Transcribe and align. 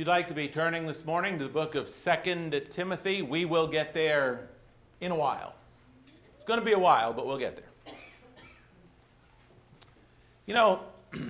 you'd 0.00 0.06
like 0.06 0.28
to 0.28 0.32
be 0.32 0.48
turning 0.48 0.86
this 0.86 1.04
morning 1.04 1.36
to 1.36 1.44
the 1.44 1.50
book 1.50 1.74
of 1.74 1.84
2nd 1.84 2.70
Timothy, 2.70 3.20
we 3.20 3.44
will 3.44 3.66
get 3.66 3.92
there 3.92 4.48
in 5.02 5.12
a 5.12 5.14
while. 5.14 5.52
It's 6.38 6.46
going 6.46 6.58
to 6.58 6.64
be 6.64 6.72
a 6.72 6.78
while, 6.78 7.12
but 7.12 7.26
we'll 7.26 7.36
get 7.36 7.54
there. 7.56 7.94
You 10.46 10.54
know, 10.54 10.80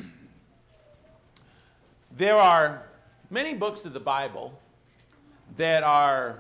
there 2.17 2.37
are 2.37 2.87
many 3.29 3.55
books 3.55 3.84
of 3.87 3.93
the 3.93 3.98
Bible 3.98 4.56
that 5.57 5.82
are 5.82 6.39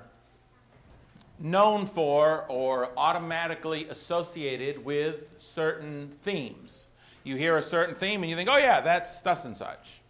known 1.40 1.84
for 1.84 2.44
or 2.46 2.90
automatically 2.96 3.86
associated 3.86 4.84
with 4.84 5.34
certain 5.40 6.12
themes. 6.22 6.84
You 7.24 7.34
hear 7.34 7.56
a 7.56 7.62
certain 7.62 7.96
theme 7.96 8.22
and 8.22 8.30
you 8.30 8.36
think, 8.36 8.48
oh, 8.48 8.56
yeah, 8.56 8.80
that's 8.80 9.20
thus 9.20 9.44
and 9.46 9.56
such. 9.56 10.00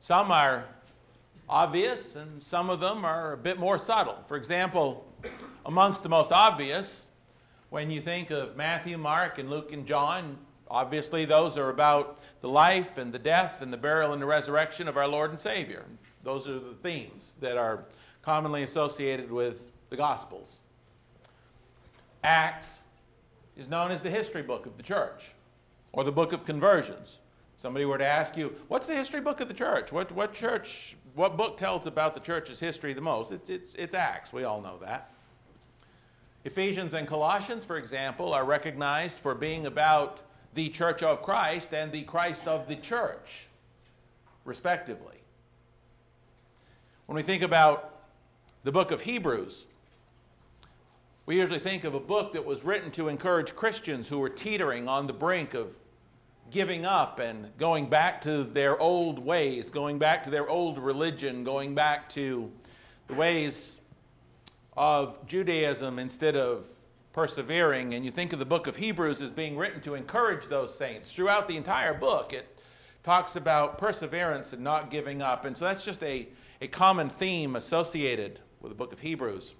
Some 0.00 0.32
are 0.32 0.64
obvious, 1.48 2.16
and 2.16 2.42
some 2.42 2.70
of 2.70 2.80
them 2.80 3.04
are 3.04 3.32
a 3.32 3.36
bit 3.36 3.58
more 3.58 3.78
subtle. 3.78 4.18
For 4.26 4.36
example, 4.36 5.06
amongst 5.66 6.02
the 6.02 6.08
most 6.08 6.32
obvious, 6.32 7.04
when 7.70 7.90
you 7.90 8.00
think 8.00 8.30
of 8.30 8.56
Matthew, 8.56 8.98
Mark, 8.98 9.38
and 9.38 9.50
Luke 9.50 9.72
and 9.72 9.86
John, 9.86 10.36
obviously 10.70 11.24
those 11.24 11.56
are 11.56 11.70
about 11.70 12.18
the 12.40 12.48
life 12.48 12.98
and 12.98 13.12
the 13.12 13.18
death 13.18 13.62
and 13.62 13.72
the 13.72 13.76
burial 13.76 14.12
and 14.12 14.22
the 14.22 14.26
resurrection 14.26 14.88
of 14.88 14.96
our 14.96 15.08
Lord 15.08 15.30
and 15.30 15.40
Savior. 15.40 15.84
Those 16.24 16.48
are 16.48 16.58
the 16.58 16.74
themes 16.82 17.36
that 17.40 17.56
are 17.56 17.84
commonly 18.22 18.62
associated 18.62 19.30
with 19.30 19.68
the 19.90 19.96
Gospels. 19.96 20.58
Acts 22.24 22.82
is 23.56 23.68
known 23.68 23.90
as 23.90 24.02
the 24.02 24.10
history 24.10 24.42
book 24.42 24.66
of 24.66 24.76
the 24.76 24.82
church 24.82 25.30
or 25.92 26.04
the 26.04 26.12
book 26.12 26.32
of 26.32 26.44
conversions. 26.44 27.18
Somebody 27.56 27.84
were 27.84 27.98
to 27.98 28.06
ask 28.06 28.36
you, 28.36 28.54
what's 28.68 28.86
the 28.86 28.94
history 28.94 29.20
book 29.20 29.40
of 29.40 29.48
the 29.48 29.54
church? 29.54 29.90
What, 29.90 30.12
what 30.12 30.32
church, 30.32 30.96
what 31.18 31.36
book 31.36 31.56
tells 31.56 31.88
about 31.88 32.14
the 32.14 32.20
church's 32.20 32.60
history 32.60 32.92
the 32.92 33.00
most? 33.00 33.32
It's, 33.32 33.50
it's, 33.50 33.74
it's 33.74 33.94
Acts. 33.94 34.32
We 34.32 34.44
all 34.44 34.62
know 34.62 34.78
that. 34.78 35.10
Ephesians 36.44 36.94
and 36.94 37.08
Colossians, 37.08 37.64
for 37.64 37.76
example, 37.76 38.32
are 38.32 38.44
recognized 38.44 39.18
for 39.18 39.34
being 39.34 39.66
about 39.66 40.22
the 40.54 40.68
church 40.68 41.02
of 41.02 41.20
Christ 41.20 41.74
and 41.74 41.90
the 41.90 42.02
Christ 42.02 42.46
of 42.46 42.68
the 42.68 42.76
church, 42.76 43.48
respectively. 44.44 45.16
When 47.06 47.16
we 47.16 47.22
think 47.22 47.42
about 47.42 47.96
the 48.62 48.70
book 48.70 48.92
of 48.92 49.00
Hebrews, 49.00 49.66
we 51.26 51.40
usually 51.40 51.58
think 51.58 51.82
of 51.82 51.94
a 51.94 52.00
book 52.00 52.32
that 52.32 52.44
was 52.44 52.64
written 52.64 52.92
to 52.92 53.08
encourage 53.08 53.56
Christians 53.56 54.06
who 54.06 54.20
were 54.20 54.30
teetering 54.30 54.86
on 54.86 55.08
the 55.08 55.12
brink 55.12 55.54
of 55.54 55.74
giving 56.50 56.86
up 56.86 57.18
and 57.18 57.56
going 57.58 57.86
back 57.86 58.20
to 58.22 58.44
their 58.44 58.78
old 58.78 59.18
ways, 59.18 59.70
going 59.70 59.98
back 59.98 60.24
to 60.24 60.30
their 60.30 60.48
old 60.48 60.78
religion, 60.78 61.44
going 61.44 61.74
back 61.74 62.08
to 62.10 62.50
the 63.06 63.14
ways 63.14 63.76
of 64.76 65.24
Judaism 65.26 65.98
instead 65.98 66.36
of 66.36 66.66
persevering. 67.12 67.94
And 67.94 68.04
you 68.04 68.10
think 68.10 68.32
of 68.32 68.38
the 68.38 68.46
book 68.46 68.66
of 68.66 68.76
Hebrews 68.76 69.20
as 69.20 69.30
being 69.30 69.56
written 69.56 69.80
to 69.82 69.94
encourage 69.94 70.46
those 70.46 70.74
saints. 70.74 71.12
Throughout 71.12 71.48
the 71.48 71.56
entire 71.56 71.94
book, 71.94 72.32
it 72.32 72.46
talks 73.02 73.36
about 73.36 73.78
perseverance 73.78 74.52
and 74.52 74.62
not 74.62 74.90
giving 74.90 75.20
up. 75.20 75.44
And 75.44 75.56
so 75.56 75.64
that's 75.64 75.84
just 75.84 76.02
a, 76.02 76.28
a 76.60 76.68
common 76.68 77.08
theme 77.08 77.56
associated 77.56 78.40
with 78.60 78.70
the 78.70 78.76
book 78.76 78.92
of 78.92 79.00
Hebrews. 79.00 79.54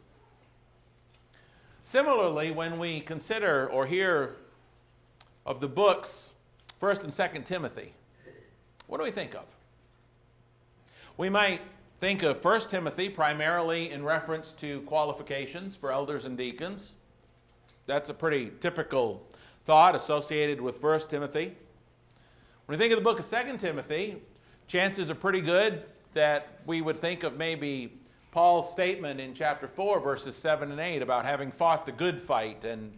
Similarly, 1.82 2.50
when 2.50 2.78
we 2.78 3.00
consider 3.00 3.68
or 3.70 3.86
hear 3.86 4.36
of 5.46 5.60
the 5.60 5.68
books, 5.68 6.32
1st 6.80 7.04
and 7.04 7.12
2nd 7.12 7.44
Timothy, 7.44 7.92
what 8.86 8.98
do 8.98 9.04
we 9.04 9.10
think 9.10 9.34
of? 9.34 9.44
We 11.16 11.28
might 11.28 11.60
think 12.00 12.22
of 12.22 12.40
First 12.40 12.70
Timothy 12.70 13.08
primarily 13.08 13.90
in 13.90 14.04
reference 14.04 14.52
to 14.52 14.80
qualifications 14.82 15.74
for 15.74 15.90
elders 15.90 16.24
and 16.24 16.38
deacons. 16.38 16.92
That's 17.86 18.10
a 18.10 18.14
pretty 18.14 18.52
typical 18.60 19.26
thought 19.64 19.94
associated 19.94 20.60
with 20.60 20.78
First 20.78 21.10
Timothy. 21.10 21.56
When 22.66 22.78
we 22.78 22.82
think 22.82 22.92
of 22.92 22.98
the 22.98 23.04
book 23.04 23.18
of 23.18 23.24
Second 23.24 23.58
Timothy, 23.58 24.22
chances 24.68 25.10
are 25.10 25.14
pretty 25.14 25.40
good 25.40 25.82
that 26.14 26.60
we 26.66 26.80
would 26.80 26.98
think 26.98 27.22
of 27.24 27.36
maybe 27.36 27.92
Paul's 28.30 28.70
statement 28.70 29.20
in 29.20 29.34
chapter 29.34 29.66
4, 29.66 30.00
verses 30.00 30.36
7 30.36 30.70
and 30.70 30.80
8 30.80 31.02
about 31.02 31.24
having 31.24 31.50
fought 31.50 31.86
the 31.86 31.92
good 31.92 32.20
fight 32.20 32.64
and 32.64 32.92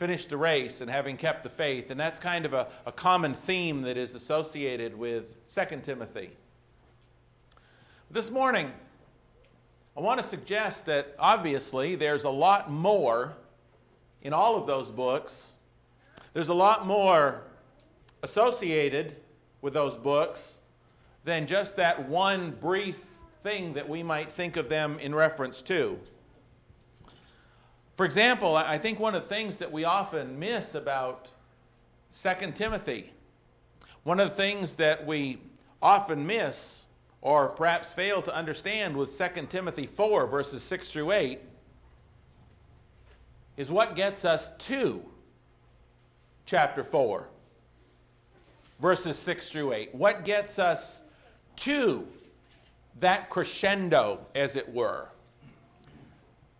finished 0.00 0.30
the 0.30 0.36
race 0.36 0.80
and 0.80 0.90
having 0.90 1.14
kept 1.14 1.42
the 1.42 1.50
faith. 1.50 1.90
And 1.90 2.00
that's 2.00 2.18
kind 2.18 2.46
of 2.46 2.54
a, 2.54 2.68
a 2.86 2.90
common 2.90 3.34
theme 3.34 3.82
that 3.82 3.98
is 3.98 4.14
associated 4.14 4.96
with 4.96 5.36
2 5.54 5.80
Timothy. 5.82 6.30
This 8.10 8.30
morning, 8.30 8.72
I 9.94 10.00
want 10.00 10.18
to 10.18 10.26
suggest 10.26 10.86
that 10.86 11.14
obviously 11.18 11.96
there's 11.96 12.24
a 12.24 12.30
lot 12.30 12.70
more 12.70 13.34
in 14.22 14.32
all 14.32 14.56
of 14.56 14.66
those 14.66 14.90
books. 14.90 15.52
There's 16.32 16.48
a 16.48 16.54
lot 16.54 16.86
more 16.86 17.42
associated 18.22 19.16
with 19.60 19.74
those 19.74 19.98
books 19.98 20.60
than 21.24 21.46
just 21.46 21.76
that 21.76 22.08
one 22.08 22.52
brief 22.52 23.04
thing 23.42 23.74
that 23.74 23.86
we 23.86 24.02
might 24.02 24.32
think 24.32 24.56
of 24.56 24.70
them 24.70 24.98
in 24.98 25.14
reference 25.14 25.60
to. 25.60 25.98
For 28.00 28.06
example, 28.06 28.56
I 28.56 28.78
think 28.78 28.98
one 28.98 29.14
of 29.14 29.24
the 29.24 29.28
things 29.28 29.58
that 29.58 29.70
we 29.70 29.84
often 29.84 30.38
miss 30.38 30.74
about 30.74 31.30
2 32.18 32.52
Timothy, 32.52 33.12
one 34.04 34.18
of 34.18 34.30
the 34.30 34.34
things 34.34 34.76
that 34.76 35.06
we 35.06 35.36
often 35.82 36.26
miss 36.26 36.86
or 37.20 37.50
perhaps 37.50 37.92
fail 37.92 38.22
to 38.22 38.34
understand 38.34 38.96
with 38.96 39.14
2 39.18 39.48
Timothy 39.50 39.84
4, 39.84 40.26
verses 40.28 40.62
6 40.62 40.88
through 40.88 41.12
8, 41.12 41.40
is 43.58 43.70
what 43.70 43.94
gets 43.94 44.24
us 44.24 44.50
to 44.60 45.04
chapter 46.46 46.82
4, 46.82 47.28
verses 48.80 49.18
6 49.18 49.50
through 49.50 49.74
8. 49.74 49.94
What 49.94 50.24
gets 50.24 50.58
us 50.58 51.02
to 51.56 52.08
that 53.00 53.28
crescendo, 53.28 54.26
as 54.34 54.56
it 54.56 54.72
were. 54.72 55.10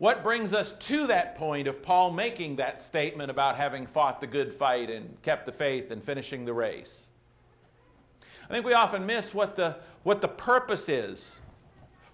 What 0.00 0.24
brings 0.24 0.54
us 0.54 0.72
to 0.72 1.06
that 1.08 1.34
point 1.34 1.68
of 1.68 1.82
Paul 1.82 2.10
making 2.10 2.56
that 2.56 2.80
statement 2.80 3.30
about 3.30 3.58
having 3.58 3.86
fought 3.86 4.18
the 4.18 4.26
good 4.26 4.50
fight 4.50 4.88
and 4.88 5.20
kept 5.20 5.44
the 5.44 5.52
faith 5.52 5.90
and 5.90 6.02
finishing 6.02 6.46
the 6.46 6.54
race? 6.54 7.08
I 8.48 8.54
think 8.54 8.64
we 8.64 8.72
often 8.72 9.04
miss 9.04 9.34
what 9.34 9.56
the, 9.56 9.76
what 10.04 10.22
the 10.22 10.28
purpose 10.28 10.88
is 10.88 11.42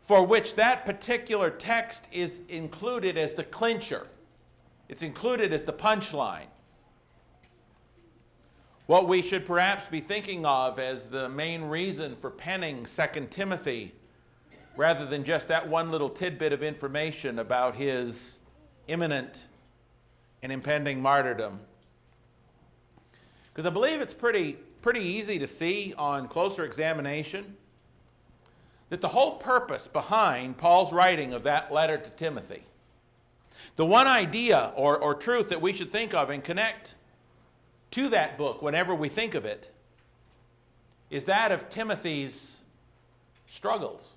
for 0.01 0.27
which 0.27 0.57
that 0.57 0.85
particular 0.85 1.49
text 1.49 2.09
is 2.11 2.41
included 2.49 3.17
as 3.17 3.35
the 3.35 3.45
clincher. 3.45 4.09
It's 4.89 5.03
included 5.03 5.53
as 5.53 5.63
the 5.63 5.73
punchline. 5.73 6.49
What 8.87 9.07
we 9.07 9.23
should 9.23 9.47
perhaps 9.47 9.87
be 9.87 10.01
thinking 10.01 10.45
of 10.45 10.81
as 10.81 11.07
the 11.09 11.29
main 11.29 11.63
reason 11.63 12.17
for 12.17 12.31
penning 12.31 12.85
2 12.85 13.29
Timothy 13.31 13.95
rather 14.77 15.07
than 15.07 15.25
just 15.25 15.49
that 15.49 15.67
one 15.67 15.91
little 15.91 16.11
tidbit 16.11 16.53
of 16.53 16.63
information 16.63 17.39
about 17.39 17.75
his 17.75 18.39
imminent 18.89 19.47
and 20.43 20.53
impending 20.53 21.01
martyrdom. 21.01 21.59
Because 23.53 23.67
I 23.67 23.71
believe 23.71 24.01
it's 24.01 24.15
pretty, 24.15 24.59
pretty 24.83 25.01
easy 25.01 25.39
to 25.39 25.47
see 25.47 25.95
on 25.97 26.29
closer 26.29 26.65
examination 26.65 27.57
that 28.91 29.01
the 29.01 29.09
whole 29.09 29.33
purpose 29.37 29.89
behind 29.89 30.59
Paul's 30.59 30.93
writing 30.93 31.33
of 31.33 31.43
that 31.45 31.73
letter 31.73 31.97
to 31.97 32.11
Timothy, 32.11 32.63
the 33.77 33.87
one 33.87 34.07
idea 34.07 34.73
or, 34.77 34.99
or 34.99 35.15
truth 35.15 35.49
that 35.49 35.61
we 35.61 35.73
should 35.73 35.91
think 35.91 36.15
of 36.15 36.31
and 36.31 36.45
connect 36.45 36.95
to 37.93 38.11
that 38.11 38.37
book 38.37 38.63
whenever 38.63 38.95
we 38.95 39.09
think 39.09 39.35
of 39.35 39.45
it, 39.45 39.71
is 41.09 41.25
that 41.25 41.51
of 41.51 41.69
Timothy's 41.69 42.59
struggles 43.47 44.11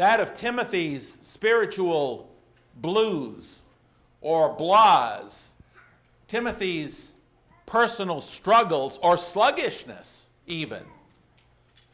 that 0.00 0.18
of 0.18 0.32
Timothy's 0.32 1.18
spiritual 1.22 2.30
blues 2.76 3.60
or 4.22 4.56
blahs, 4.56 5.48
Timothy's 6.26 7.12
personal 7.66 8.22
struggles 8.22 8.98
or 9.02 9.18
sluggishness, 9.18 10.26
even, 10.46 10.82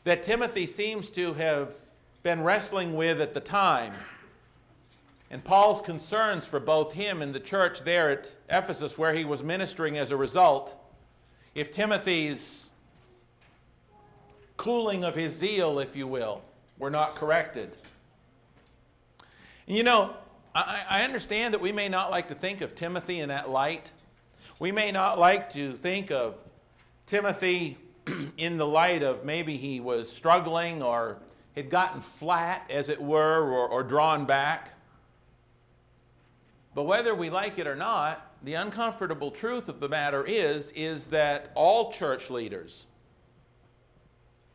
that 0.04 0.22
Timothy 0.22 0.66
seems 0.66 1.10
to 1.10 1.34
have 1.34 1.74
been 2.22 2.44
wrestling 2.44 2.94
with 2.94 3.20
at 3.20 3.34
the 3.34 3.40
time. 3.40 3.92
And 5.32 5.42
Paul's 5.42 5.80
concerns 5.80 6.46
for 6.46 6.60
both 6.60 6.92
him 6.92 7.22
and 7.22 7.34
the 7.34 7.40
church 7.40 7.80
there 7.80 8.10
at 8.10 8.32
Ephesus, 8.48 8.96
where 8.96 9.14
he 9.14 9.24
was 9.24 9.42
ministering 9.42 9.98
as 9.98 10.12
a 10.12 10.16
result, 10.16 10.76
if 11.56 11.72
Timothy's 11.72 12.70
cooling 14.56 15.02
of 15.02 15.16
his 15.16 15.34
zeal, 15.34 15.80
if 15.80 15.96
you 15.96 16.06
will, 16.06 16.40
were 16.78 16.90
not 16.90 17.16
corrected. 17.16 17.72
You 19.66 19.82
know, 19.82 20.14
I, 20.54 20.84
I 20.88 21.02
understand 21.02 21.52
that 21.54 21.60
we 21.60 21.72
may 21.72 21.88
not 21.88 22.10
like 22.10 22.28
to 22.28 22.36
think 22.36 22.60
of 22.60 22.76
Timothy 22.76 23.18
in 23.20 23.30
that 23.30 23.50
light. 23.50 23.90
We 24.60 24.70
may 24.70 24.92
not 24.92 25.18
like 25.18 25.50
to 25.54 25.72
think 25.72 26.12
of 26.12 26.36
Timothy 27.04 27.76
in 28.36 28.58
the 28.58 28.66
light 28.66 29.02
of 29.02 29.24
maybe 29.24 29.56
he 29.56 29.80
was 29.80 30.10
struggling 30.10 30.84
or 30.84 31.18
had 31.56 31.68
gotten 31.68 32.00
flat, 32.00 32.64
as 32.70 32.88
it 32.88 33.00
were, 33.00 33.42
or, 33.42 33.68
or 33.68 33.82
drawn 33.82 34.24
back. 34.24 34.70
But 36.74 36.84
whether 36.84 37.14
we 37.14 37.28
like 37.30 37.58
it 37.58 37.66
or 37.66 37.74
not, 37.74 38.30
the 38.44 38.54
uncomfortable 38.54 39.30
truth 39.32 39.68
of 39.68 39.80
the 39.80 39.88
matter 39.88 40.24
is, 40.24 40.70
is 40.72 41.08
that 41.08 41.50
all 41.54 41.90
church 41.90 42.30
leaders, 42.30 42.86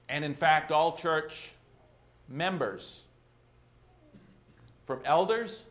and 0.08 0.24
in 0.24 0.36
fact 0.36 0.72
all 0.72 0.96
church 0.96 1.54
members, 2.30 3.04
from 4.86 5.00
elders 5.06 5.66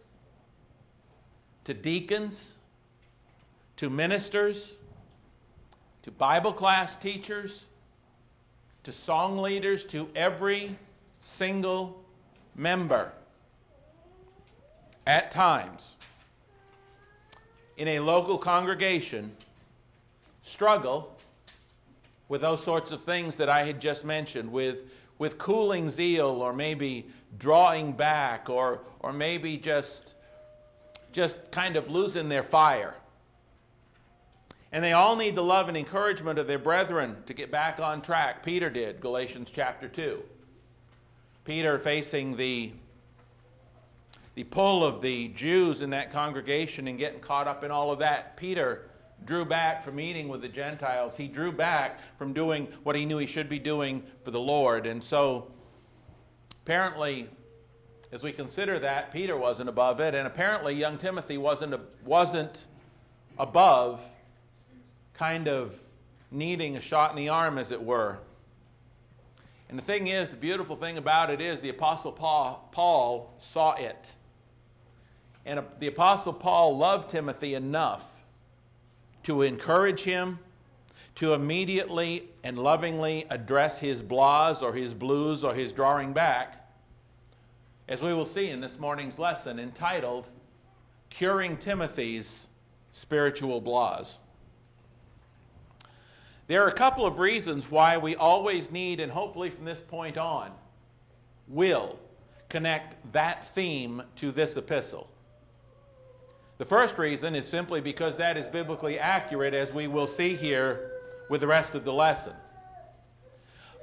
to 1.64 1.74
deacons 1.74 2.58
to 3.76 3.90
ministers 3.90 4.76
to 6.02 6.10
Bible 6.10 6.52
class 6.52 6.96
teachers 6.96 7.64
to 8.82 8.92
song 8.92 9.38
leaders 9.38 9.84
to 9.86 10.08
every 10.14 10.76
single 11.20 12.02
member 12.56 13.12
at 15.06 15.30
times 15.30 15.96
in 17.76 17.88
a 17.88 17.98
local 17.98 18.38
congregation 18.38 19.30
struggle 20.42 21.16
with 22.28 22.42
those 22.42 22.62
sorts 22.62 22.92
of 22.92 23.02
things 23.02 23.36
that 23.36 23.48
I 23.48 23.64
had 23.64 23.80
just 23.80 24.04
mentioned, 24.04 24.50
with, 24.50 24.84
with 25.20 25.36
cooling 25.36 25.90
zeal, 25.90 26.42
or 26.42 26.52
maybe 26.54 27.06
drawing 27.38 27.92
back, 27.92 28.48
or, 28.48 28.80
or 29.00 29.12
maybe 29.12 29.58
just, 29.58 30.14
just 31.12 31.52
kind 31.52 31.76
of 31.76 31.90
losing 31.90 32.30
their 32.30 32.42
fire. 32.42 32.94
And 34.72 34.82
they 34.82 34.94
all 34.94 35.14
need 35.16 35.36
the 35.36 35.44
love 35.44 35.68
and 35.68 35.76
encouragement 35.76 36.38
of 36.38 36.46
their 36.46 36.58
brethren 36.58 37.18
to 37.26 37.34
get 37.34 37.50
back 37.50 37.78
on 37.80 38.00
track. 38.00 38.42
Peter 38.42 38.70
did, 38.70 39.02
Galatians 39.02 39.50
chapter 39.52 39.88
2. 39.88 40.22
Peter 41.44 41.78
facing 41.78 42.36
the 42.36 42.72
the 44.36 44.44
pull 44.44 44.84
of 44.84 45.02
the 45.02 45.28
Jews 45.28 45.82
in 45.82 45.90
that 45.90 46.12
congregation 46.12 46.86
and 46.88 46.96
getting 46.96 47.20
caught 47.20 47.48
up 47.48 47.62
in 47.62 47.70
all 47.70 47.92
of 47.92 47.98
that, 47.98 48.36
Peter 48.36 48.89
drew 49.24 49.44
back 49.44 49.82
from 49.82 50.00
eating 50.00 50.28
with 50.28 50.42
the 50.42 50.48
Gentiles. 50.48 51.16
He 51.16 51.28
drew 51.28 51.52
back 51.52 52.00
from 52.18 52.32
doing 52.32 52.66
what 52.82 52.96
he 52.96 53.04
knew 53.04 53.18
he 53.18 53.26
should 53.26 53.48
be 53.48 53.58
doing 53.58 54.02
for 54.24 54.30
the 54.30 54.40
Lord. 54.40 54.86
And 54.86 55.02
so, 55.02 55.50
apparently, 56.62 57.28
as 58.12 58.22
we 58.22 58.32
consider 58.32 58.78
that, 58.78 59.12
Peter 59.12 59.36
wasn't 59.36 59.68
above 59.68 60.00
it, 60.00 60.14
and 60.14 60.26
apparently, 60.26 60.74
young 60.74 60.98
Timothy 60.98 61.38
wasn't, 61.38 61.74
wasn't 62.04 62.66
above 63.38 64.02
kind 65.14 65.48
of 65.48 65.78
needing 66.30 66.76
a 66.76 66.80
shot 66.80 67.10
in 67.10 67.16
the 67.16 67.28
arm, 67.28 67.58
as 67.58 67.70
it 67.70 67.82
were. 67.82 68.18
And 69.68 69.78
the 69.78 69.82
thing 69.82 70.08
is, 70.08 70.32
the 70.32 70.36
beautiful 70.36 70.74
thing 70.74 70.98
about 70.98 71.30
it 71.30 71.40
is 71.40 71.60
the 71.60 71.68
Apostle 71.68 72.10
Paul, 72.10 72.68
Paul 72.72 73.32
saw 73.38 73.74
it. 73.74 74.12
And 75.46 75.62
the 75.78 75.86
Apostle 75.86 76.32
Paul 76.32 76.76
loved 76.76 77.10
Timothy 77.10 77.54
enough 77.54 78.19
to 79.24 79.42
encourage 79.42 80.02
him, 80.02 80.38
to 81.16 81.34
immediately 81.34 82.28
and 82.44 82.58
lovingly 82.58 83.26
address 83.30 83.78
his 83.78 84.02
blahs 84.02 84.62
or 84.62 84.72
his 84.72 84.94
blues 84.94 85.44
or 85.44 85.54
his 85.54 85.72
drawing 85.72 86.12
back, 86.12 86.70
as 87.88 88.00
we 88.00 88.14
will 88.14 88.24
see 88.24 88.50
in 88.50 88.60
this 88.60 88.78
morning's 88.78 89.18
lesson 89.18 89.58
entitled 89.58 90.30
Curing 91.10 91.56
Timothy's 91.56 92.46
Spiritual 92.92 93.60
Blahs. 93.60 94.18
There 96.46 96.64
are 96.64 96.68
a 96.68 96.72
couple 96.72 97.06
of 97.06 97.18
reasons 97.18 97.70
why 97.70 97.98
we 97.98 98.16
always 98.16 98.70
need, 98.70 99.00
and 99.00 99.12
hopefully 99.12 99.50
from 99.50 99.64
this 99.64 99.80
point 99.80 100.16
on, 100.16 100.50
will 101.46 101.98
connect 102.48 102.96
that 103.12 103.52
theme 103.54 104.02
to 104.16 104.32
this 104.32 104.56
epistle. 104.56 105.08
The 106.60 106.66
first 106.66 106.98
reason 106.98 107.34
is 107.34 107.48
simply 107.48 107.80
because 107.80 108.18
that 108.18 108.36
is 108.36 108.46
biblically 108.46 108.98
accurate, 108.98 109.54
as 109.54 109.72
we 109.72 109.86
will 109.86 110.06
see 110.06 110.34
here 110.34 110.90
with 111.30 111.40
the 111.40 111.46
rest 111.46 111.74
of 111.74 111.86
the 111.86 111.92
lesson. 111.94 112.34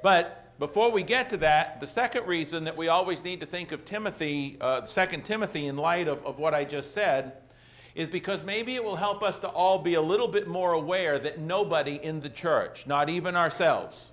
But 0.00 0.56
before 0.60 0.92
we 0.92 1.02
get 1.02 1.28
to 1.30 1.38
that, 1.38 1.80
the 1.80 1.88
second 1.88 2.28
reason 2.28 2.62
that 2.62 2.76
we 2.76 2.86
always 2.86 3.24
need 3.24 3.40
to 3.40 3.46
think 3.46 3.72
of 3.72 3.84
Timothy, 3.84 4.58
uh, 4.60 4.82
2 4.82 5.22
Timothy, 5.24 5.66
in 5.66 5.76
light 5.76 6.06
of, 6.06 6.24
of 6.24 6.38
what 6.38 6.54
I 6.54 6.62
just 6.64 6.92
said, 6.92 7.32
is 7.96 8.06
because 8.06 8.44
maybe 8.44 8.76
it 8.76 8.84
will 8.84 8.94
help 8.94 9.24
us 9.24 9.40
to 9.40 9.48
all 9.48 9.80
be 9.80 9.94
a 9.94 10.00
little 10.00 10.28
bit 10.28 10.46
more 10.46 10.74
aware 10.74 11.18
that 11.18 11.40
nobody 11.40 11.96
in 11.96 12.20
the 12.20 12.30
church, 12.30 12.86
not 12.86 13.10
even 13.10 13.34
ourselves, 13.34 14.12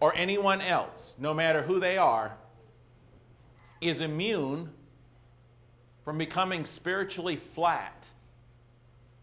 or 0.00 0.14
anyone 0.14 0.60
else, 0.60 1.16
no 1.18 1.32
matter 1.32 1.62
who 1.62 1.80
they 1.80 1.96
are, 1.96 2.36
is 3.80 4.02
immune 4.02 4.74
from 6.08 6.16
becoming 6.16 6.64
spiritually 6.64 7.36
flat 7.36 8.08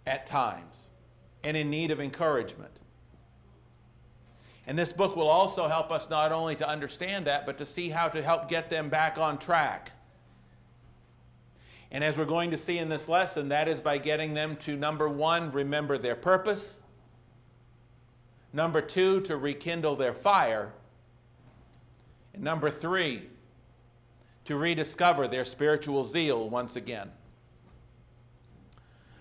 at 0.06 0.28
times 0.28 0.92
and 1.44 1.58
in 1.58 1.68
need 1.68 1.90
of 1.90 2.00
encouragement. 2.00 2.80
And 4.68 4.78
this 4.78 4.94
book 4.94 5.16
will 5.16 5.28
also 5.28 5.68
help 5.68 5.90
us 5.90 6.12
not 6.12 6.32
only 6.32 6.54
to 6.58 6.70
understand 6.70 7.26
that, 7.26 7.48
but 7.48 7.58
to 7.58 7.66
see 7.66 7.90
how 7.90 8.08
to 8.10 8.22
help 8.22 8.48
get 8.48 8.70
them 8.70 8.90
back 8.90 9.18
on 9.18 9.40
track. 9.40 9.94
And 11.90 12.04
as 12.04 12.20
we're 12.20 12.26
going 12.26 12.52
to 12.52 12.58
see 12.58 12.78
in 12.78 12.88
this 12.88 13.10
lesson, 13.10 13.50
that 13.50 13.68
is 13.68 13.80
by 13.80 13.98
getting 13.98 14.36
them 14.36 14.56
to 14.58 14.76
number 14.76 15.10
one, 15.10 15.52
remember 15.52 15.98
their 15.98 16.16
purpose, 16.16 16.78
number 18.54 18.80
two, 18.80 19.22
to 19.22 19.38
rekindle 19.38 19.96
their 19.96 20.14
fire, 20.14 20.72
and 22.36 22.44
number 22.44 22.70
three, 22.70 23.24
to 24.46 24.58
rediscover 24.58 25.28
their 25.28 25.46
spiritual 25.46 26.06
zeal 26.06 26.50
once 26.50 26.76
again. 26.76 27.12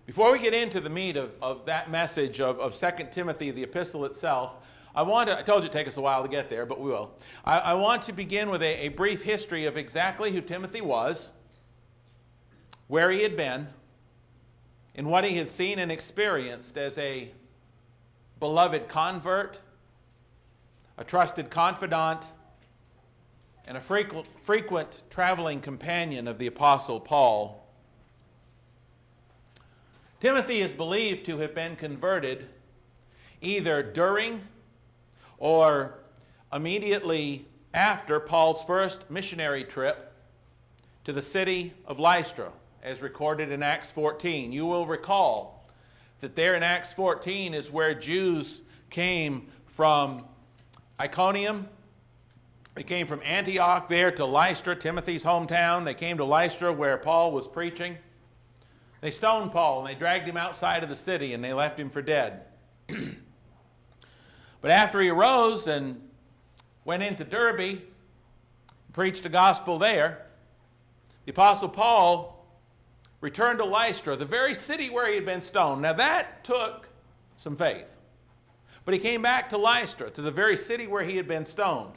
Before 0.07 0.33
we 0.33 0.39
get 0.39 0.53
into 0.53 0.81
the 0.81 0.91
meat 0.91 1.17
of, 1.17 1.33
of 1.41 1.65
that 1.65 1.91
message 1.91 2.41
of, 2.41 2.61
of 2.61 2.77
2 2.77 3.07
Timothy, 3.11 3.51
the 3.51 3.63
epistle 3.63 4.05
itself, 4.05 4.59
I 4.95 5.03
want 5.03 5.29
to, 5.29 5.39
I 5.39 5.43
told 5.43 5.63
you 5.63 5.69
it'd 5.69 5.73
take 5.73 5.89
us 5.89 5.97
a 5.97 6.01
while 6.01 6.23
to 6.23 6.29
get 6.29 6.51
there, 6.51 6.67
but 6.67 6.79
we 6.79 6.91
will. 6.91 7.15
I, 7.45 7.59
I 7.59 7.75
want 7.75 8.03
to 8.03 8.13
begin 8.13 8.51
with 8.51 8.63
a, 8.63 8.87
a 8.87 8.89
brief 8.89 9.23
history 9.23 9.65
of 9.65 9.79
exactly 9.79 10.31
who 10.31 10.43
Timothy 10.43 10.83
was, 10.83 11.31
where 12.89 13.11
he 13.11 13.23
had 13.23 13.37
been, 13.37 13.67
and 14.95 15.07
what 15.07 15.25
he 15.25 15.37
had 15.37 15.51
seen 15.51 15.79
and 15.79 15.91
experienced 15.91 16.77
as 16.77 16.97
a 16.99 17.31
beloved 18.39 18.89
convert, 18.89 19.59
a 20.99 21.03
trusted 21.03 21.51
confidant, 21.51 22.31
and 23.67 23.77
a 23.77 23.81
frequent, 23.81 25.03
traveling 25.11 25.61
companion 25.61 26.29
of 26.29 26.39
the 26.39 26.47
Apostle 26.47 27.01
Paul. 27.01 27.67
Timothy 30.21 30.61
is 30.61 30.73
believed 30.73 31.27
to 31.27 31.39
have 31.39 31.55
been 31.55 31.77
converted 31.77 32.47
either 33.41 33.83
during 33.83 34.41
or 35.39 35.99
immediately 36.53 37.47
after 37.75 38.21
Paul's 38.21 38.63
first 38.65 39.11
missionary 39.11 39.65
trip 39.65 40.13
to 41.05 41.13
the 41.13 41.23
city 41.23 41.73
of 41.87 41.99
Lystra, 41.99 42.51
as 42.83 43.03
recorded 43.03 43.51
in 43.51 43.63
Acts 43.63 43.91
14. 43.91 44.53
You 44.53 44.65
will 44.67 44.87
recall 44.87 45.69
that 46.21 46.37
there 46.37 46.55
in 46.55 46.63
Acts 46.63 46.93
14 46.93 47.53
is 47.53 47.71
where 47.71 47.95
Jews 47.95 48.63
came 48.89 49.49
from 49.67 50.25
Iconium 51.01 51.69
they 52.75 52.83
came 52.83 53.07
from 53.07 53.23
Antioch 53.25 53.89
there 53.89 54.11
to 54.13 54.25
Lystra, 54.25 54.75
Timothy's 54.75 55.23
hometown. 55.23 55.85
They 55.85 55.95
came 55.95 56.17
to 56.17 56.25
Lystra 56.25 56.73
where 56.73 56.97
Paul 56.97 57.31
was 57.31 57.47
preaching. 57.47 57.97
They 59.01 59.13
stoned 59.13 59.53
Paul 59.53 59.81
and 59.81 59.89
they 59.89 59.99
dragged 59.99 60.29
him 60.29 60.37
outside 60.37 60.83
of 60.83 60.89
the 60.89 60.97
city 60.97 61.35
and 61.35 61.45
they 61.45 61.53
left 61.53 61.79
him 61.79 61.89
for 61.89 62.03
dead. 62.03 62.43
but 62.89 64.71
after 64.71 65.01
he 65.01 65.09
arose 65.09 65.69
and 65.69 66.01
went 66.85 67.03
into 67.03 67.23
Derbe, 67.23 67.83
preached 68.93 69.23
the 69.23 69.29
gospel 69.29 69.79
there, 69.79 70.27
the 71.27 71.31
Apostle 71.31 71.69
Paul 71.69 72.45
returned 73.21 73.59
to 73.61 73.65
Lystra, 73.65 74.17
the 74.17 74.25
very 74.25 74.55
city 74.55 74.91
where 74.91 75.07
he 75.07 75.15
had 75.15 75.25
been 75.25 75.41
stoned. 75.41 75.81
Now 75.81 75.93
that 75.93 76.43
took 76.43 76.89
some 77.37 77.57
faith. 77.57 77.97
But 78.85 78.95
he 78.95 79.01
came 79.01 79.23
back 79.23 79.49
to 79.51 79.59
Lystra, 79.59 80.11
to 80.11 80.23
the 80.23 80.31
very 80.31 80.57
city 80.57 80.87
where 80.87 81.03
he 81.03 81.17
had 81.17 81.29
been 81.29 81.45
stoned. 81.45 81.95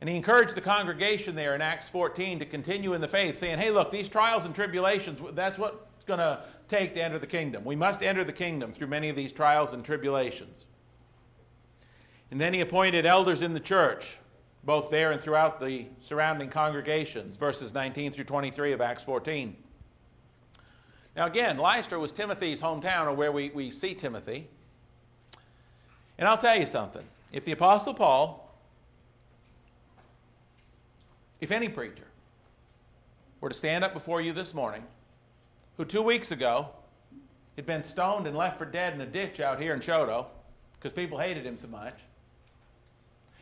And 0.00 0.08
he 0.08 0.16
encouraged 0.16 0.54
the 0.54 0.62
congregation 0.62 1.34
there 1.34 1.54
in 1.54 1.60
Acts 1.60 1.88
14 1.88 2.38
to 2.38 2.46
continue 2.46 2.94
in 2.94 3.00
the 3.00 3.08
faith, 3.08 3.38
saying, 3.38 3.58
hey, 3.58 3.70
look, 3.70 3.90
these 3.90 4.08
trials 4.08 4.46
and 4.46 4.54
tribulations, 4.54 5.20
that's 5.34 5.58
what 5.58 5.86
it's 5.96 6.04
going 6.06 6.20
to 6.20 6.40
take 6.68 6.94
to 6.94 7.02
enter 7.02 7.18
the 7.18 7.26
kingdom. 7.26 7.64
We 7.64 7.76
must 7.76 8.02
enter 8.02 8.24
the 8.24 8.32
kingdom 8.32 8.72
through 8.72 8.86
many 8.86 9.10
of 9.10 9.16
these 9.16 9.32
trials 9.32 9.74
and 9.74 9.84
tribulations. 9.84 10.64
And 12.30 12.40
then 12.40 12.54
he 12.54 12.60
appointed 12.60 13.04
elders 13.04 13.42
in 13.42 13.52
the 13.52 13.60
church, 13.60 14.18
both 14.64 14.90
there 14.90 15.12
and 15.12 15.20
throughout 15.20 15.60
the 15.60 15.86
surrounding 16.00 16.48
congregations, 16.48 17.36
verses 17.36 17.74
19 17.74 18.12
through 18.12 18.24
23 18.24 18.72
of 18.72 18.80
Acts 18.80 19.02
14. 19.02 19.54
Now, 21.16 21.26
again, 21.26 21.58
Lystra 21.58 21.98
was 21.98 22.12
Timothy's 22.12 22.60
hometown, 22.60 23.06
or 23.06 23.12
where 23.12 23.32
we, 23.32 23.50
we 23.50 23.70
see 23.70 23.94
Timothy. 23.94 24.48
And 26.18 26.28
I'll 26.28 26.38
tell 26.38 26.56
you 26.56 26.66
something 26.66 27.04
if 27.32 27.44
the 27.44 27.52
Apostle 27.52 27.94
Paul, 27.94 28.39
if 31.40 31.50
any 31.50 31.68
preacher, 31.68 32.04
were 33.40 33.48
to 33.48 33.54
stand 33.54 33.84
up 33.84 33.94
before 33.94 34.20
you 34.20 34.32
this 34.32 34.52
morning, 34.52 34.82
who 35.76 35.84
two 35.84 36.02
weeks 36.02 36.30
ago 36.30 36.68
had 37.56 37.66
been 37.66 37.82
stoned 37.82 38.26
and 38.26 38.36
left 38.36 38.58
for 38.58 38.66
dead 38.66 38.92
in 38.92 39.00
a 39.00 39.06
ditch 39.06 39.40
out 39.40 39.60
here 39.60 39.72
in 39.72 39.80
Choteau 39.80 40.26
because 40.78 40.92
people 40.92 41.18
hated 41.18 41.44
him 41.44 41.58
so 41.58 41.68
much, 41.68 42.00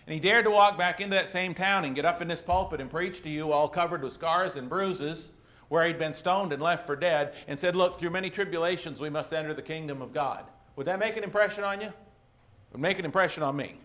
and 0.07 0.15
he 0.15 0.21
dared 0.21 0.45
to 0.45 0.51
walk 0.51 0.79
back 0.79 1.01
into 1.01 1.15
that 1.15 1.29
same 1.29 1.55
town 1.55 1.85
and 1.85 1.95
get 1.95 2.05
up 2.05 2.23
in 2.23 2.29
this 2.29 2.41
pulpit 2.41 2.81
and 2.81 2.91
preach 2.91 3.23
to 3.23 3.29
you 3.29 3.53
all 3.53 3.69
covered 3.69 4.03
with 4.03 4.13
scars 4.13 4.57
and 4.57 4.69
bruises 4.69 5.31
where 5.69 5.87
he'd 5.87 5.99
been 5.99 6.15
stoned 6.15 6.53
and 6.53 6.63
left 6.63 6.87
for 6.87 6.97
dead 6.97 7.35
and 7.47 7.61
said, 7.61 7.77
Look, 7.77 7.99
through 7.99 8.11
many 8.11 8.31
tribulations 8.31 9.01
we 9.01 9.11
must 9.11 9.33
enter 9.35 9.53
the 9.53 9.61
kingdom 9.61 10.01
of 10.01 10.15
God. 10.15 10.45
Would 10.77 10.87
that 10.87 10.99
make 10.99 11.17
an 11.17 11.25
impression 11.25 11.63
on 11.63 11.81
you? 11.81 11.89
It 11.89 12.73
would 12.73 12.81
make 12.81 12.99
an 12.99 13.05
impression 13.05 13.43
on 13.43 13.57
me. 13.57 13.77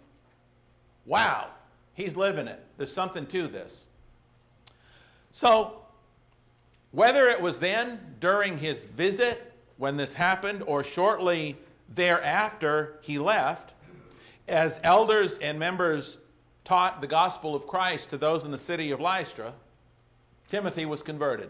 Wow, 1.05 1.49
he's 1.93 2.15
living 2.15 2.47
it. 2.47 2.63
There's 2.77 2.93
something 2.93 3.25
to 3.27 3.47
this. 3.47 3.87
So, 5.33 5.81
whether 6.91 7.27
it 7.27 7.41
was 7.41 7.59
then 7.59 7.99
during 8.19 8.59
his 8.59 8.83
visit 8.83 9.51
when 9.77 9.97
this 9.97 10.13
happened 10.13 10.61
or 10.67 10.83
shortly 10.83 11.57
thereafter 11.95 12.99
he 13.01 13.17
left, 13.17 13.73
as 14.47 14.79
elders 14.83 15.39
and 15.39 15.57
members 15.57 16.19
taught 16.63 17.01
the 17.01 17.07
gospel 17.07 17.55
of 17.55 17.65
Christ 17.65 18.11
to 18.11 18.17
those 18.17 18.45
in 18.45 18.51
the 18.51 18.59
city 18.59 18.91
of 18.91 18.99
Lystra, 18.99 19.53
Timothy 20.49 20.85
was 20.85 21.01
converted. 21.01 21.49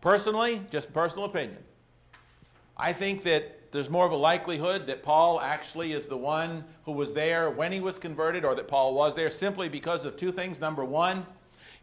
Personally, 0.00 0.62
just 0.68 0.92
personal 0.92 1.26
opinion, 1.26 1.62
I 2.76 2.92
think 2.92 3.22
that 3.22 3.70
there's 3.70 3.88
more 3.88 4.04
of 4.04 4.10
a 4.10 4.16
likelihood 4.16 4.84
that 4.88 5.04
Paul 5.04 5.40
actually 5.40 5.92
is 5.92 6.08
the 6.08 6.16
one 6.16 6.64
who 6.84 6.90
was 6.90 7.12
there 7.12 7.50
when 7.50 7.70
he 7.70 7.78
was 7.78 7.98
converted, 7.98 8.44
or 8.44 8.56
that 8.56 8.66
Paul 8.66 8.94
was 8.94 9.14
there 9.14 9.30
simply 9.30 9.68
because 9.68 10.04
of 10.04 10.16
two 10.16 10.32
things. 10.32 10.60
Number 10.60 10.84
one, 10.84 11.24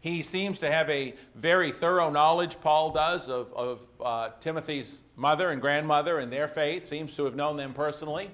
he 0.00 0.22
seems 0.22 0.60
to 0.60 0.70
have 0.70 0.88
a 0.90 1.14
very 1.34 1.72
thorough 1.72 2.10
knowledge, 2.10 2.60
Paul 2.60 2.90
does, 2.90 3.28
of, 3.28 3.52
of 3.52 3.86
uh, 4.00 4.30
Timothy's 4.40 5.02
mother 5.16 5.50
and 5.50 5.60
grandmother 5.60 6.18
and 6.18 6.32
their 6.32 6.46
faith, 6.46 6.84
seems 6.84 7.14
to 7.16 7.24
have 7.24 7.34
known 7.34 7.56
them 7.56 7.72
personally. 7.72 8.30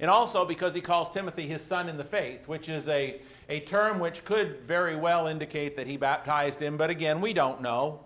And 0.00 0.10
also 0.10 0.44
because 0.44 0.74
he 0.74 0.80
calls 0.80 1.10
Timothy 1.10 1.46
his 1.46 1.62
son 1.62 1.88
in 1.88 1.98
the 1.98 2.04
faith, 2.04 2.48
which 2.48 2.68
is 2.68 2.88
a, 2.88 3.20
a 3.50 3.60
term 3.60 3.98
which 3.98 4.24
could 4.24 4.62
very 4.62 4.96
well 4.96 5.26
indicate 5.26 5.76
that 5.76 5.86
he 5.86 5.96
baptized 5.96 6.60
him, 6.60 6.76
but 6.76 6.88
again, 6.88 7.20
we 7.20 7.32
don't 7.32 7.60
know. 7.60 8.00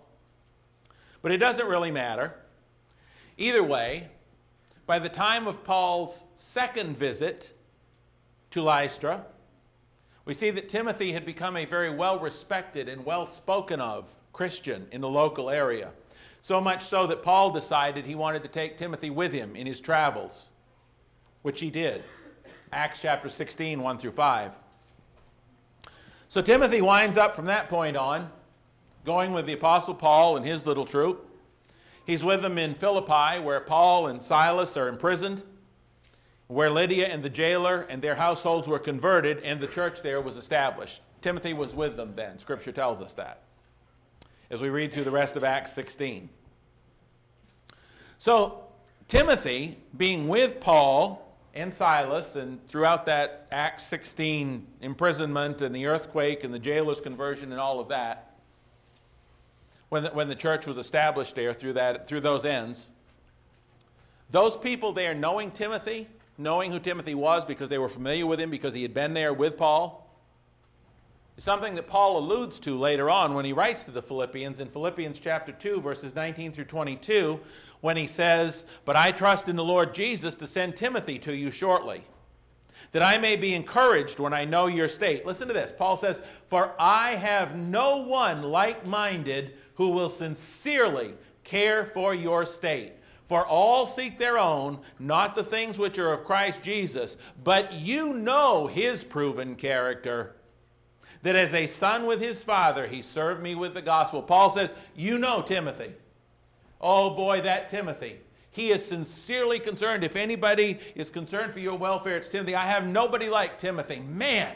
But 1.21 1.31
it 1.31 1.37
doesn't 1.37 1.65
really 1.65 1.91
matter. 1.91 2.35
Either 3.37 3.63
way, 3.63 4.09
by 4.85 4.99
the 4.99 5.09
time 5.09 5.47
of 5.47 5.63
Paul's 5.63 6.25
second 6.35 6.97
visit 6.97 7.53
to 8.51 8.61
Lystra, 8.61 9.25
we 10.27 10.33
see 10.33 10.49
that 10.51 10.67
Timothy 10.67 11.13
had 11.13 11.25
become 11.25 11.55
a 11.55 11.63
very 11.63 11.89
well 11.89 12.19
respected 12.19 12.89
and 12.89 13.03
well 13.05 13.25
spoken 13.25 13.79
of 13.79 14.13
Christian 14.33 14.85
in 14.91 14.99
the 14.99 15.07
local 15.07 15.49
area. 15.49 15.91
So 16.41 16.59
much 16.59 16.83
so 16.83 17.07
that 17.07 17.23
Paul 17.23 17.49
decided 17.49 18.05
he 18.05 18.13
wanted 18.13 18.43
to 18.43 18.49
take 18.49 18.77
Timothy 18.77 19.09
with 19.09 19.31
him 19.31 19.55
in 19.55 19.65
his 19.65 19.79
travels, 19.79 20.49
which 21.43 21.61
he 21.61 21.69
did. 21.69 22.03
Acts 22.73 23.01
chapter 23.01 23.29
16, 23.29 23.81
1 23.81 23.97
through 23.97 24.11
5. 24.11 24.51
So 26.27 26.41
Timothy 26.41 26.81
winds 26.81 27.15
up 27.15 27.33
from 27.33 27.45
that 27.45 27.69
point 27.69 27.95
on 27.95 28.29
going 29.05 29.31
with 29.31 29.45
the 29.45 29.53
Apostle 29.53 29.95
Paul 29.95 30.35
and 30.35 30.45
his 30.45 30.65
little 30.65 30.85
troop. 30.85 31.25
He's 32.05 32.25
with 32.25 32.41
them 32.41 32.57
in 32.57 32.75
Philippi, 32.75 33.39
where 33.39 33.61
Paul 33.61 34.07
and 34.07 34.21
Silas 34.21 34.75
are 34.75 34.89
imprisoned, 34.89 35.43
where 36.47 36.69
Lydia 36.69 37.07
and 37.07 37.21
the 37.21 37.29
jailer 37.29 37.81
and 37.89 38.01
their 38.01 38.15
households 38.15 38.67
were 38.67 38.79
converted, 38.79 39.39
and 39.43 39.59
the 39.59 39.67
church 39.67 40.01
there 40.01 40.21
was 40.21 40.37
established. 40.37 41.01
Timothy 41.21 41.53
was 41.53 41.73
with 41.75 41.97
them 41.97 42.13
then. 42.15 42.39
Scripture 42.39 42.71
tells 42.71 43.01
us 43.01 43.13
that 43.15 43.41
as 44.49 44.61
we 44.61 44.69
read 44.69 44.91
through 44.91 45.03
the 45.03 45.11
rest 45.11 45.35
of 45.35 45.43
Acts 45.43 45.73
16. 45.73 46.29
So, 48.17 48.63
Timothy, 49.07 49.77
being 49.97 50.27
with 50.27 50.59
Paul 50.59 51.35
and 51.53 51.73
Silas, 51.73 52.35
and 52.35 52.65
throughout 52.67 53.05
that 53.07 53.47
Acts 53.51 53.83
16 53.83 54.65
imprisonment 54.81 55.61
and 55.61 55.75
the 55.75 55.85
earthquake 55.85 56.43
and 56.43 56.53
the 56.53 56.59
jailer's 56.59 57.01
conversion 57.01 57.51
and 57.51 57.59
all 57.59 57.79
of 57.79 57.89
that, 57.89 58.35
when 59.89 60.03
the, 60.03 60.09
when 60.09 60.27
the 60.27 60.35
church 60.35 60.65
was 60.65 60.77
established 60.77 61.35
there 61.35 61.53
through, 61.53 61.73
that, 61.73 62.07
through 62.07 62.21
those 62.21 62.45
ends. 62.45 62.89
Those 64.31 64.57
people 64.57 64.91
there 64.91 65.15
knowing 65.15 65.51
Timothy, 65.51 66.07
knowing 66.37 66.71
who 66.71 66.79
Timothy 66.79 67.15
was 67.15 67.45
because 67.45 67.69
they 67.69 67.77
were 67.77 67.89
familiar 67.89 68.25
with 68.25 68.39
him 68.39 68.49
because 68.49 68.73
he 68.73 68.81
had 68.81 68.93
been 68.93 69.13
there 69.13 69.33
with 69.33 69.57
Paul, 69.57 70.03
is 71.35 71.43
something 71.43 71.75
that 71.75 71.87
Paul 71.87 72.17
alludes 72.17 72.59
to 72.61 72.77
later 72.77 73.09
on 73.09 73.33
when 73.33 73.45
he 73.45 73.53
writes 73.53 73.83
to 73.83 73.91
the 73.91 74.01
Philippians 74.01 74.59
in 74.59 74.67
Philippians 74.67 75.19
chapter 75.19 75.51
2, 75.51 75.81
verses 75.81 76.15
19 76.15 76.51
through 76.51 76.65
22, 76.65 77.39
when 77.81 77.97
he 77.97 78.07
says, 78.07 78.65
But 78.85 78.95
I 78.95 79.11
trust 79.11 79.47
in 79.47 79.55
the 79.55 79.63
Lord 79.63 79.93
Jesus 79.93 80.35
to 80.37 80.47
send 80.47 80.75
Timothy 80.75 81.19
to 81.19 81.35
you 81.35 81.51
shortly 81.51 82.03
that 82.91 83.03
I 83.03 83.17
may 83.17 83.35
be 83.35 83.53
encouraged 83.53 84.19
when 84.19 84.33
I 84.33 84.45
know 84.45 84.67
your 84.67 84.87
state. 84.87 85.25
Listen 85.25 85.47
to 85.47 85.53
this. 85.53 85.73
Paul 85.77 85.97
says, 85.97 86.21
For 86.49 86.73
I 86.79 87.15
have 87.15 87.55
no 87.55 87.97
one 87.97 88.43
like 88.43 88.85
minded 88.85 89.53
who 89.75 89.89
will 89.89 90.09
sincerely 90.09 91.13
care 91.43 91.85
for 91.85 92.13
your 92.13 92.45
state. 92.45 92.93
For 93.27 93.45
all 93.45 93.85
seek 93.85 94.17
their 94.17 94.39
own, 94.39 94.79
not 94.99 95.35
the 95.35 95.43
things 95.43 95.77
which 95.77 95.99
are 95.99 96.13
of 96.13 96.23
Christ 96.23 96.63
Jesus, 96.63 97.17
but 97.43 97.73
you 97.73 98.13
know 98.13 98.67
his 98.67 99.03
proven 99.03 99.55
character. 99.55 100.35
That 101.23 101.35
as 101.35 101.53
a 101.53 101.67
son 101.67 102.05
with 102.05 102.21
his 102.21 102.41
father, 102.41 102.87
he 102.87 103.01
served 103.01 103.43
me 103.43 103.53
with 103.55 103.73
the 103.73 103.81
gospel. 103.81 104.21
Paul 104.21 104.49
says, 104.49 104.73
You 104.95 105.17
know 105.17 105.41
Timothy. 105.41 105.91
Oh 106.79 107.09
boy, 107.09 107.41
that 107.41 107.69
Timothy. 107.69 108.17
He 108.51 108.71
is 108.71 108.85
sincerely 108.85 109.59
concerned. 109.59 110.03
If 110.03 110.15
anybody 110.15 110.79
is 110.95 111.09
concerned 111.09 111.53
for 111.53 111.59
your 111.59 111.77
welfare, 111.77 112.17
it's 112.17 112.29
Timothy. 112.29 112.55
I 112.55 112.65
have 112.65 112.87
nobody 112.87 113.29
like 113.29 113.59
Timothy. 113.59 113.99
Man, 113.99 114.55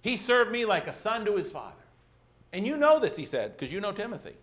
he 0.00 0.16
served 0.16 0.50
me 0.50 0.64
like 0.64 0.86
a 0.86 0.94
son 0.94 1.24
to 1.26 1.36
his 1.36 1.50
father. 1.50 1.74
And 2.52 2.66
you 2.66 2.76
know 2.76 2.98
this, 2.98 3.14
he 3.14 3.24
said, 3.24 3.52
because 3.52 3.72
you 3.72 3.80
know 3.80 3.92
Timothy. 3.92 4.34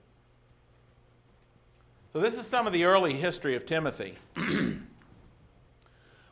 So, 2.15 2.21
this 2.21 2.37
is 2.37 2.47
some 2.47 2.65
of 2.65 2.71
the 2.71 2.85
early 2.85 3.11
history 3.11 3.57
of 3.57 3.65
Timothy. 3.65 4.15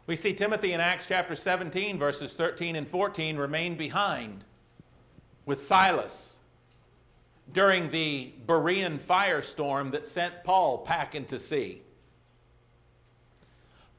we 0.08 0.16
see 0.16 0.32
Timothy 0.32 0.72
in 0.72 0.80
Acts 0.80 1.08
chapter 1.08 1.36
17, 1.36 2.00
verses 2.00 2.32
13 2.36 2.78
and 2.78 2.88
14, 2.88 3.36
remain 3.36 3.76
behind 3.76 4.46
with 5.46 5.62
Silas 5.62 6.38
during 7.52 7.90
the 7.90 8.32
Berean 8.48 8.98
firestorm 8.98 9.92
that 9.92 10.08
sent 10.08 10.46
Paul 10.46 10.78
packing 10.78 11.26
to 11.26 11.38
sea. 11.38 11.82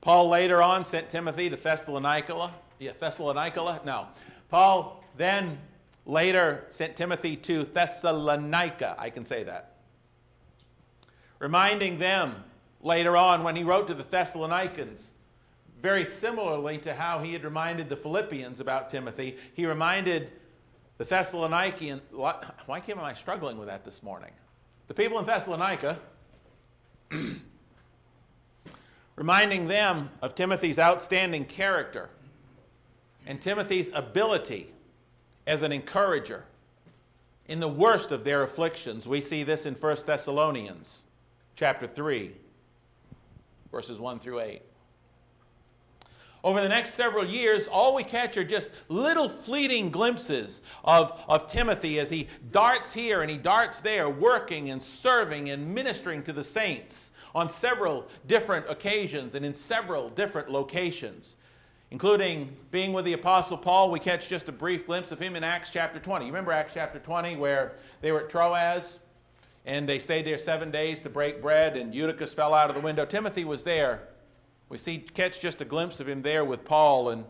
Paul 0.00 0.30
later 0.30 0.62
on 0.62 0.86
sent 0.86 1.10
Timothy 1.10 1.50
to 1.50 1.56
Thessalonica. 1.56 2.50
Yeah, 2.78 2.92
Thessalonica? 2.98 3.82
No. 3.84 4.08
Paul 4.48 5.04
then 5.18 5.58
later 6.06 6.64
sent 6.70 6.96
Timothy 6.96 7.36
to 7.36 7.64
Thessalonica. 7.64 8.96
I 8.98 9.10
can 9.10 9.26
say 9.26 9.44
that. 9.44 9.73
Reminding 11.44 11.98
them 11.98 12.42
later 12.80 13.18
on 13.18 13.42
when 13.42 13.54
he 13.54 13.64
wrote 13.64 13.86
to 13.88 13.94
the 13.94 14.02
Thessalonians, 14.02 15.12
very 15.82 16.02
similarly 16.02 16.78
to 16.78 16.94
how 16.94 17.18
he 17.18 17.34
had 17.34 17.44
reminded 17.44 17.90
the 17.90 17.96
Philippians 17.98 18.60
about 18.60 18.88
Timothy, 18.88 19.36
he 19.52 19.66
reminded 19.66 20.32
the 20.96 21.04
Thessalonican. 21.04 22.00
Why 22.12 22.82
am 22.88 22.98
I 22.98 23.12
struggling 23.12 23.58
with 23.58 23.68
that 23.68 23.84
this 23.84 24.02
morning? 24.02 24.30
The 24.88 24.94
people 24.94 25.18
in 25.18 25.26
Thessalonica 25.26 25.98
reminding 29.14 29.68
them 29.68 30.08
of 30.22 30.34
Timothy's 30.34 30.78
outstanding 30.78 31.44
character 31.44 32.08
and 33.26 33.38
Timothy's 33.38 33.90
ability 33.92 34.72
as 35.46 35.60
an 35.60 35.72
encourager. 35.72 36.44
In 37.48 37.60
the 37.60 37.68
worst 37.68 38.12
of 38.12 38.24
their 38.24 38.44
afflictions, 38.44 39.06
we 39.06 39.20
see 39.20 39.42
this 39.42 39.66
in 39.66 39.74
1 39.74 39.96
Thessalonians 40.06 41.02
chapter 41.56 41.87
3, 41.87 42.32
verses 43.70 43.99
1 43.99 44.18
through 44.18 44.40
8. 44.40 44.62
Over 46.42 46.61
the 46.61 46.68
next 46.68 46.92
several 46.92 47.25
years, 47.25 47.68
all 47.68 47.94
we 47.94 48.04
catch 48.04 48.37
are 48.37 48.44
just 48.44 48.68
little 48.88 49.30
fleeting 49.30 49.90
glimpses 49.90 50.61
of, 50.84 51.18
of 51.26 51.46
Timothy 51.46 51.99
as 51.99 52.11
he 52.11 52.28
darts 52.52 52.92
here 52.92 53.23
and 53.23 53.30
he 53.30 53.38
darts 53.38 53.80
there, 53.80 54.11
working 54.11 54.68
and 54.68 54.82
serving 54.82 55.49
and 55.50 55.75
ministering 55.75 56.23
to 56.25 56.34
the 56.34 56.44
saints 56.44 57.12
on 57.34 57.49
several 57.49 58.06
different 58.26 58.66
occasions 58.68 59.34
and 59.34 59.44
in 59.44 59.54
several 59.54 60.11
different 60.11 60.50
locations, 60.50 61.37
including 61.92 62.54
being 62.70 62.92
with 62.92 63.06
the 63.06 63.14
Apostle 63.14 63.56
Paul. 63.56 63.90
We 63.90 63.99
catch 63.99 64.28
just 64.28 64.46
a 64.50 64.52
brief 64.52 64.84
glimpse 64.84 65.12
of 65.12 65.18
him 65.18 65.37
in 65.37 65.44
Acts 65.44 65.70
chapter 65.70 65.99
20. 65.99 66.26
You 66.26 66.30
remember 66.30 66.52
Acts 66.52 66.75
chapter 66.75 66.99
20 66.99 67.37
where 67.37 67.73
they 68.02 68.12
were 68.12 68.20
at 68.20 68.28
Troas 68.28 68.99
and 69.64 69.88
they 69.88 69.99
stayed 69.99 70.26
there 70.26 70.38
seven 70.38 70.71
days 70.71 71.00
to 71.00 71.11
break 71.11 71.40
bread 71.40 71.76
and 71.76 71.94
Eutychus 71.94 72.35
fell 72.35 72.54
out 72.54 72.68
of 72.68 72.76
the 72.76 72.83
window? 72.83 73.04
Timothy 73.04 73.44
was 73.44 73.64
there. 73.64 74.09
We 74.68 74.78
see 74.78 74.99
catch 74.99 75.40
just 75.40 75.61
a 75.61 75.64
glimpse 75.64 76.00
of 76.00 76.09
him 76.09 76.23
there 76.23 76.44
with 76.44 76.64
Paul 76.64 77.11
and 77.11 77.25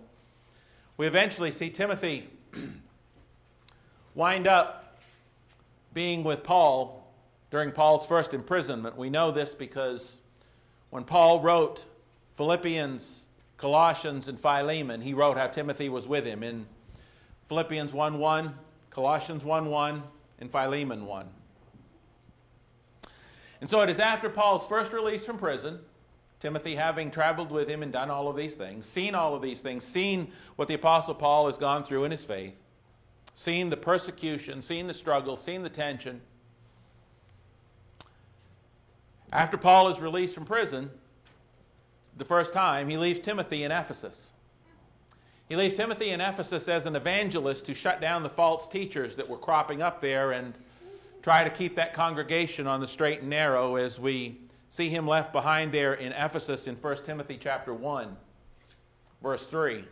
We 0.97 1.07
eventually 1.07 1.51
see 1.51 1.71
Timothy 1.71 2.29
wind 4.15 4.47
up 4.47 4.99
being 5.93 6.25
with 6.25 6.43
Paul 6.43 7.13
during 7.51 7.71
Paul's 7.71 8.07
first 8.07 8.35
imprisonment. 8.35 8.97
We 8.97 9.11
know 9.11 9.31
this 9.31 9.55
because 9.55 10.17
when 10.91 11.05
Paul 11.05 11.41
wrote 11.41 11.85
Philippians, 12.37 13.23
Colossians, 13.57 14.29
and 14.29 14.39
Philemon, 14.39 15.01
he 15.01 15.15
wrote 15.15 15.37
how 15.37 15.47
Timothy 15.47 15.89
was 15.89 16.07
with 16.07 16.25
him 16.25 16.43
in 16.43 16.67
Philippians 17.49 17.93
1 17.93 18.19
1, 18.19 18.55
Colossians 18.91 19.45
1 19.45 19.67
1, 19.67 20.03
and 20.41 20.51
Philemon 20.51 21.07
1. 21.07 21.29
And 23.65 23.71
so 23.71 23.81
it 23.81 23.89
is 23.89 23.99
after 23.99 24.29
Paul's 24.29 24.67
first 24.67 24.93
release 24.93 25.25
from 25.25 25.39
prison, 25.39 25.79
Timothy 26.39 26.75
having 26.75 27.11
traveled 27.11 27.51
with 27.51 27.67
him 27.67 27.83
and 27.83 27.91
done 27.91 28.11
all 28.11 28.29
of 28.29 28.37
these 28.37 28.57
things, 28.57 28.85
seen 28.85 29.15
all 29.15 29.35
of 29.35 29.41
these 29.41 29.63
things, 29.63 29.85
seen 29.85 30.31
what 30.57 30.69
the 30.69 30.75
Apostle 30.75 31.15
Paul 31.15 31.47
has 31.47 31.57
gone 31.57 31.83
through 31.83 32.05
in 32.05 32.11
his 32.11 32.23
faith, 32.23 32.63
seen 33.33 33.71
the 33.71 33.77
persecution, 33.79 34.61
seen 34.61 34.87
the 34.87 34.93
struggle, 34.93 35.35
seen 35.39 35.63
the 35.63 35.71
tension. 35.71 36.21
After 39.33 39.57
Paul 39.57 39.89
is 39.89 39.99
released 39.99 40.35
from 40.35 40.45
prison, 40.45 40.91
the 42.19 42.25
first 42.27 42.53
time, 42.53 42.91
he 42.91 42.99
leaves 42.99 43.21
Timothy 43.21 43.63
in 43.63 43.73
Ephesus. 43.73 44.33
He 45.49 45.57
leaves 45.57 45.75
Timothy 45.75 46.11
in 46.11 46.21
Ephesus 46.21 46.69
as 46.69 46.85
an 46.85 46.97
evangelist 46.97 47.65
to 47.65 47.73
shut 47.73 48.03
down 48.03 48.25
the 48.25 48.29
false 48.29 48.69
teachers 48.69 49.17
that 49.17 49.27
were 49.27 49.39
cropping 49.39 49.81
up 49.81 50.03
there 50.03 50.33
and 50.33 50.53
try 51.25 51.43
to 51.43 51.49
keep 51.49 51.75
that 51.75 51.95
congregation 51.95 52.67
on 52.67 52.81
the 52.81 52.87
straight 52.87 53.21
and 53.21 53.31
narrow 53.31 53.77
as 53.77 53.99
we 53.99 54.39
see 54.69 54.91
him 54.91 55.07
left 55.07 55.33
behind 55.33 55.73
there 55.73 55.95
in 55.95 56.13
Ephesus 56.13 56.67
in 56.67 56.77
1 56.77 56.97
Timothy 57.07 57.39
chapter 57.41 57.73
1 57.73 58.15
verse 59.23 59.47
3 59.47 59.87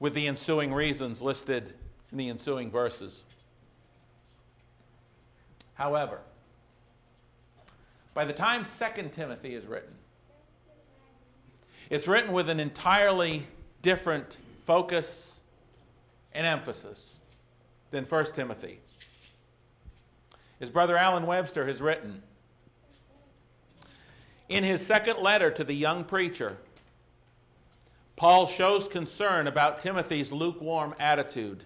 with 0.00 0.14
the 0.14 0.26
ensuing 0.26 0.72
reasons 0.72 1.20
listed 1.20 1.74
in 2.10 2.16
the 2.16 2.30
ensuing 2.30 2.70
verses. 2.70 3.24
However, 5.74 6.20
by 8.14 8.24
the 8.24 8.32
time 8.32 8.64
2 8.64 9.10
Timothy 9.10 9.54
is 9.54 9.66
written, 9.66 9.94
it's 11.90 12.08
written 12.08 12.32
with 12.32 12.48
an 12.48 12.58
entirely 12.58 13.46
different 13.82 14.38
focus 14.60 15.40
and 16.32 16.46
emphasis 16.46 17.18
than 17.90 18.06
1 18.06 18.24
Timothy. 18.32 18.80
His 20.62 20.70
brother 20.70 20.96
Alan 20.96 21.26
Webster 21.26 21.66
has 21.66 21.82
written 21.82 22.22
In 24.48 24.62
his 24.62 24.86
second 24.86 25.18
letter 25.18 25.50
to 25.50 25.64
the 25.64 25.74
young 25.74 26.04
preacher, 26.04 26.56
Paul 28.14 28.46
shows 28.46 28.86
concern 28.86 29.48
about 29.48 29.80
Timothy's 29.80 30.30
lukewarm 30.30 30.94
attitude. 31.00 31.64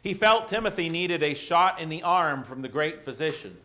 He 0.00 0.14
felt 0.14 0.48
Timothy 0.48 0.88
needed 0.88 1.22
a 1.22 1.34
shot 1.34 1.78
in 1.78 1.90
the 1.90 2.02
arm 2.02 2.42
from 2.42 2.62
the 2.62 2.70
great 2.70 3.02
physician, 3.02 3.58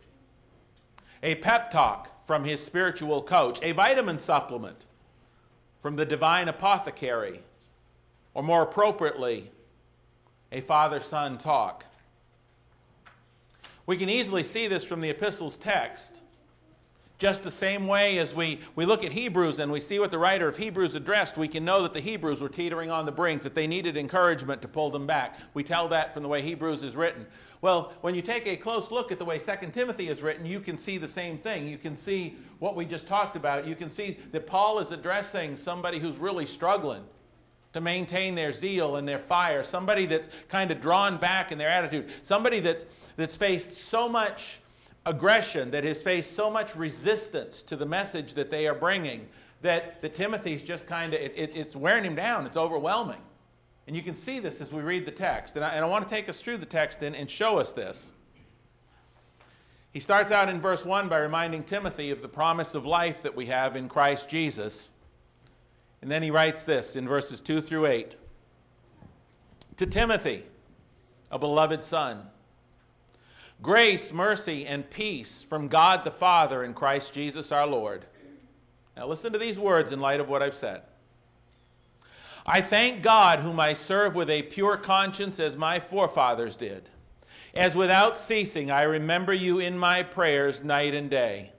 a 1.22 1.36
pep 1.36 1.70
talk 1.70 2.26
from 2.26 2.44
his 2.44 2.62
spiritual 2.62 3.22
coach, 3.22 3.58
a 3.62 3.72
vitamin 3.72 4.18
supplement 4.18 4.84
from 5.80 5.96
the 5.96 6.04
divine 6.04 6.48
apothecary, 6.48 7.40
or 8.34 8.42
more 8.42 8.64
appropriately, 8.64 9.50
a 10.52 10.60
father 10.60 11.00
son 11.00 11.38
talk. 11.38 11.86
We 13.88 13.96
can 13.96 14.10
easily 14.10 14.42
see 14.42 14.66
this 14.66 14.84
from 14.84 15.00
the 15.00 15.08
epistle's 15.08 15.56
text. 15.56 16.20
Just 17.16 17.42
the 17.42 17.50
same 17.50 17.86
way 17.86 18.18
as 18.18 18.34
we, 18.34 18.60
we 18.76 18.84
look 18.84 19.02
at 19.02 19.12
Hebrews 19.12 19.60
and 19.60 19.72
we 19.72 19.80
see 19.80 19.98
what 19.98 20.10
the 20.10 20.18
writer 20.18 20.46
of 20.46 20.58
Hebrews 20.58 20.94
addressed, 20.94 21.38
we 21.38 21.48
can 21.48 21.64
know 21.64 21.80
that 21.82 21.94
the 21.94 22.00
Hebrews 22.00 22.42
were 22.42 22.50
teetering 22.50 22.90
on 22.90 23.06
the 23.06 23.12
brink, 23.12 23.42
that 23.44 23.54
they 23.54 23.66
needed 23.66 23.96
encouragement 23.96 24.60
to 24.60 24.68
pull 24.68 24.90
them 24.90 25.06
back. 25.06 25.38
We 25.54 25.62
tell 25.62 25.88
that 25.88 26.12
from 26.12 26.22
the 26.22 26.28
way 26.28 26.42
Hebrews 26.42 26.84
is 26.84 26.96
written. 26.96 27.26
Well, 27.62 27.94
when 28.02 28.14
you 28.14 28.20
take 28.20 28.46
a 28.46 28.56
close 28.56 28.90
look 28.90 29.10
at 29.10 29.18
the 29.18 29.24
way 29.24 29.38
2 29.38 29.52
Timothy 29.72 30.10
is 30.10 30.20
written, 30.20 30.44
you 30.44 30.60
can 30.60 30.76
see 30.76 30.98
the 30.98 31.08
same 31.08 31.38
thing. 31.38 31.66
You 31.66 31.78
can 31.78 31.96
see 31.96 32.36
what 32.58 32.76
we 32.76 32.84
just 32.84 33.08
talked 33.08 33.36
about. 33.36 33.66
You 33.66 33.74
can 33.74 33.88
see 33.88 34.18
that 34.32 34.46
Paul 34.46 34.80
is 34.80 34.90
addressing 34.90 35.56
somebody 35.56 35.98
who's 35.98 36.18
really 36.18 36.44
struggling 36.44 37.04
to 37.72 37.80
maintain 37.80 38.34
their 38.34 38.52
zeal 38.52 38.96
and 38.96 39.06
their 39.06 39.18
fire, 39.18 39.62
somebody 39.62 40.06
that's 40.06 40.28
kind 40.48 40.70
of 40.70 40.80
drawn 40.80 41.18
back 41.18 41.52
in 41.52 41.58
their 41.58 41.68
attitude, 41.68 42.10
somebody 42.22 42.60
that's, 42.60 42.84
that's 43.16 43.36
faced 43.36 43.72
so 43.72 44.08
much 44.08 44.60
aggression, 45.06 45.70
that 45.70 45.84
has 45.84 46.02
faced 46.02 46.34
so 46.34 46.50
much 46.50 46.74
resistance 46.76 47.62
to 47.62 47.76
the 47.76 47.86
message 47.86 48.34
that 48.34 48.50
they 48.50 48.66
are 48.66 48.74
bringing, 48.74 49.26
that, 49.62 50.00
that 50.02 50.14
Timothy's 50.14 50.62
just 50.62 50.86
kind 50.86 51.14
of, 51.14 51.20
it, 51.20 51.32
it, 51.36 51.56
it's 51.56 51.76
wearing 51.76 52.04
him 52.04 52.14
down, 52.14 52.46
it's 52.46 52.56
overwhelming. 52.56 53.20
And 53.86 53.96
you 53.96 54.02
can 54.02 54.14
see 54.14 54.38
this 54.38 54.60
as 54.60 54.72
we 54.72 54.82
read 54.82 55.06
the 55.06 55.10
text. 55.10 55.56
And 55.56 55.64
I, 55.64 55.70
and 55.70 55.82
I 55.82 55.88
want 55.88 56.06
to 56.06 56.14
take 56.14 56.28
us 56.28 56.42
through 56.42 56.58
the 56.58 56.66
text 56.66 57.02
and, 57.02 57.16
and 57.16 57.28
show 57.28 57.58
us 57.58 57.72
this. 57.72 58.12
He 59.92 60.00
starts 60.00 60.30
out 60.30 60.50
in 60.50 60.60
verse 60.60 60.84
1 60.84 61.08
by 61.08 61.18
reminding 61.18 61.64
Timothy 61.64 62.10
of 62.10 62.20
the 62.20 62.28
promise 62.28 62.74
of 62.74 62.84
life 62.84 63.22
that 63.22 63.34
we 63.34 63.46
have 63.46 63.76
in 63.76 63.88
Christ 63.88 64.28
Jesus. 64.28 64.90
And 66.00 66.10
then 66.10 66.22
he 66.22 66.30
writes 66.30 66.64
this 66.64 66.96
in 66.96 67.08
verses 67.08 67.40
2 67.40 67.60
through 67.60 67.86
8 67.86 68.14
To 69.76 69.86
Timothy, 69.86 70.44
a 71.30 71.38
beloved 71.38 71.82
son, 71.82 72.22
grace, 73.62 74.12
mercy, 74.12 74.66
and 74.66 74.88
peace 74.88 75.42
from 75.42 75.68
God 75.68 76.04
the 76.04 76.10
Father 76.10 76.62
and 76.62 76.74
Christ 76.74 77.12
Jesus 77.12 77.50
our 77.50 77.66
Lord. 77.66 78.04
Now, 78.96 79.06
listen 79.06 79.32
to 79.32 79.38
these 79.38 79.58
words 79.58 79.92
in 79.92 80.00
light 80.00 80.20
of 80.20 80.28
what 80.28 80.42
I've 80.42 80.54
said. 80.54 80.82
I 82.44 82.62
thank 82.62 83.02
God, 83.02 83.40
whom 83.40 83.60
I 83.60 83.74
serve 83.74 84.14
with 84.14 84.30
a 84.30 84.42
pure 84.42 84.78
conscience 84.78 85.38
as 85.38 85.54
my 85.54 85.78
forefathers 85.78 86.56
did, 86.56 86.88
as 87.54 87.76
without 87.76 88.16
ceasing 88.16 88.70
I 88.70 88.82
remember 88.82 89.34
you 89.34 89.58
in 89.58 89.78
my 89.78 90.02
prayers 90.02 90.64
night 90.64 90.94
and 90.94 91.10
day, 91.10 91.52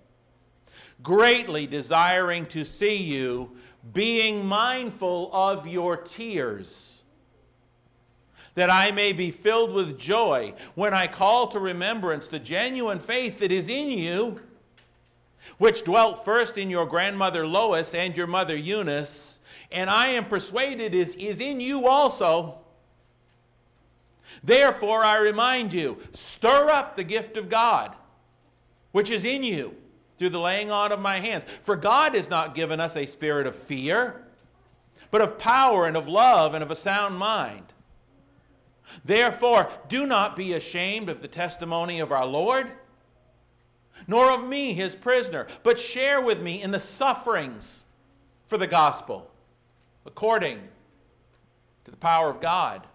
greatly 1.03 1.67
desiring 1.67 2.45
to 2.47 2.65
see 2.65 2.95
you 2.95 3.55
being 3.93 4.45
mindful 4.45 5.29
of 5.33 5.67
your 5.67 5.97
tears, 5.97 7.01
that 8.55 8.69
I 8.69 8.91
may 8.91 9.13
be 9.13 9.31
filled 9.31 9.73
with 9.73 9.97
joy 9.97 10.53
when 10.75 10.93
I 10.93 11.07
call 11.07 11.47
to 11.49 11.59
remembrance 11.59 12.27
the 12.27 12.39
genuine 12.39 12.99
faith 12.99 13.39
that 13.39 13.51
is 13.51 13.69
in 13.69 13.89
you, 13.89 14.41
which 15.57 15.83
dwelt 15.83 16.25
first 16.25 16.57
in 16.57 16.69
your 16.69 16.85
grandmother 16.85 17.47
Lois 17.47 17.93
and 17.93 18.15
your 18.15 18.27
mother 18.27 18.55
Eunice, 18.55 19.39
and 19.71 19.89
I 19.89 20.07
am 20.07 20.25
persuaded 20.25 20.93
is, 20.93 21.15
is 21.15 21.39
in 21.39 21.59
you 21.59 21.87
also. 21.87 22.57
Therefore, 24.43 25.03
I 25.03 25.19
remind 25.19 25.73
you 25.73 25.97
stir 26.11 26.69
up 26.69 26.95
the 26.95 27.03
gift 27.03 27.37
of 27.37 27.49
God, 27.49 27.95
which 28.91 29.09
is 29.09 29.25
in 29.25 29.43
you 29.43 29.75
through 30.19 30.29
the 30.29 30.39
laying 30.39 30.69
on 30.69 30.91
of 30.91 30.99
my 30.99 31.19
hands. 31.19 31.45
For 31.63 31.75
God 31.77 32.13
has 32.13 32.29
not 32.29 32.53
given 32.53 32.79
us 32.79 32.95
a 32.95 33.05
spirit 33.05 33.47
of 33.47 33.55
fear, 33.55 34.21
but 35.09 35.21
of 35.21 35.39
power 35.39 35.87
and 35.87 35.97
of 35.97 36.07
love 36.07 36.53
and 36.53 36.61
of 36.61 36.69
a 36.69 36.75
sound 36.75 37.17
mind. 37.17 37.63
Therefore, 39.05 39.71
do 39.87 40.05
not 40.05 40.35
be 40.35 40.53
ashamed 40.53 41.09
of 41.09 41.21
the 41.21 41.27
testimony 41.27 42.01
of 42.01 42.11
our 42.11 42.25
Lord, 42.25 42.69
nor 44.07 44.31
of 44.31 44.45
me, 44.45 44.73
his 44.73 44.93
prisoner, 44.93 45.47
but 45.63 45.79
share 45.79 46.21
with 46.21 46.41
me 46.41 46.61
in 46.61 46.71
the 46.71 46.79
sufferings 46.79 47.83
for 48.45 48.57
the 48.57 48.67
gospel, 48.67 49.31
according 50.05 50.59
to 51.85 51.91
the 51.91 51.97
power 51.97 52.29
of 52.29 52.41
God. 52.41 52.85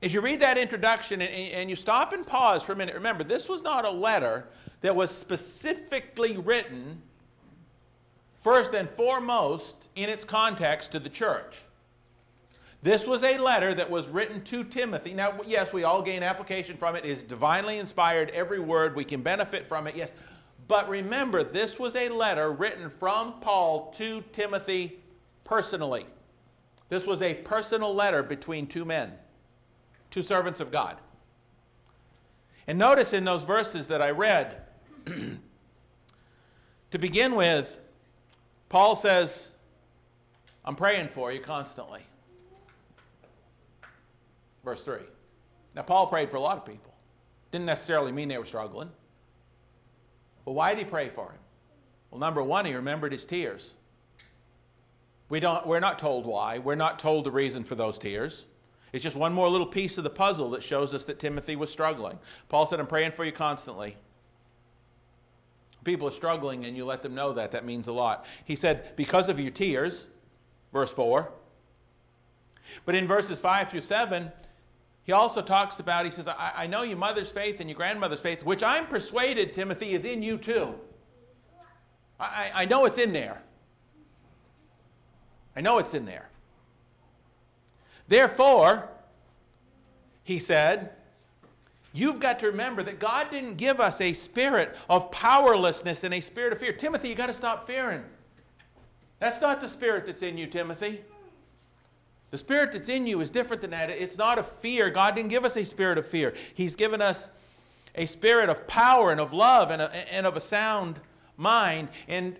As 0.00 0.12
you 0.12 0.20
read 0.20 0.40
that 0.40 0.58
introduction 0.58 1.22
and, 1.22 1.70
you 1.70 1.76
stop 1.76 2.12
and 2.12 2.26
pause 2.26 2.62
for 2.62 2.72
a 2.72 2.76
minute, 2.76 2.94
remember, 2.94 3.24
this 3.24 3.48
was 3.48 3.62
not 3.62 3.86
a 3.86 3.90
letter 3.90 4.46
that 4.84 4.94
was 4.94 5.10
specifically 5.10 6.36
written, 6.36 7.00
first 8.34 8.74
and 8.74 8.86
foremost, 8.90 9.88
in 9.94 10.10
its 10.10 10.24
context 10.24 10.92
to 10.92 11.00
the 11.00 11.08
church. 11.08 11.62
This 12.82 13.06
was 13.06 13.24
a 13.24 13.38
letter 13.38 13.72
that 13.72 13.90
was 13.90 14.10
written 14.10 14.42
to 14.42 14.62
Timothy. 14.62 15.14
Now, 15.14 15.40
yes, 15.46 15.72
we 15.72 15.84
all 15.84 16.02
gain 16.02 16.22
application 16.22 16.76
from 16.76 16.96
it. 16.96 17.06
It 17.06 17.10
is 17.12 17.22
divinely 17.22 17.78
inspired, 17.78 18.28
every 18.34 18.60
word. 18.60 18.94
We 18.94 19.06
can 19.06 19.22
benefit 19.22 19.66
from 19.66 19.86
it, 19.86 19.96
yes. 19.96 20.12
But 20.68 20.86
remember, 20.86 21.42
this 21.42 21.78
was 21.78 21.96
a 21.96 22.10
letter 22.10 22.52
written 22.52 22.90
from 22.90 23.40
Paul 23.40 23.90
to 23.92 24.22
Timothy 24.32 24.98
personally. 25.44 26.04
This 26.90 27.06
was 27.06 27.22
a 27.22 27.32
personal 27.32 27.94
letter 27.94 28.22
between 28.22 28.66
two 28.66 28.84
men, 28.84 29.12
two 30.10 30.20
servants 30.20 30.60
of 30.60 30.70
God. 30.70 30.98
And 32.66 32.78
notice 32.78 33.14
in 33.14 33.24
those 33.24 33.44
verses 33.44 33.88
that 33.88 34.02
I 34.02 34.10
read, 34.10 34.60
to 36.90 36.98
begin 36.98 37.34
with, 37.34 37.78
Paul 38.68 38.96
says, 38.96 39.52
I'm 40.64 40.76
praying 40.76 41.08
for 41.08 41.30
you 41.32 41.40
constantly. 41.40 42.00
Verse 44.64 44.82
3. 44.82 44.98
Now, 45.74 45.82
Paul 45.82 46.06
prayed 46.06 46.30
for 46.30 46.36
a 46.36 46.40
lot 46.40 46.56
of 46.56 46.64
people. 46.64 46.94
Didn't 47.50 47.66
necessarily 47.66 48.12
mean 48.12 48.28
they 48.28 48.38
were 48.38 48.44
struggling. 48.44 48.90
But 50.44 50.52
why 50.52 50.74
did 50.74 50.78
he 50.78 50.90
pray 50.90 51.08
for 51.08 51.30
him? 51.30 51.38
Well, 52.10 52.20
number 52.20 52.42
one, 52.42 52.64
he 52.64 52.74
remembered 52.74 53.12
his 53.12 53.26
tears. 53.26 53.74
We 55.28 55.40
don't, 55.40 55.66
we're 55.66 55.80
not 55.80 55.98
told 55.98 56.26
why. 56.26 56.58
We're 56.58 56.74
not 56.74 56.98
told 56.98 57.24
the 57.24 57.30
reason 57.30 57.64
for 57.64 57.74
those 57.74 57.98
tears. 57.98 58.46
It's 58.92 59.02
just 59.02 59.16
one 59.16 59.32
more 59.32 59.48
little 59.48 59.66
piece 59.66 59.98
of 59.98 60.04
the 60.04 60.10
puzzle 60.10 60.50
that 60.50 60.62
shows 60.62 60.94
us 60.94 61.04
that 61.06 61.18
Timothy 61.18 61.56
was 61.56 61.70
struggling. 61.70 62.18
Paul 62.48 62.66
said, 62.66 62.78
I'm 62.78 62.86
praying 62.86 63.12
for 63.12 63.24
you 63.24 63.32
constantly. 63.32 63.96
People 65.84 66.08
are 66.08 66.12
struggling 66.12 66.64
and 66.64 66.76
you 66.76 66.84
let 66.84 67.02
them 67.02 67.14
know 67.14 67.32
that. 67.32 67.50
That 67.52 67.64
means 67.64 67.88
a 67.88 67.92
lot. 67.92 68.26
He 68.44 68.56
said, 68.56 68.96
Because 68.96 69.28
of 69.28 69.38
your 69.38 69.50
tears, 69.50 70.06
verse 70.72 70.92
4. 70.92 71.30
But 72.84 72.94
in 72.94 73.06
verses 73.06 73.40
5 73.40 73.68
through 73.68 73.82
7, 73.82 74.32
he 75.04 75.12
also 75.12 75.42
talks 75.42 75.80
about, 75.80 76.06
he 76.06 76.10
says, 76.10 76.26
I, 76.26 76.52
I 76.56 76.66
know 76.66 76.82
your 76.82 76.96
mother's 76.96 77.30
faith 77.30 77.60
and 77.60 77.68
your 77.68 77.76
grandmother's 77.76 78.20
faith, 78.20 78.42
which 78.42 78.62
I'm 78.62 78.86
persuaded, 78.86 79.52
Timothy, 79.52 79.92
is 79.92 80.04
in 80.04 80.22
you 80.22 80.38
too. 80.38 80.74
I, 82.18 82.50
I 82.54 82.64
know 82.64 82.86
it's 82.86 82.98
in 82.98 83.12
there. 83.12 83.42
I 85.54 85.60
know 85.60 85.78
it's 85.78 85.94
in 85.94 86.06
there. 86.06 86.28
Therefore, 88.08 88.88
he 90.22 90.38
said, 90.38 90.90
You've 91.96 92.18
got 92.18 92.40
to 92.40 92.48
remember 92.48 92.82
that 92.82 92.98
God 92.98 93.30
didn't 93.30 93.54
give 93.54 93.80
us 93.80 94.00
a 94.00 94.12
spirit 94.12 94.74
of 94.90 95.12
powerlessness 95.12 96.02
and 96.02 96.12
a 96.12 96.20
spirit 96.20 96.52
of 96.52 96.58
fear. 96.58 96.72
Timothy, 96.72 97.08
you 97.08 97.14
got 97.14 97.28
to 97.28 97.34
stop 97.34 97.68
fearing. 97.68 98.02
That's 99.20 99.40
not 99.40 99.60
the 99.60 99.68
spirit 99.68 100.04
that's 100.04 100.22
in 100.22 100.36
you, 100.36 100.48
Timothy. 100.48 101.02
The 102.32 102.38
spirit 102.38 102.72
that's 102.72 102.88
in 102.88 103.06
you 103.06 103.20
is 103.20 103.30
different 103.30 103.62
than 103.62 103.70
that. 103.70 103.90
It's 103.90 104.18
not 104.18 104.40
a 104.40 104.42
fear. 104.42 104.90
God 104.90 105.14
didn't 105.14 105.30
give 105.30 105.44
us 105.44 105.56
a 105.56 105.64
spirit 105.64 105.96
of 105.96 106.04
fear. 106.04 106.34
He's 106.54 106.74
given 106.74 107.00
us 107.00 107.30
a 107.94 108.06
spirit 108.06 108.48
of 108.48 108.66
power 108.66 109.12
and 109.12 109.20
of 109.20 109.32
love 109.32 109.70
and, 109.70 109.80
a, 109.80 110.12
and 110.12 110.26
of 110.26 110.36
a 110.36 110.40
sound 110.40 110.98
mind. 111.36 111.90
And 112.08 112.36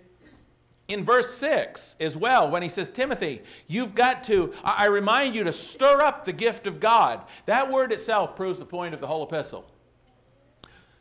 in 0.87 1.03
verse 1.03 1.33
6 1.35 1.95
as 1.99 2.15
well, 2.15 2.49
when 2.49 2.61
he 2.61 2.69
says, 2.69 2.89
Timothy, 2.89 3.41
you've 3.67 3.95
got 3.95 4.23
to, 4.25 4.53
I 4.63 4.85
remind 4.85 5.33
you 5.33 5.43
to 5.43 5.53
stir 5.53 6.01
up 6.01 6.25
the 6.25 6.33
gift 6.33 6.67
of 6.67 6.79
God. 6.79 7.21
That 7.47 7.71
word 7.71 7.91
itself 7.91 8.35
proves 8.35 8.59
the 8.59 8.65
point 8.65 8.93
of 8.93 9.01
the 9.01 9.07
whole 9.07 9.23
epistle. 9.23 9.65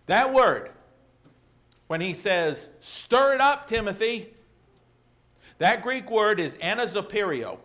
That 0.07 0.33
word, 0.33 0.71
when 1.89 2.01
he 2.01 2.15
says, 2.15 2.71
stir 2.81 3.35
it 3.35 3.41
up, 3.41 3.67
Timothy, 3.67 4.31
that 5.59 5.83
Greek 5.83 6.11
word 6.11 6.41
is 6.41 6.57
anazoperio. 6.59 7.59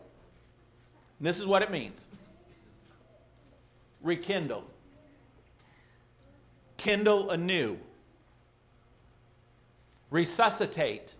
This 1.21 1.39
is 1.39 1.45
what 1.45 1.61
it 1.61 1.71
means 1.71 2.05
rekindle, 4.01 4.63
kindle 6.77 7.31
anew, 7.31 7.77
resuscitate 10.09 11.15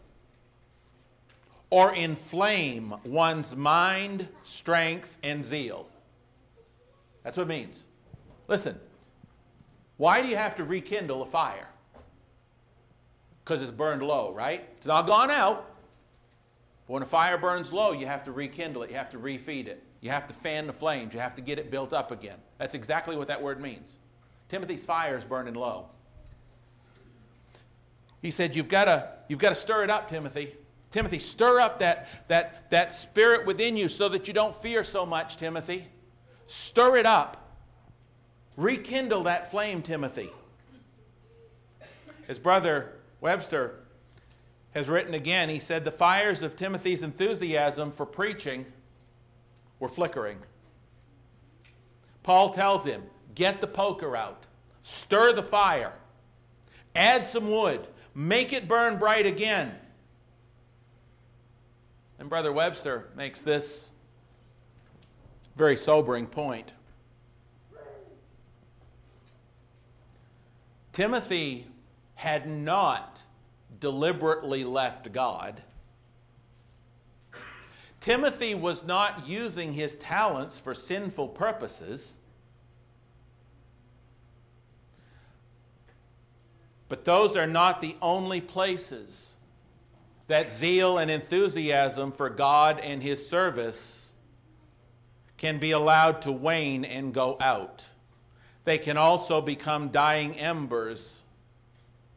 or 1.69 1.93
inflame 1.93 2.95
one's 3.03 3.55
mind, 3.55 4.27
strength, 4.41 5.17
and 5.23 5.43
zeal. 5.43 5.87
That's 7.23 7.37
what 7.37 7.43
it 7.43 7.49
means. 7.49 7.83
Listen, 8.47 8.79
why 9.97 10.21
do 10.21 10.27
you 10.27 10.35
have 10.35 10.55
to 10.55 10.63
rekindle 10.63 11.21
a 11.21 11.25
fire? 11.25 11.67
Because 13.43 13.61
it's 13.61 13.71
burned 13.71 14.01
low, 14.01 14.33
right? 14.33 14.67
It's 14.77 14.87
not 14.87 15.05
gone 15.05 15.29
out. 15.29 15.75
But 16.87 16.93
when 16.93 17.03
a 17.03 17.07
fire 17.07 17.37
burns 17.37 17.71
low, 17.71 17.91
you 17.91 18.07
have 18.07 18.23
to 18.23 18.31
rekindle 18.31 18.83
it, 18.83 18.89
you 18.89 18.95
have 18.95 19.11
to 19.11 19.19
refeed 19.19 19.67
it, 19.67 19.83
you 20.01 20.09
have 20.09 20.25
to 20.27 20.33
fan 20.33 20.65
the 20.65 20.73
flames, 20.73 21.13
you 21.13 21.19
have 21.19 21.35
to 21.35 21.41
get 21.41 21.59
it 21.59 21.69
built 21.69 21.93
up 21.93 22.11
again. 22.11 22.37
That's 22.57 22.73
exactly 22.73 23.15
what 23.15 23.27
that 23.27 23.41
word 23.41 23.61
means. 23.61 23.93
Timothy's 24.47 24.85
fire 24.85 25.15
is 25.15 25.23
burning 25.23 25.53
low. 25.53 25.85
He 28.21 28.31
said, 28.31 28.55
You've 28.55 28.69
got 28.69 29.23
you've 29.27 29.39
got 29.39 29.49
to 29.49 29.55
stir 29.55 29.83
it 29.83 29.89
up, 29.89 30.09
Timothy. 30.09 30.55
Timothy, 30.91 31.19
stir 31.19 31.59
up 31.59 31.79
that, 31.79 32.07
that, 32.27 32.69
that 32.71 32.93
spirit 32.93 33.45
within 33.45 33.77
you 33.77 33.89
so 33.89 34.09
that 34.09 34.27
you 34.27 34.33
don't 34.33 34.55
fear 34.55 34.83
so 34.83 35.05
much, 35.05 35.37
Timothy. 35.37 35.87
Stir 36.47 36.97
it 36.97 37.05
up. 37.05 37.57
Rekindle 38.57 39.23
that 39.23 39.51
flame, 39.51 39.81
Timothy. 39.81 40.31
His 42.27 42.39
brother 42.39 42.93
Webster 43.21 43.79
has 44.71 44.87
written 44.87 45.13
again, 45.13 45.49
he 45.49 45.59
said, 45.59 45.85
The 45.85 45.91
fires 45.91 46.41
of 46.41 46.55
Timothy's 46.55 47.03
enthusiasm 47.03 47.91
for 47.91 48.05
preaching 48.05 48.65
were 49.79 49.89
flickering. 49.89 50.37
Paul 52.23 52.49
tells 52.49 52.85
him, 52.85 53.03
Get 53.35 53.61
the 53.61 53.67
poker 53.67 54.15
out, 54.15 54.45
stir 54.81 55.33
the 55.33 55.43
fire, 55.43 55.93
add 56.95 57.25
some 57.25 57.49
wood, 57.49 57.87
make 58.13 58.53
it 58.53 58.67
burn 58.67 58.97
bright 58.97 59.25
again. 59.25 59.73
And 62.19 62.29
Brother 62.29 62.51
Webster 62.51 63.07
makes 63.15 63.41
this 63.41 63.89
very 65.55 65.77
sobering 65.77 66.27
point. 66.27 66.73
Timothy 70.91 71.65
had 72.15 72.45
not 72.45 73.23
deliberately 73.79 74.65
left 74.65 75.13
God. 75.13 75.61
Timothy 78.01 78.53
was 78.53 78.83
not 78.83 79.25
using 79.25 79.71
his 79.71 79.95
talents 79.95 80.59
for 80.59 80.73
sinful 80.73 81.29
purposes. 81.29 82.15
But 86.89 87.05
those 87.05 87.37
are 87.37 87.47
not 87.47 87.79
the 87.79 87.95
only 88.01 88.41
places 88.41 89.35
that 90.29 90.53
zeal 90.53 90.99
and 90.99 91.09
enthusiasm 91.09 92.11
for 92.11 92.29
God 92.29 92.79
and 92.79 93.01
His 93.01 93.27
service 93.27 94.11
can 95.37 95.57
be 95.57 95.71
allowed 95.71 96.21
to 96.21 96.31
wane 96.31 96.85
and 96.85 97.13
go 97.13 97.35
out. 97.41 97.83
They 98.63 98.77
can 98.77 98.95
also 98.95 99.41
become 99.41 99.89
dying 99.89 100.37
embers 100.37 101.21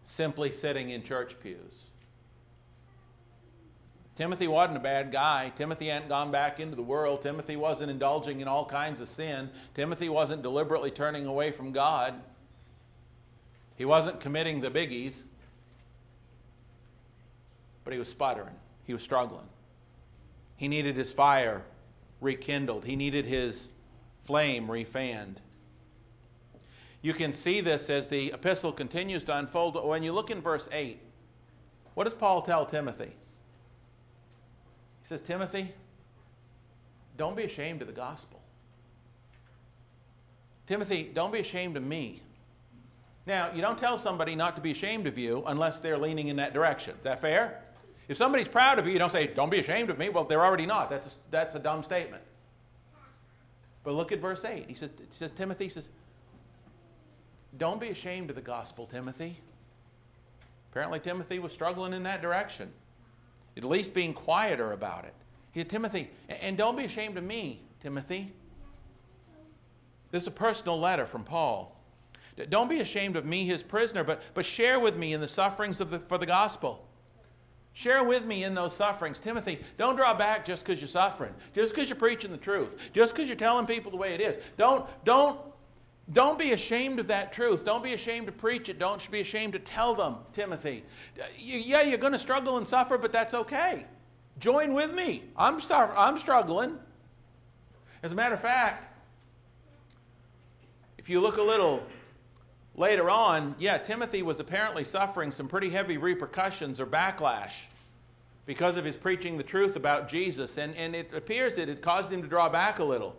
simply 0.05 0.51
sitting 0.51 0.91
in 0.91 1.03
church 1.03 1.41
pews. 1.41 1.85
Timothy 4.15 4.47
wasn't 4.47 4.77
a 4.77 4.81
bad 4.81 5.11
guy. 5.11 5.51
Timothy 5.57 5.87
hadn't 5.87 6.09
gone 6.11 6.31
back 6.31 6.61
into 6.61 6.77
the 6.77 6.83
world. 6.83 7.23
Timothy 7.23 7.57
wasn't 7.57 7.91
indulging 7.91 8.43
in 8.43 8.49
all 8.49 8.67
kinds 8.67 9.01
of 9.01 9.09
sin. 9.09 9.49
Timothy 9.75 10.11
wasn't 10.11 10.43
deliberately 10.43 10.91
turning 10.91 11.25
away 11.25 11.51
from 11.51 11.73
God. 11.73 12.13
He 13.77 13.87
wasn't 13.87 14.21
committing 14.21 14.61
the 14.61 14.71
biggies 14.71 15.23
but 17.85 17.93
he 17.93 17.99
was 17.99 18.09
sputtering. 18.09 18.55
He 18.85 18.93
was 18.93 19.03
struggling. 19.03 19.47
He 20.57 20.69
needed 20.69 20.97
his 20.97 21.13
fire 21.13 21.63
rekindled, 22.21 22.85
he 22.85 22.95
needed 22.95 23.25
his 23.25 23.71
flame 24.25 24.71
refanned. 24.71 25.41
You 27.03 27.13
can 27.13 27.33
see 27.33 27.61
this 27.61 27.91
as 27.91 28.09
the 28.09 28.33
epistle 28.33 28.73
continues 28.73 29.25
to 29.25 29.37
unfold. 29.37 29.85
When 29.85 30.05
you 30.05 30.13
look 30.13 30.31
in 30.31 30.41
verse 30.41 30.69
8, 30.71 31.01
what 31.95 32.05
does 32.05 32.15
Paul 32.15 32.43
tell 32.43 32.65
Timothy? 32.65 33.11
He 35.03 35.09
says, 35.09 35.21
Timothy, 35.21 35.73
don't 37.17 37.37
be 37.37 37.43
ashamed 37.43 37.83
of 37.83 37.89
the 37.89 37.93
gospel. 37.93 38.41
Timothy, 40.69 41.11
don't 41.13 41.33
be 41.33 41.41
ashamed 41.41 41.77
of 41.77 41.83
me. 41.83 42.23
Now, 43.27 43.51
you 43.53 43.63
don't 43.63 43.79
tell 43.79 43.99
somebody 43.99 44.37
not 44.37 44.55
to 44.57 44.63
be 44.63 44.71
ashamed 44.71 45.09
of 45.09 45.19
you 45.19 45.43
unless 45.47 45.81
they're 45.81 45.99
leaning 45.99 46.29
in 46.29 46.37
that 46.37 46.55
direction. 46.55 46.95
Is 46.97 47.03
that 47.03 47.21
fair? 47.21 47.63
If 48.13 48.19
somebody's 48.19 48.47
proud 48.47 48.79
of 48.79 48.87
you, 48.87 48.93
you 48.93 48.99
don't 48.99 49.11
say, 49.11 49.27
Don't 49.27 49.49
be 49.49 49.59
ashamed 49.59 49.89
of 49.89 49.97
me. 49.97 50.11
Well, 50.11 50.25
they're 50.25 50.45
already 50.45 50.67
not. 50.67 50.91
That's 50.91 51.07
a, 51.07 51.19
that's 51.31 51.55
a 51.55 51.59
dumb 51.59 51.83
statement. 51.83 52.23
But 53.85 53.95
look 53.95 54.13
at 54.13 54.19
verse 54.19 54.45
8. 54.45 54.67
He 54.69 54.75
says, 54.75 54.93
says 55.09 55.31
Timothy 55.31 55.71
says, 55.71 55.89
Don't 57.57 57.81
be 57.81 57.89
ashamed 57.89 58.29
of 58.29 58.37
the 58.37 58.43
gospel, 58.43 58.85
Timothy. 58.85 59.39
Apparently, 60.71 61.01
Timothy 61.01 61.39
was 61.39 61.55
struggling 61.55 61.95
in 61.95 62.03
that 62.03 62.21
direction, 62.21 62.71
at 63.57 63.65
least 63.65 63.95
being 63.95 64.13
quieter 64.13 64.73
about 64.73 65.07
it. 65.07 65.15
He 65.53 65.61
said, 65.61 65.71
Timothy, 65.71 66.11
and 66.29 66.55
don't 66.59 66.77
be 66.77 66.85
ashamed 66.85 67.17
of 67.17 67.25
me, 67.25 67.63
Timothy. 67.81 68.31
This 70.11 70.25
is 70.25 70.27
a 70.27 70.33
personal 70.33 70.79
letter 70.79 71.07
from 71.07 71.25
Paul. 71.25 71.81
Don't 72.51 72.69
be 72.69 72.81
ashamed 72.81 73.17
of 73.17 73.25
me, 73.25 73.47
his 73.47 73.63
prisoner, 73.63 74.05
but, 74.05 74.21
but 74.35 74.45
share 74.45 74.79
with 74.79 74.99
me 74.99 75.15
in 75.15 75.23
the 75.23 75.29
sufferings 75.29 75.81
of 75.81 75.91
the, 75.91 75.99
for 75.99 76.19
the 76.19 76.27
gospel 76.27 76.87
Share 77.75 78.05
with 78.05 78.27
me 78.27 78.45
in 78.45 78.55
those 78.55 78.77
sufferings. 78.77 79.19
Timothy, 79.19 79.59
don't 79.79 79.97
draw 79.97 80.13
back 80.13 80.45
just 80.45 80.65
because 80.65 80.81
you're 80.81 80.89
suffering, 80.89 81.33
just 81.55 81.75
because 81.75 81.89
you're 81.89 81.97
preaching 81.97 82.31
the 82.31 82.37
truth, 82.37 82.77
just 82.93 83.15
because 83.15 83.29
you're 83.29 83.37
telling 83.37 83.67
people 83.67 83.91
the 83.91 83.97
way 83.97 84.13
it 84.13 84.21
is. 84.21 84.37
Don't, 84.59 84.87
don't, 85.05 85.41
don't 86.13 86.39
be 86.39 86.53
ashamed 86.53 86.99
of 86.99 87.07
that 87.07 87.33
truth. 87.33 87.65
Don't 87.65 87.83
be 87.83 87.95
ashamed 87.95 88.27
to 88.27 88.33
preach 88.33 88.69
it. 88.69 88.79
Don't 88.79 89.11
be 89.11 89.23
ashamed 89.23 89.55
to 89.55 89.59
tell 89.59 89.95
them, 89.95 90.17
Timothy. 90.35 90.85
yeah, 91.39 91.81
you're 91.81 91.97
going 91.97 92.13
to 92.13 92.19
struggle 92.19 92.59
and 92.59 92.69
suffer, 92.69 92.99
but 92.99 93.11
that's 93.11 93.33
okay. 93.33 93.87
Join 94.39 94.75
with 94.75 94.93
me. 94.93 95.23
I'm, 95.37 95.59
star- 95.59 95.95
I'm 95.97 96.19
struggling. 96.19 96.79
As 98.03 98.13
a 98.13 98.15
matter 98.15 98.35
of 98.35 98.41
fact, 98.41 98.89
if 100.99 101.09
you 101.09 101.21
look 101.21 101.39
a 101.39 101.43
little 101.43 101.83
Later 102.75 103.11
on, 103.11 103.55
yeah, 103.59 103.77
Timothy 103.79 104.23
was 104.23 104.41
apparently 104.41 104.85
suffering 104.85 105.31
some 105.31 105.47
pretty 105.47 105.69
heavy 105.69 105.99
repercussions 105.99 106.81
or 106.81 106.87
backlash 106.87 107.53
because 108.47 108.77
of 108.77 108.85
his 108.85 108.97
preaching 108.97 109.37
the 109.37 109.43
truth 109.43 109.77
about 109.77 110.09
Jesus, 110.09 110.59
and, 110.59 110.75
and 110.77 110.97
it 110.97 111.13
appears 111.13 111.55
that 111.57 111.69
it 111.69 111.83
caused 111.83 112.11
him 112.11 112.23
to 112.23 112.29
draw 112.29 112.49
back 112.49 112.79
a 112.79 112.85
little. 112.85 113.15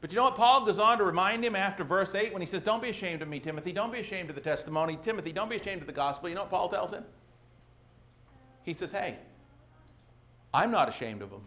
But 0.00 0.12
you 0.12 0.16
know 0.16 0.24
what? 0.24 0.34
Paul 0.34 0.64
goes 0.64 0.78
on 0.78 0.98
to 0.98 1.04
remind 1.04 1.44
him 1.44 1.54
after 1.56 1.84
verse 1.84 2.14
8 2.14 2.32
when 2.32 2.42
he 2.42 2.46
says, 2.46 2.62
Don't 2.62 2.82
be 2.82 2.90
ashamed 2.90 3.22
of 3.22 3.28
me, 3.28 3.38
Timothy. 3.38 3.72
Don't 3.72 3.92
be 3.92 4.00
ashamed 4.00 4.28
of 4.28 4.34
the 4.34 4.42
testimony. 4.42 4.98
Timothy, 5.02 5.32
don't 5.32 5.50
be 5.50 5.56
ashamed 5.56 5.80
of 5.80 5.86
the 5.86 5.92
gospel. 5.92 6.28
You 6.28 6.34
know 6.34 6.42
what 6.42 6.50
Paul 6.50 6.68
tells 6.68 6.90
him? 6.90 7.04
He 8.62 8.74
says, 8.74 8.90
Hey, 8.90 9.16
I'm 10.52 10.70
not 10.70 10.88
ashamed 10.88 11.22
of 11.22 11.30
them. 11.30 11.42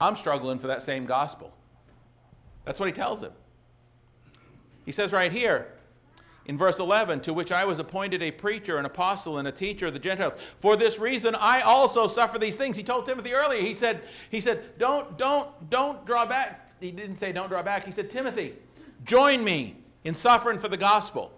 I'm 0.00 0.16
struggling 0.16 0.58
for 0.58 0.68
that 0.68 0.82
same 0.82 1.06
gospel. 1.06 1.52
That's 2.64 2.78
what 2.78 2.86
he 2.86 2.92
tells 2.92 3.22
him. 3.22 3.32
He 4.84 4.92
says 4.92 5.12
right 5.12 5.32
here, 5.32 5.72
in 6.48 6.56
verse 6.56 6.78
11, 6.78 7.20
to 7.20 7.34
which 7.34 7.52
I 7.52 7.66
was 7.66 7.78
appointed 7.78 8.22
a 8.22 8.30
preacher, 8.30 8.78
an 8.78 8.86
apostle, 8.86 9.36
and 9.36 9.46
a 9.46 9.52
teacher 9.52 9.86
of 9.86 9.92
the 9.92 9.98
Gentiles. 9.98 10.34
For 10.56 10.76
this 10.76 10.98
reason, 10.98 11.34
I 11.34 11.60
also 11.60 12.08
suffer 12.08 12.38
these 12.38 12.56
things. 12.56 12.76
He 12.76 12.82
told 12.82 13.04
Timothy 13.04 13.34
earlier. 13.34 13.60
He 13.60 13.74
said, 13.74 14.00
he 14.30 14.40
said, 14.40 14.78
don't, 14.78 15.16
don't, 15.18 15.48
don't 15.68 16.04
draw 16.06 16.24
back. 16.24 16.70
He 16.80 16.90
didn't 16.90 17.16
say 17.16 17.32
don't 17.32 17.50
draw 17.50 17.62
back. 17.62 17.84
He 17.84 17.92
said, 17.92 18.08
Timothy, 18.08 18.54
join 19.04 19.44
me 19.44 19.76
in 20.04 20.14
suffering 20.14 20.58
for 20.58 20.68
the 20.68 20.76
gospel. 20.76 21.32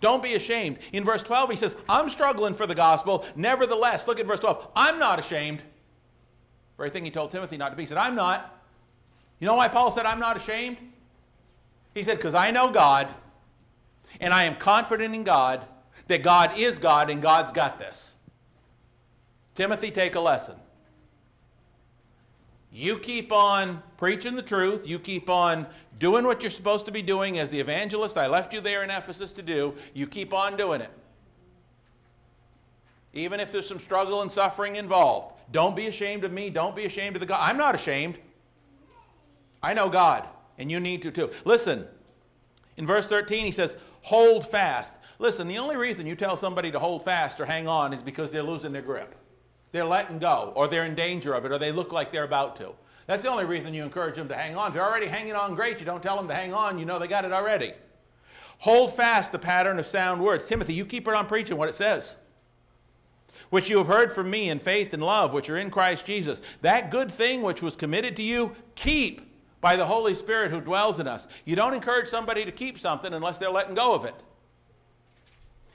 Don't 0.00 0.22
be 0.22 0.34
ashamed. 0.34 0.78
In 0.92 1.04
verse 1.04 1.22
12, 1.22 1.50
he 1.50 1.56
says, 1.56 1.76
I'm 1.88 2.08
struggling 2.08 2.54
for 2.54 2.66
the 2.66 2.74
gospel. 2.74 3.24
Nevertheless, 3.36 4.08
look 4.08 4.18
at 4.18 4.26
verse 4.26 4.40
12. 4.40 4.68
I'm 4.74 4.98
not 4.98 5.20
ashamed. 5.20 5.62
Very 6.76 6.90
thing 6.90 7.04
he 7.04 7.10
told 7.10 7.30
Timothy 7.30 7.56
not 7.56 7.68
to 7.68 7.76
be. 7.76 7.82
He 7.82 7.86
said, 7.86 7.98
I'm 7.98 8.16
not. 8.16 8.62
You 9.38 9.46
know 9.46 9.54
why 9.54 9.68
Paul 9.68 9.92
said, 9.92 10.06
I'm 10.06 10.18
not 10.18 10.36
ashamed? 10.36 10.78
He 11.94 12.02
said, 12.02 12.16
because 12.16 12.34
I 12.34 12.50
know 12.50 12.70
God 12.70 13.08
and 14.20 14.32
I 14.32 14.44
am 14.44 14.56
confident 14.56 15.14
in 15.14 15.24
God 15.24 15.64
that 16.08 16.22
God 16.22 16.58
is 16.58 16.78
God 16.78 17.10
and 17.10 17.22
God's 17.22 17.52
got 17.52 17.78
this. 17.78 18.14
Timothy, 19.54 19.90
take 19.90 20.14
a 20.14 20.20
lesson. 20.20 20.56
You 22.72 22.98
keep 22.98 23.32
on 23.32 23.82
preaching 23.96 24.36
the 24.36 24.42
truth. 24.42 24.86
You 24.86 24.98
keep 24.98 25.28
on 25.28 25.66
doing 25.98 26.24
what 26.24 26.42
you're 26.42 26.50
supposed 26.50 26.86
to 26.86 26.92
be 26.92 27.02
doing 27.02 27.38
as 27.38 27.50
the 27.50 27.60
evangelist 27.60 28.16
I 28.16 28.26
left 28.26 28.52
you 28.52 28.60
there 28.60 28.84
in 28.84 28.90
Ephesus 28.90 29.32
to 29.32 29.42
do. 29.42 29.74
You 29.92 30.06
keep 30.06 30.32
on 30.32 30.56
doing 30.56 30.80
it. 30.80 30.90
Even 33.12 33.40
if 33.40 33.50
there's 33.50 33.66
some 33.66 33.80
struggle 33.80 34.22
and 34.22 34.30
suffering 34.30 34.76
involved. 34.76 35.34
Don't 35.50 35.74
be 35.74 35.88
ashamed 35.88 36.22
of 36.24 36.32
me. 36.32 36.48
Don't 36.48 36.76
be 36.76 36.84
ashamed 36.84 37.16
of 37.16 37.20
the 37.20 37.26
God. 37.26 37.40
I'm 37.40 37.56
not 37.56 37.74
ashamed. 37.74 38.16
I 39.62 39.74
know 39.74 39.88
God, 39.88 40.26
and 40.58 40.70
you 40.70 40.78
need 40.78 41.02
to 41.02 41.10
too. 41.10 41.30
Listen, 41.44 41.86
in 42.76 42.86
verse 42.86 43.08
13, 43.08 43.44
he 43.44 43.50
says, 43.50 43.76
hold 44.02 44.46
fast. 44.46 44.96
Listen, 45.18 45.48
the 45.48 45.58
only 45.58 45.76
reason 45.76 46.06
you 46.06 46.16
tell 46.16 46.36
somebody 46.36 46.70
to 46.70 46.78
hold 46.78 47.04
fast 47.04 47.40
or 47.40 47.46
hang 47.46 47.68
on 47.68 47.92
is 47.92 48.02
because 48.02 48.30
they're 48.30 48.42
losing 48.42 48.72
their 48.72 48.82
grip. 48.82 49.14
They're 49.72 49.84
letting 49.84 50.18
go, 50.18 50.52
or 50.56 50.66
they're 50.66 50.86
in 50.86 50.94
danger 50.94 51.34
of 51.34 51.44
it, 51.44 51.52
or 51.52 51.58
they 51.58 51.72
look 51.72 51.92
like 51.92 52.10
they're 52.10 52.24
about 52.24 52.56
to. 52.56 52.72
That's 53.06 53.22
the 53.22 53.28
only 53.28 53.44
reason 53.44 53.74
you 53.74 53.82
encourage 53.82 54.16
them 54.16 54.28
to 54.28 54.34
hang 54.34 54.56
on. 54.56 54.68
If 54.68 54.74
they're 54.74 54.84
already 54.84 55.06
hanging 55.06 55.34
on 55.34 55.54
great, 55.54 55.78
you 55.78 55.86
don't 55.86 56.02
tell 56.02 56.16
them 56.16 56.28
to 56.28 56.34
hang 56.34 56.54
on, 56.54 56.78
you 56.78 56.84
know 56.84 56.98
they 56.98 57.08
got 57.08 57.24
it 57.24 57.32
already. 57.32 57.72
Hold 58.58 58.94
fast 58.94 59.32
the 59.32 59.38
pattern 59.38 59.78
of 59.78 59.86
sound 59.86 60.20
words. 60.20 60.46
Timothy, 60.46 60.74
you 60.74 60.84
keep 60.84 61.08
it 61.08 61.14
on 61.14 61.26
preaching 61.26 61.56
what 61.56 61.68
it 61.68 61.74
says. 61.74 62.16
Which 63.48 63.70
you 63.70 63.78
have 63.78 63.86
heard 63.86 64.12
from 64.12 64.30
me 64.30 64.50
in 64.50 64.58
faith 64.58 64.92
and 64.92 65.02
love, 65.02 65.32
which 65.32 65.48
are 65.50 65.58
in 65.58 65.70
Christ 65.70 66.04
Jesus. 66.04 66.42
That 66.60 66.90
good 66.90 67.10
thing 67.10 67.42
which 67.42 67.62
was 67.62 67.74
committed 67.74 68.16
to 68.16 68.22
you, 68.22 68.54
keep 68.74 69.29
by 69.60 69.76
the 69.76 69.84
Holy 69.84 70.14
Spirit 70.14 70.50
who 70.50 70.60
dwells 70.60 71.00
in 71.00 71.06
us. 71.06 71.28
You 71.44 71.56
don't 71.56 71.74
encourage 71.74 72.08
somebody 72.08 72.44
to 72.44 72.52
keep 72.52 72.78
something 72.78 73.12
unless 73.12 73.38
they're 73.38 73.50
letting 73.50 73.74
go 73.74 73.94
of 73.94 74.04
it. 74.04 74.14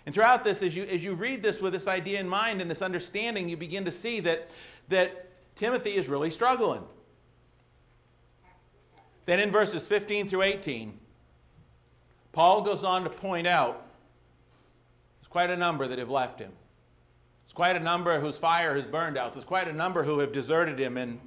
And 0.06 0.13
throughout 0.13 0.43
this, 0.43 0.62
as 0.62 0.76
you, 0.76 0.84
as 0.84 1.04
you 1.04 1.13
read 1.13 1.41
this 1.41 1.62
with 1.62 1.74
this 1.74 1.88
idea 1.88 2.19
in 2.19 2.30
mind 2.30 2.62
and 2.62 2.69
this 2.69 2.82
understanding, 2.82 3.50
you 3.50 3.58
begin 3.58 3.86
to 3.86 3.91
see 3.91 4.19
that, 4.21 4.50
that 4.89 5.30
Timothy 5.56 5.95
is 5.95 6.08
really 6.08 6.30
struggling. 6.30 6.84
Then 9.26 9.39
in 9.39 9.52
verses 9.52 9.88
15 9.88 10.28
through 10.28 10.43
18, 10.43 10.98
Paul 12.32 12.62
goes 12.62 12.84
on 12.84 13.04
to 13.04 13.10
point 13.10 13.48
out 13.48 13.88
there's 15.19 15.30
quite 15.30 15.50
a 15.50 15.58
number 15.58 15.88
that 15.88 15.98
have 15.98 16.12
left 16.12 16.39
him. 16.39 16.52
There's 17.45 17.54
quite 17.54 17.76
a 17.76 17.80
number 17.80 18.19
whose 18.19 18.38
fire 18.38 18.76
has 18.76 18.86
burned 18.86 19.17
out. 19.17 19.34
There's 19.34 19.45
quite 19.45 19.67
a 19.67 19.74
number 19.74 20.04
who 20.04 20.19
have 20.19 20.32
deserted 20.32 20.78
him 20.80 20.98
and 20.98 21.19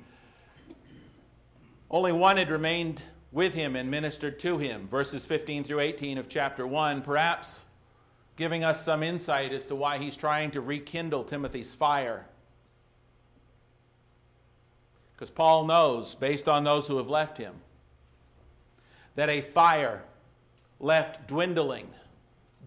only 1.90 2.12
one 2.12 2.36
had 2.36 2.50
remained 2.50 3.00
with 3.32 3.54
him 3.54 3.76
and 3.76 3.90
ministered 3.90 4.38
to 4.40 4.58
him. 4.58 4.88
Verses 4.88 5.24
15 5.26 5.64
through 5.64 5.80
18 5.80 6.18
of 6.18 6.28
chapter 6.28 6.66
1, 6.66 7.02
perhaps 7.02 7.62
giving 8.36 8.62
us 8.64 8.84
some 8.84 9.02
insight 9.02 9.52
as 9.52 9.66
to 9.66 9.74
why 9.74 9.98
he's 9.98 10.16
trying 10.16 10.50
to 10.50 10.60
rekindle 10.60 11.24
Timothy's 11.24 11.74
fire. 11.74 12.24
Because 15.14 15.30
Paul 15.30 15.64
knows, 15.64 16.14
based 16.14 16.48
on 16.48 16.62
those 16.62 16.86
who 16.86 16.96
have 16.98 17.08
left 17.08 17.36
him, 17.36 17.54
that 19.16 19.28
a 19.28 19.40
fire 19.40 20.02
left 20.78 21.26
dwindling, 21.26 21.88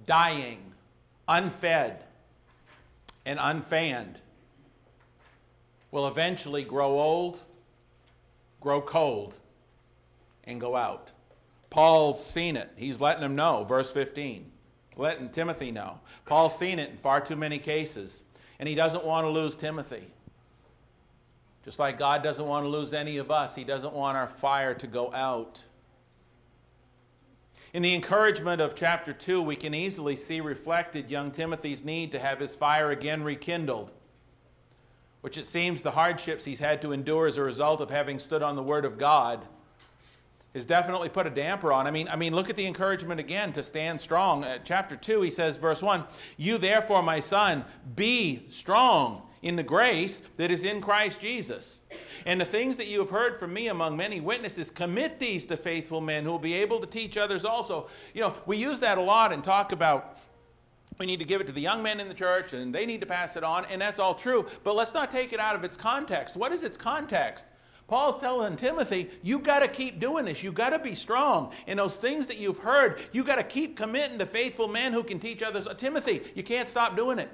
dying, 0.05 0.59
unfed, 1.27 2.03
and 3.25 3.39
unfanned 3.39 4.19
will 5.91 6.07
eventually 6.07 6.63
grow 6.63 6.99
old 6.99 7.39
grow 8.61 8.79
cold 8.79 9.37
and 10.45 10.61
go 10.61 10.75
out. 10.75 11.11
Paul's 11.69 12.23
seen 12.23 12.55
it. 12.55 12.69
He's 12.77 13.01
letting 13.01 13.21
them 13.21 13.35
know, 13.35 13.65
verse 13.65 13.91
15. 13.91 14.49
Letting 14.95 15.29
Timothy 15.29 15.71
know. 15.71 15.99
Paul's 16.25 16.57
seen 16.57 16.79
it 16.79 16.91
in 16.91 16.97
far 16.97 17.19
too 17.19 17.35
many 17.35 17.57
cases, 17.57 18.21
and 18.59 18.69
he 18.69 18.75
doesn't 18.75 19.03
want 19.03 19.25
to 19.25 19.29
lose 19.29 19.55
Timothy. 19.55 20.05
Just 21.65 21.79
like 21.79 21.99
God 21.99 22.23
doesn't 22.23 22.45
want 22.45 22.65
to 22.65 22.69
lose 22.69 22.93
any 22.93 23.17
of 23.17 23.31
us, 23.31 23.55
he 23.55 23.63
doesn't 23.63 23.93
want 23.93 24.17
our 24.17 24.27
fire 24.27 24.73
to 24.75 24.87
go 24.87 25.13
out. 25.13 25.61
In 27.73 27.81
the 27.81 27.95
encouragement 27.95 28.61
of 28.61 28.75
chapter 28.75 29.13
2, 29.13 29.41
we 29.41 29.55
can 29.55 29.73
easily 29.73 30.17
see 30.17 30.41
reflected 30.41 31.09
young 31.09 31.31
Timothy's 31.31 31.85
need 31.85 32.11
to 32.11 32.19
have 32.19 32.39
his 32.39 32.53
fire 32.53 32.91
again 32.91 33.23
rekindled 33.23 33.93
which 35.21 35.37
it 35.37 35.45
seems 35.45 35.81
the 35.81 35.91
hardships 35.91 36.43
he's 36.43 36.59
had 36.59 36.81
to 36.81 36.91
endure 36.91 37.27
as 37.27 37.37
a 37.37 37.43
result 37.43 37.81
of 37.81 37.89
having 37.89 38.19
stood 38.19 38.43
on 38.43 38.55
the 38.55 38.63
Word 38.63 38.85
of 38.85 38.97
God 38.97 39.45
has 40.53 40.65
definitely 40.65 41.09
put 41.09 41.25
a 41.25 41.29
damper 41.29 41.71
on. 41.71 41.87
I 41.87 41.91
mean, 41.91 42.07
I 42.09 42.15
mean, 42.15 42.35
look 42.35 42.49
at 42.49 42.55
the 42.55 42.65
encouragement 42.65 43.19
again 43.19 43.53
to 43.53 43.63
stand 43.63 44.01
strong. 44.01 44.43
At 44.43 44.65
chapter 44.65 44.95
2, 44.95 45.21
he 45.21 45.31
says, 45.31 45.55
verse 45.55 45.81
1 45.81 46.03
You 46.37 46.57
therefore, 46.57 47.01
my 47.01 47.19
son, 47.19 47.63
be 47.95 48.43
strong 48.49 49.23
in 49.41 49.55
the 49.55 49.63
grace 49.63 50.21
that 50.37 50.51
is 50.51 50.63
in 50.63 50.81
Christ 50.81 51.19
Jesus. 51.19 51.79
And 52.25 52.39
the 52.39 52.45
things 52.45 52.77
that 52.77 52.87
you 52.87 52.99
have 52.99 53.09
heard 53.09 53.37
from 53.37 53.53
me 53.53 53.69
among 53.69 53.97
many 53.97 54.19
witnesses, 54.19 54.69
commit 54.69 55.19
these 55.19 55.45
to 55.47 55.57
faithful 55.57 56.01
men 56.01 56.23
who 56.23 56.31
will 56.31 56.39
be 56.39 56.53
able 56.53 56.79
to 56.79 56.87
teach 56.87 57.17
others 57.17 57.45
also. 57.45 57.87
You 58.13 58.21
know, 58.21 58.35
we 58.45 58.57
use 58.57 58.79
that 58.81 58.97
a 58.97 59.01
lot 59.01 59.31
and 59.31 59.43
talk 59.43 59.71
about 59.71 60.19
we 60.99 61.05
need 61.05 61.19
to 61.19 61.25
give 61.25 61.41
it 61.41 61.47
to 61.47 61.53
the 61.53 61.61
young 61.61 61.81
men 61.81 61.99
in 61.99 62.07
the 62.07 62.13
church 62.13 62.53
and 62.53 62.73
they 62.73 62.85
need 62.85 63.01
to 63.01 63.07
pass 63.07 63.35
it 63.35 63.43
on, 63.43 63.65
and 63.65 63.81
that's 63.81 63.99
all 63.99 64.13
true. 64.13 64.45
But 64.63 64.75
let's 64.75 64.93
not 64.93 65.09
take 65.09 65.33
it 65.33 65.39
out 65.39 65.55
of 65.55 65.63
its 65.63 65.77
context. 65.77 66.35
What 66.35 66.51
is 66.51 66.63
its 66.63 66.77
context? 66.77 67.45
Paul's 67.87 68.21
telling 68.21 68.55
Timothy, 68.55 69.09
you 69.21 69.37
got 69.37 69.59
to 69.59 69.67
keep 69.67 69.99
doing 69.99 70.23
this. 70.23 70.41
You 70.41 70.53
got 70.53 70.69
to 70.69 70.79
be 70.79 70.95
strong. 70.95 71.51
And 71.67 71.77
those 71.77 71.97
things 71.97 72.25
that 72.27 72.37
you've 72.37 72.57
heard, 72.57 73.01
you 73.11 73.21
got 73.21 73.35
to 73.35 73.43
keep 73.43 73.75
committing 73.75 74.17
to 74.19 74.25
faithful 74.25 74.69
men 74.69 74.93
who 74.93 75.03
can 75.03 75.19
teach 75.19 75.43
others. 75.43 75.67
Timothy, 75.75 76.21
you 76.33 76.41
can't 76.41 76.69
stop 76.69 76.95
doing 76.95 77.19
it. 77.19 77.29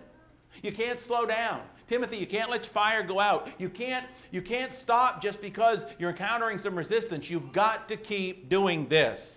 You 0.64 0.72
can't 0.72 0.98
slow 0.98 1.28
down. 1.28 1.62
Timothy, 1.86 2.18
you 2.18 2.26
can't 2.26 2.50
let 2.50 2.64
your 2.64 2.74
fire 2.74 3.04
go 3.04 3.20
out. 3.20 3.50
You 3.60 3.70
can't, 3.70 4.06
you 4.32 4.42
can't 4.42 4.74
stop 4.74 5.22
just 5.22 5.42
because 5.42 5.86
you're 6.00 6.10
encountering 6.10 6.58
some 6.58 6.76
resistance. 6.76 7.30
You've 7.30 7.52
got 7.52 7.88
to 7.90 7.96
keep 7.96 8.50
doing 8.50 8.88
this. 8.88 9.37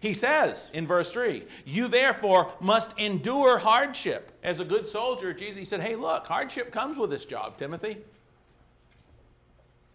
He 0.00 0.14
says 0.14 0.70
in 0.72 0.86
verse 0.86 1.12
3, 1.12 1.42
You 1.64 1.88
therefore 1.88 2.52
must 2.60 2.98
endure 2.98 3.58
hardship. 3.58 4.32
As 4.42 4.60
a 4.60 4.64
good 4.64 4.86
soldier, 4.86 5.32
Jesus 5.32 5.58
he 5.58 5.64
said, 5.64 5.80
Hey, 5.80 5.96
look, 5.96 6.26
hardship 6.26 6.70
comes 6.70 6.98
with 6.98 7.10
this 7.10 7.24
job, 7.24 7.58
Timothy. 7.58 7.98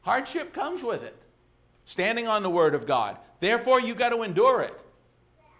Hardship 0.02 0.54
comes 0.54 0.84
with 0.84 1.04
it. 1.04 1.16
Standing 1.86 2.28
on 2.28 2.44
the 2.44 2.50
word 2.50 2.76
of 2.76 2.86
God. 2.86 3.18
Therefore, 3.40 3.80
you 3.80 3.96
got 3.96 4.10
to 4.10 4.24
endure 4.24 4.62
it. 4.62 4.80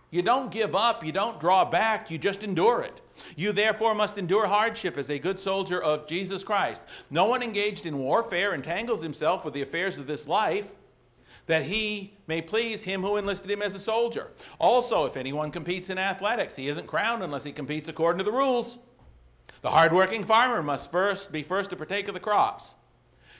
You 0.10 0.22
don't 0.22 0.52
give 0.52 0.76
up, 0.76 1.04
you 1.04 1.12
don't 1.12 1.40
draw 1.40 1.66
back, 1.66 2.12
you 2.12 2.20
just 2.20 2.44
endure 2.44 2.82
it. 2.82 3.02
You 3.36 3.52
therefore 3.52 3.96
must 3.96 4.18
endure 4.18 4.46
hardship 4.46 4.98
as 4.98 5.10
a 5.10 5.18
good 5.18 5.40
soldier 5.40 5.82
of 5.82 6.08
Jesus 6.08 6.44
Christ. 6.44 6.84
No 7.10 7.26
one 7.26 7.42
engaged 7.42 7.88
in 7.88 7.98
warfare 7.98 8.54
entangles 8.54 9.02
himself 9.02 9.44
with 9.44 9.56
the 9.56 9.64
affairs 9.64 9.98
of 9.98 10.06
this 10.06 10.28
life 10.28 10.74
that 11.46 11.64
he 11.64 12.14
may 12.28 12.42
please 12.42 12.84
him 12.84 13.02
who 13.02 13.18
enlisted 13.18 13.52
him 13.52 13.62
as 13.62 13.76
a 13.76 13.80
soldier. 13.80 14.32
Also, 14.60 15.06
if 15.06 15.18
anyone 15.18 15.52
competes 15.52 15.90
in 15.90 15.98
athletics, 15.98 16.56
he 16.56 16.68
isn't 16.68 16.88
crowned 16.88 17.24
unless 17.24 17.44
he 17.44 17.52
competes 17.52 17.90
according 17.90 18.20
to 18.20 18.24
the 18.24 18.32
rules. 18.32 18.80
The 19.62 19.70
hardworking 19.70 20.24
farmer 20.24 20.64
must 20.64 20.92
first 20.92 21.32
be 21.32 21.44
first 21.44 21.70
to 21.72 21.76
partake 21.76 22.08
of 22.08 22.14
the 22.14 22.20
crops. 22.20 22.76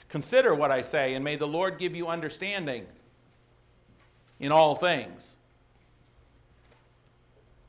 Consider 0.08 0.54
what 0.54 0.70
I 0.70 0.82
say, 0.82 1.14
and 1.14 1.24
may 1.24 1.36
the 1.36 1.46
Lord 1.46 1.78
give 1.78 1.96
you 1.96 2.08
understanding 2.08 2.86
in 4.38 4.52
all 4.52 4.74
things. 4.74 5.36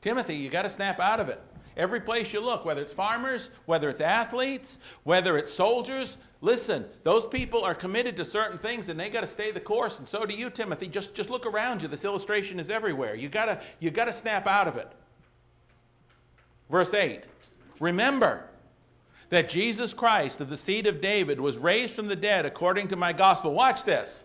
Timothy, 0.00 0.36
you 0.36 0.50
got 0.50 0.62
to 0.62 0.70
snap 0.70 1.00
out 1.00 1.20
of 1.20 1.28
it. 1.28 1.40
Every 1.76 2.00
place 2.00 2.32
you 2.32 2.40
look, 2.40 2.64
whether 2.64 2.80
it's 2.80 2.92
farmers, 2.92 3.50
whether 3.66 3.90
it's 3.90 4.00
athletes, 4.00 4.78
whether 5.04 5.36
it's 5.36 5.52
soldiers, 5.52 6.18
Listen, 6.42 6.84
those 7.02 7.26
people 7.26 7.64
are 7.64 7.74
committed 7.74 8.14
to 8.16 8.24
certain 8.24 8.58
things 8.58 8.88
and 8.88 9.00
they 9.00 9.08
got 9.08 9.22
to 9.22 9.26
stay 9.26 9.50
the 9.50 9.60
course, 9.60 9.98
and 9.98 10.06
so 10.06 10.24
do 10.24 10.34
you, 10.34 10.50
Timothy. 10.50 10.86
Just, 10.86 11.14
just 11.14 11.30
look 11.30 11.46
around 11.46 11.80
you. 11.80 11.88
This 11.88 12.04
illustration 12.04 12.60
is 12.60 12.68
everywhere. 12.68 13.14
You 13.14 13.28
gotta, 13.28 13.60
you 13.80 13.90
gotta 13.90 14.12
snap 14.12 14.46
out 14.46 14.68
of 14.68 14.76
it. 14.76 14.88
Verse 16.70 16.92
8 16.92 17.22
Remember 17.80 18.44
that 19.30 19.48
Jesus 19.48 19.94
Christ 19.94 20.40
of 20.40 20.50
the 20.50 20.56
seed 20.56 20.86
of 20.86 21.00
David 21.00 21.40
was 21.40 21.58
raised 21.58 21.94
from 21.94 22.06
the 22.06 22.16
dead 22.16 22.44
according 22.44 22.88
to 22.88 22.96
my 22.96 23.12
gospel. 23.12 23.54
Watch 23.54 23.84
this. 23.84 24.22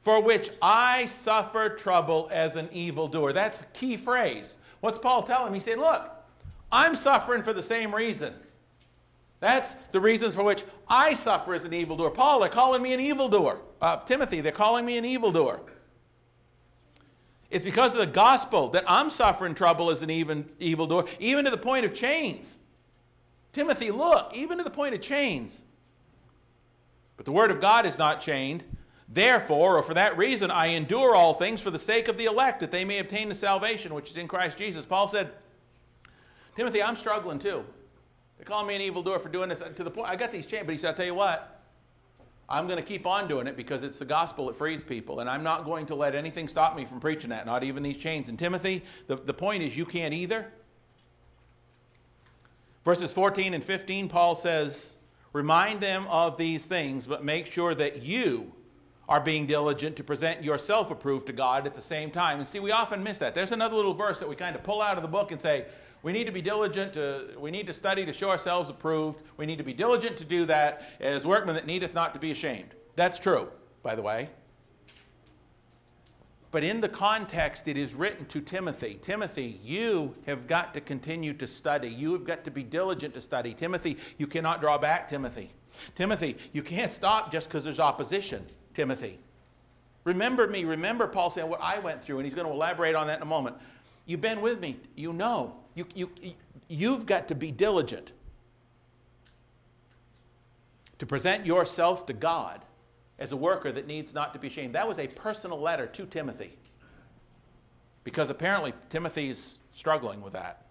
For 0.00 0.22
which 0.22 0.50
I 0.62 1.04
suffer 1.06 1.68
trouble 1.68 2.30
as 2.32 2.56
an 2.56 2.70
evildoer. 2.72 3.34
That's 3.34 3.62
a 3.62 3.66
key 3.66 3.98
phrase. 3.98 4.56
What's 4.80 4.98
Paul 4.98 5.22
telling 5.22 5.48
him? 5.48 5.54
He 5.54 5.60
said, 5.60 5.78
Look, 5.78 6.10
I'm 6.72 6.94
suffering 6.94 7.42
for 7.42 7.52
the 7.52 7.62
same 7.62 7.94
reason. 7.94 8.34
That's 9.40 9.74
the 9.92 10.00
reasons 10.00 10.34
for 10.34 10.42
which 10.42 10.64
I 10.86 11.14
suffer 11.14 11.54
as 11.54 11.64
an 11.64 11.72
evildoer. 11.72 12.10
Paul, 12.10 12.40
they're 12.40 12.50
calling 12.50 12.82
me 12.82 12.92
an 12.92 13.00
evildoer. 13.00 13.60
Uh, 13.80 13.96
Timothy, 13.98 14.42
they're 14.42 14.52
calling 14.52 14.84
me 14.84 14.98
an 14.98 15.04
evildoer. 15.04 15.60
It's 17.50 17.64
because 17.64 17.92
of 17.92 17.98
the 17.98 18.06
gospel 18.06 18.68
that 18.70 18.84
I'm 18.86 19.10
suffering 19.10 19.54
trouble 19.54 19.90
as 19.90 20.02
an 20.02 20.10
even, 20.10 20.48
evildoer, 20.60 21.06
even 21.18 21.46
to 21.46 21.50
the 21.50 21.56
point 21.56 21.84
of 21.84 21.94
chains. 21.94 22.58
Timothy, 23.52 23.90
look, 23.90 24.30
even 24.34 24.58
to 24.58 24.64
the 24.64 24.70
point 24.70 24.94
of 24.94 25.00
chains. 25.00 25.62
But 27.16 27.24
the 27.24 27.32
word 27.32 27.50
of 27.50 27.60
God 27.60 27.86
is 27.86 27.98
not 27.98 28.20
chained. 28.20 28.62
Therefore, 29.12 29.76
or 29.76 29.82
for 29.82 29.94
that 29.94 30.16
reason, 30.16 30.52
I 30.52 30.66
endure 30.66 31.16
all 31.16 31.34
things 31.34 31.60
for 31.60 31.72
the 31.72 31.78
sake 31.78 32.06
of 32.06 32.16
the 32.16 32.26
elect, 32.26 32.60
that 32.60 32.70
they 32.70 32.84
may 32.84 33.00
obtain 33.00 33.28
the 33.28 33.34
salvation 33.34 33.92
which 33.92 34.10
is 34.10 34.16
in 34.16 34.28
Christ 34.28 34.56
Jesus. 34.56 34.84
Paul 34.84 35.08
said, 35.08 35.32
Timothy, 36.54 36.80
I'm 36.80 36.94
struggling 36.94 37.40
too. 37.40 37.64
They 38.38 38.44
call 38.44 38.64
me 38.64 38.76
an 38.76 38.80
evildoer 38.80 39.18
for 39.18 39.28
doing 39.28 39.48
this 39.48 39.62
uh, 39.62 39.68
to 39.70 39.82
the 39.82 39.90
point. 39.90 40.08
I 40.08 40.14
got 40.14 40.30
these 40.30 40.46
chains, 40.46 40.64
but 40.64 40.72
he 40.72 40.78
said, 40.78 40.90
I'll 40.90 40.94
tell 40.94 41.06
you 41.06 41.14
what, 41.14 41.60
I'm 42.48 42.66
going 42.66 42.78
to 42.78 42.84
keep 42.84 43.04
on 43.04 43.26
doing 43.26 43.48
it 43.48 43.56
because 43.56 43.82
it's 43.82 43.98
the 43.98 44.04
gospel 44.04 44.46
that 44.46 44.56
frees 44.56 44.82
people. 44.82 45.20
And 45.20 45.28
I'm 45.28 45.42
not 45.42 45.64
going 45.64 45.86
to 45.86 45.96
let 45.96 46.14
anything 46.14 46.46
stop 46.46 46.76
me 46.76 46.84
from 46.84 47.00
preaching 47.00 47.30
that, 47.30 47.46
not 47.46 47.64
even 47.64 47.82
these 47.82 47.96
chains. 47.96 48.28
And 48.28 48.38
Timothy, 48.38 48.82
the, 49.08 49.16
the 49.16 49.34
point 49.34 49.64
is 49.64 49.76
you 49.76 49.84
can't 49.84 50.14
either. 50.14 50.50
Verses 52.84 53.12
14 53.12 53.54
and 53.54 53.62
15, 53.62 54.08
Paul 54.08 54.36
says, 54.36 54.94
Remind 55.32 55.80
them 55.80 56.06
of 56.08 56.36
these 56.36 56.66
things, 56.66 57.06
but 57.06 57.24
make 57.24 57.46
sure 57.46 57.74
that 57.74 58.02
you 58.02 58.52
are 59.10 59.20
being 59.20 59.44
diligent 59.44 59.96
to 59.96 60.04
present 60.04 60.42
yourself 60.42 60.92
approved 60.92 61.26
to 61.26 61.32
God 61.32 61.66
at 61.66 61.74
the 61.74 61.80
same 61.80 62.12
time. 62.12 62.38
And 62.38 62.46
see, 62.46 62.60
we 62.60 62.70
often 62.70 63.02
miss 63.02 63.18
that. 63.18 63.34
There's 63.34 63.50
another 63.50 63.74
little 63.74 63.92
verse 63.92 64.20
that 64.20 64.28
we 64.28 64.36
kind 64.36 64.54
of 64.54 64.62
pull 64.62 64.80
out 64.80 64.96
of 64.96 65.02
the 65.02 65.08
book 65.08 65.32
and 65.32 65.42
say, 65.42 65.66
we 66.02 66.12
need 66.12 66.24
to 66.24 66.32
be 66.32 66.40
diligent 66.40 66.92
to, 66.94 67.34
we 67.36 67.50
need 67.50 67.66
to 67.66 67.74
study 67.74 68.06
to 68.06 68.12
show 68.12 68.30
ourselves 68.30 68.70
approved. 68.70 69.22
We 69.36 69.46
need 69.46 69.58
to 69.58 69.64
be 69.64 69.74
diligent 69.74 70.16
to 70.18 70.24
do 70.24 70.46
that 70.46 70.82
as 71.00 71.26
workmen 71.26 71.56
that 71.56 71.66
needeth 71.66 71.92
not 71.92 72.14
to 72.14 72.20
be 72.20 72.30
ashamed. 72.30 72.68
That's 72.94 73.18
true, 73.18 73.48
by 73.82 73.96
the 73.96 74.02
way. 74.02 74.30
But 76.52 76.62
in 76.62 76.80
the 76.80 76.88
context, 76.88 77.66
it 77.66 77.76
is 77.76 77.94
written 77.94 78.26
to 78.26 78.40
Timothy 78.40 78.98
Timothy, 79.02 79.60
you 79.64 80.14
have 80.26 80.46
got 80.46 80.72
to 80.74 80.80
continue 80.80 81.32
to 81.34 81.46
study. 81.48 81.88
You 81.88 82.12
have 82.12 82.24
got 82.24 82.44
to 82.44 82.50
be 82.50 82.62
diligent 82.62 83.14
to 83.14 83.20
study. 83.20 83.54
Timothy, 83.54 83.98
you 84.18 84.28
cannot 84.28 84.60
draw 84.60 84.78
back, 84.78 85.08
Timothy. 85.08 85.50
Timothy, 85.96 86.36
you 86.52 86.62
can't 86.62 86.92
stop 86.92 87.32
just 87.32 87.48
because 87.48 87.64
there's 87.64 87.80
opposition, 87.80 88.46
Timothy. 88.74 89.18
Remember 90.04 90.46
me. 90.46 90.64
Remember 90.64 91.06
Paul 91.06 91.30
saying 91.30 91.48
what 91.48 91.60
I 91.62 91.78
went 91.78 92.02
through, 92.02 92.18
and 92.18 92.24
he's 92.24 92.34
going 92.34 92.46
to 92.46 92.52
elaborate 92.52 92.94
on 92.94 93.06
that 93.08 93.16
in 93.16 93.22
a 93.22 93.26
moment. 93.26 93.56
You've 94.06 94.20
been 94.20 94.40
with 94.40 94.60
me. 94.60 94.76
You 94.96 95.12
know. 95.12 95.56
You, 95.74 95.86
you, 95.94 96.10
you've 96.68 97.06
got 97.06 97.28
to 97.28 97.34
be 97.34 97.50
diligent 97.50 98.12
to 100.98 101.06
present 101.06 101.46
yourself 101.46 102.06
to 102.06 102.12
God 102.12 102.60
as 103.18 103.32
a 103.32 103.36
worker 103.36 103.70
that 103.70 103.86
needs 103.86 104.12
not 104.14 104.32
to 104.32 104.38
be 104.38 104.48
ashamed. 104.48 104.74
That 104.74 104.88
was 104.88 104.98
a 104.98 105.06
personal 105.06 105.60
letter 105.60 105.86
to 105.86 106.06
Timothy 106.06 106.56
because 108.04 108.30
apparently 108.30 108.72
Timothy's 108.88 109.60
struggling 109.74 110.20
with 110.22 110.32
that. 110.32 110.66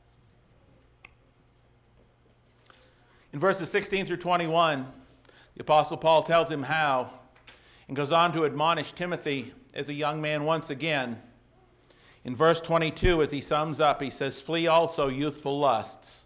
In 3.31 3.39
verses 3.39 3.69
16 3.69 4.07
through 4.07 4.17
21, 4.17 4.85
the 5.55 5.61
Apostle 5.61 5.97
Paul 5.97 6.23
tells 6.23 6.49
him 6.49 6.63
how 6.63 7.11
and 7.89 7.97
goes 7.97 8.13
on 8.13 8.31
to 8.31 8.45
admonish 8.45 8.93
Timothy 8.93 9.53
as 9.73 9.89
a 9.89 9.93
young 9.93 10.21
man 10.21 10.45
once 10.45 10.69
again 10.69 11.21
in 12.25 12.35
verse 12.35 12.59
22, 12.59 13.21
as 13.21 13.31
he 13.31 13.41
sums 13.41 13.79
up, 13.79 14.01
he 14.01 14.09
says, 14.09 14.41
Flee 14.41 14.67
also 14.67 15.07
youthful 15.07 15.57
lusts, 15.57 16.25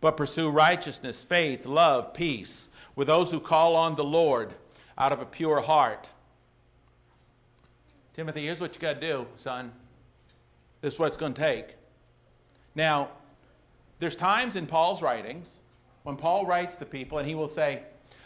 but 0.00 0.16
pursue 0.16 0.48
righteousness, 0.48 1.22
faith, 1.22 1.66
love, 1.66 2.14
peace 2.14 2.68
with 2.96 3.06
those 3.08 3.30
who 3.30 3.40
call 3.40 3.76
on 3.76 3.94
the 3.94 4.04
Lord 4.04 4.54
out 4.96 5.12
of 5.12 5.20
a 5.20 5.26
pure 5.26 5.60
heart. 5.60 6.10
Timothy, 8.14 8.46
here's 8.46 8.60
what 8.60 8.74
you 8.74 8.80
got 8.80 9.00
to 9.00 9.00
do, 9.00 9.26
son. 9.36 9.72
This 10.80 10.94
is 10.94 10.98
what 10.98 11.06
it's 11.06 11.16
going 11.16 11.34
to 11.34 11.42
take. 11.42 11.76
Now, 12.74 13.10
there's 13.98 14.16
times 14.16 14.56
in 14.56 14.66
Paul's 14.66 15.02
writings 15.02 15.50
when 16.02 16.16
Paul 16.16 16.46
writes 16.46 16.76
to 16.76 16.84
people 16.84 17.18
and 17.18 17.28
he 17.28 17.34
will 17.34 17.48
say, 17.48 17.82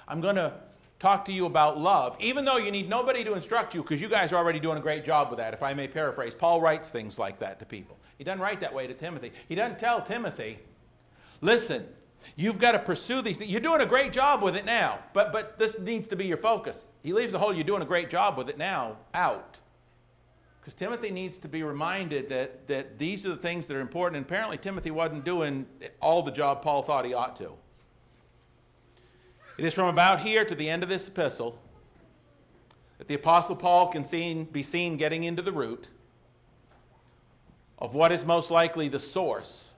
I'm 0.09 0.21
going 0.21 0.37
to 0.37 0.55
talk 0.99 1.25
to 1.27 1.33
you 1.33 1.47
about 1.47 1.79
love, 1.79 2.17
even 2.21 2.45
though 2.45 2.57
you 2.57 2.71
need 2.71 2.89
nobody 2.89 3.23
to 3.25 3.35
instruct 3.35 3.75
you 3.75 3.83
because 3.83 4.01
you 4.01 4.09
guys 4.09 4.33
are 4.33 4.37
already 4.37 4.61
doing 4.61 4.79
a 4.79 4.81
great 4.81 5.05
job 5.05 5.29
with 5.29 5.39
that, 5.39 5.53
if 5.53 5.63
I 5.63 5.75
may 5.75 5.87
paraphrase. 5.87 6.35
Paul 6.35 6.61
writes 6.61 6.89
things 6.89 7.19
like 7.19 7.39
that 7.41 7.59
to 7.61 7.67
people. 7.67 7.99
He 8.19 8.25
doesn't 8.25 8.41
write 8.41 8.61
that 8.61 8.73
way 8.73 8.87
to 8.87 8.95
Timothy. 8.95 9.33
He 9.49 9.55
doesn't 9.55 9.79
tell 9.79 10.01
Timothy, 10.01 10.59
listen, 11.43 11.87
you've 12.35 12.59
got 12.59 12.73
to 12.73 12.79
pursue 12.79 13.21
these 13.21 13.37
things. 13.37 13.51
You're 13.51 13.61
doing 13.61 13.83
a 13.83 13.87
great 13.87 14.13
job 14.13 14.43
with 14.43 14.57
it 14.57 14.65
now, 14.65 15.01
but, 15.13 15.33
but 15.33 15.59
this 15.59 15.79
needs 15.79 16.07
to 16.09 16.17
be 16.17 16.27
your 16.27 16.39
focus. 16.39 16.89
He 17.03 17.13
leaves 17.13 17.33
the 17.33 17.39
whole 17.39 17.55
you're 17.55 17.65
doing 17.65 17.83
a 17.83 17.87
great 17.87 18.09
job 18.09 18.39
with 18.39 18.49
it 18.49 18.57
now 18.57 18.97
out. 19.13 19.61
Because 20.61 20.75
Timothy 20.75 21.11
needs 21.13 21.39
to 21.39 21.47
be 21.47 21.63
reminded 21.63 22.29
that, 22.31 22.67
that 22.67 22.99
these 22.99 23.25
are 23.25 23.29
the 23.29 23.37
things 23.37 23.67
that 23.67 23.77
are 23.77 23.81
important. 23.81 24.17
And 24.17 24.27
apparently, 24.27 24.59
Timothy 24.59 24.91
wasn't 24.91 25.25
doing 25.25 25.65
all 26.01 26.23
the 26.23 26.33
job 26.33 26.63
Paul 26.63 26.83
thought 26.83 27.05
he 27.05 27.15
ought 27.15 27.37
to. 27.37 27.53
It 29.59 29.65
is 29.65 29.73
from 29.73 29.89
about 29.89 30.21
here 30.21 30.45
to 30.45 30.55
the 30.55 30.69
end 30.69 30.83
of 30.83 30.89
this 30.89 31.09
epistle 31.09 31.59
that 32.99 33.09
the 33.09 33.15
Apostle 33.15 33.57
Paul 33.57 33.89
can 33.89 34.05
seen, 34.05 34.45
be 34.45 34.63
seen 34.63 34.97
getting 34.97 35.25
into 35.25 35.43
the 35.43 35.53
root 35.53 35.91
of 37.79 37.95
what 37.95 38.13
is 38.13 38.25
most 38.25 38.51
likely 38.51 38.89
the 38.89 38.99
source 38.99 39.71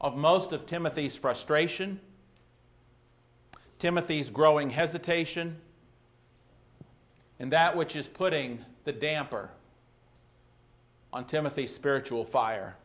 of 0.00 0.16
most 0.16 0.52
of 0.52 0.66
Timothy's 0.66 1.16
frustration, 1.16 2.00
Timothy's 3.78 4.30
growing 4.30 4.70
hesitation, 4.70 5.56
and 7.38 7.52
that 7.52 7.76
which 7.76 7.96
is 7.96 8.06
putting 8.06 8.62
the 8.84 8.92
damper 8.92 9.50
on 11.12 11.26
Timothy's 11.26 11.74
spiritual 11.74 12.24
fire. 12.24 12.76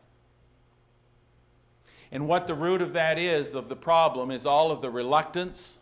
And 2.12 2.28
what 2.28 2.46
the 2.46 2.54
root 2.54 2.82
of 2.82 2.92
that 2.92 3.18
is, 3.18 3.54
of 3.54 3.68
the 3.68 3.76
problem, 3.76 4.30
is 4.30 4.46
all 4.46 4.70
of 4.70 4.80
the 4.80 4.90
reluctance, 4.90 5.78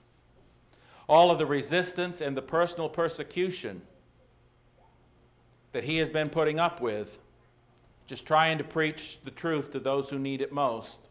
all 1.09 1.31
of 1.31 1.39
the 1.39 1.47
resistance, 1.47 2.21
and 2.21 2.37
the 2.37 2.43
personal 2.43 2.89
persecution 2.89 3.83
that 5.73 5.85
he 5.85 5.99
has 5.99 6.09
been 6.09 6.31
putting 6.31 6.59
up 6.59 6.81
with, 6.81 7.19
just 8.07 8.27
trying 8.27 8.59
to 8.59 8.65
preach 8.65 9.19
the 9.25 9.31
truth 9.31 9.73
to 9.73 9.81
those 9.81 10.09
who 10.09 10.19
need 10.19 10.41
it 10.41 10.53
most. 10.53 11.09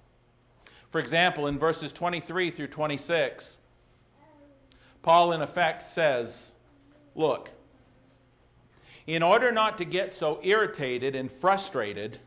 For 0.90 1.00
example, 1.00 1.48
in 1.48 1.60
verses 1.60 1.92
23 1.92 2.50
through 2.50 2.68
26, 2.68 3.58
Paul, 5.02 5.34
in 5.34 5.42
effect, 5.42 5.82
says, 5.82 6.54
Look, 7.16 7.52
in 9.06 9.22
order 9.22 9.52
not 9.52 9.78
to 9.80 9.86
get 9.86 10.14
so 10.14 10.40
irritated 10.44 11.16
and 11.16 11.30
frustrated, 11.30 12.20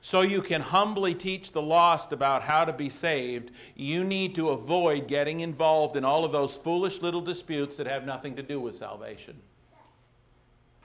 so 0.00 0.22
you 0.22 0.40
can 0.40 0.62
humbly 0.62 1.14
teach 1.14 1.52
the 1.52 1.60
lost 1.60 2.12
about 2.12 2.42
how 2.42 2.64
to 2.64 2.72
be 2.72 2.88
saved, 2.88 3.50
you 3.76 4.02
need 4.02 4.34
to 4.34 4.50
avoid 4.50 5.06
getting 5.06 5.40
involved 5.40 5.96
in 5.96 6.04
all 6.04 6.24
of 6.24 6.32
those 6.32 6.56
foolish 6.56 7.02
little 7.02 7.20
disputes 7.20 7.76
that 7.76 7.86
have 7.86 8.06
nothing 8.06 8.34
to 8.36 8.42
do 8.42 8.58
with 8.58 8.74
salvation. 8.74 9.36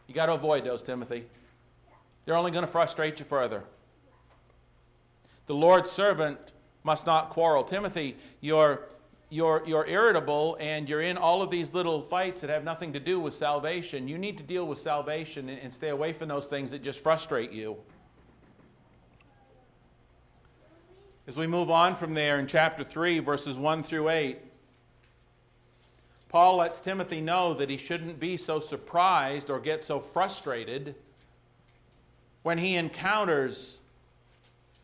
You 0.07 0.13
got 0.13 0.25
to 0.25 0.33
avoid 0.33 0.65
those, 0.65 0.83
Timothy. 0.83 1.25
They're 2.25 2.35
only 2.35 2.51
going 2.51 2.65
to 2.65 2.71
frustrate 2.71 3.19
you 3.19 3.25
further. 3.25 3.63
The 5.47 5.55
Lord's 5.55 5.89
servant 5.89 6.37
must 6.83 7.05
not 7.05 7.29
quarrel. 7.29 7.63
Timothy, 7.63 8.17
you're, 8.41 8.81
you're, 9.29 9.63
you're 9.65 9.85
irritable 9.87 10.57
and 10.59 10.89
you're 10.89 11.01
in 11.01 11.17
all 11.17 11.41
of 11.41 11.49
these 11.49 11.73
little 11.73 12.01
fights 12.01 12.41
that 12.41 12.49
have 12.49 12.63
nothing 12.63 12.91
to 12.93 12.99
do 12.99 13.19
with 13.19 13.33
salvation. 13.33 14.07
You 14.07 14.17
need 14.17 14.37
to 14.37 14.43
deal 14.43 14.67
with 14.67 14.79
salvation 14.79 15.49
and, 15.49 15.73
stay 15.73 15.89
away 15.89 16.13
from 16.13 16.27
those 16.27 16.47
things 16.47 16.71
that 16.71 16.83
just 16.83 16.99
frustrate 16.99 17.51
you. 17.51 17.77
As 21.27 21.37
we 21.37 21.47
move 21.47 21.71
on 21.71 21.95
from 21.95 22.13
there 22.13 22.39
in 22.39 22.45
chapter 22.45 22.83
3, 22.83 23.17
verses 23.19 23.57
1 23.57 23.81
through 23.81 24.09
8, 24.09 24.37
Paul 26.29 26.57
lets 26.57 26.79
Timothy 26.79 27.19
know 27.19 27.55
that 27.55 27.69
he 27.69 27.77
shouldn't 27.77 28.19
be 28.19 28.37
so 28.37 28.59
surprised 28.59 29.49
or 29.49 29.59
get 29.59 29.83
so 29.83 29.99
frustrated 29.99 30.93
when 32.43 32.59
he 32.59 32.75
encounters 32.75 33.79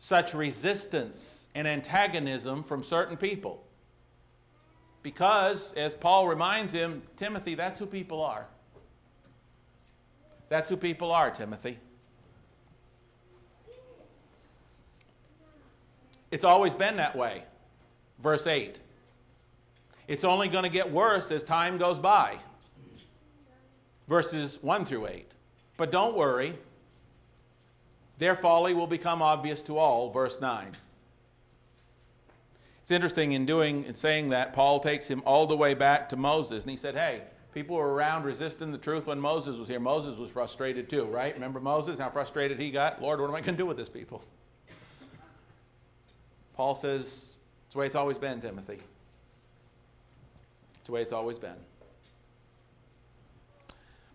such 0.00 0.34
resistance 0.34 1.46
and 1.54 1.68
antagonism 1.68 2.64
from 2.64 2.82
certain 2.82 3.16
people. 3.16 3.62
Because, 5.04 5.72
as 5.74 5.94
Paul 5.94 6.26
reminds 6.26 6.72
him, 6.72 7.02
Timothy, 7.16 7.54
that's 7.54 7.78
who 7.78 7.86
people 7.86 8.20
are. 8.20 8.46
That's 10.48 10.68
who 10.68 10.76
people 10.76 11.12
are, 11.12 11.30
Timothy. 11.30 11.78
It's 16.32 16.44
always 16.44 16.74
been 16.74 16.96
that 16.96 17.14
way. 17.14 17.44
Verse 18.20 18.46
8. 18.46 18.80
It's 20.08 20.24
only 20.24 20.48
going 20.48 20.64
to 20.64 20.70
get 20.70 20.90
worse 20.90 21.30
as 21.30 21.44
time 21.44 21.76
goes 21.76 21.98
by. 21.98 22.38
Verses 24.08 24.58
1 24.62 24.86
through 24.86 25.06
8. 25.06 25.30
But 25.76 25.92
don't 25.92 26.16
worry, 26.16 26.54
their 28.18 28.34
folly 28.34 28.74
will 28.74 28.86
become 28.86 29.20
obvious 29.20 29.62
to 29.62 29.76
all. 29.76 30.10
Verse 30.10 30.40
9. 30.40 30.72
It's 32.80 32.90
interesting 32.90 33.32
in 33.32 33.46
doing 33.46 33.84
and 33.86 33.96
saying 33.96 34.30
that, 34.30 34.54
Paul 34.54 34.80
takes 34.80 35.06
him 35.06 35.22
all 35.24 35.46
the 35.46 35.56
way 35.56 35.74
back 35.74 36.08
to 36.08 36.16
Moses, 36.16 36.64
and 36.64 36.70
he 36.70 36.76
said, 36.76 36.96
Hey, 36.96 37.22
people 37.54 37.76
were 37.76 37.92
around 37.92 38.24
resisting 38.24 38.72
the 38.72 38.78
truth 38.78 39.06
when 39.06 39.20
Moses 39.20 39.56
was 39.56 39.68
here. 39.68 39.78
Moses 39.78 40.16
was 40.16 40.30
frustrated 40.30 40.88
too, 40.88 41.04
right? 41.04 41.34
Remember 41.34 41.60
Moses, 41.60 41.98
how 41.98 42.10
frustrated 42.10 42.58
he 42.58 42.70
got? 42.70 43.00
Lord, 43.02 43.20
what 43.20 43.28
am 43.28 43.34
I 43.34 43.40
going 43.40 43.54
to 43.54 43.62
do 43.62 43.66
with 43.66 43.76
this 43.76 43.88
people? 43.88 44.24
Paul 46.62 46.76
says, 46.76 47.32
It's 47.66 47.72
the 47.72 47.80
way 47.80 47.86
it's 47.86 47.96
always 47.96 48.18
been, 48.18 48.40
Timothy. 48.40 48.78
It's 50.74 50.86
the 50.86 50.92
way 50.92 51.02
it's 51.02 51.12
always 51.12 51.36
been. 51.36 51.56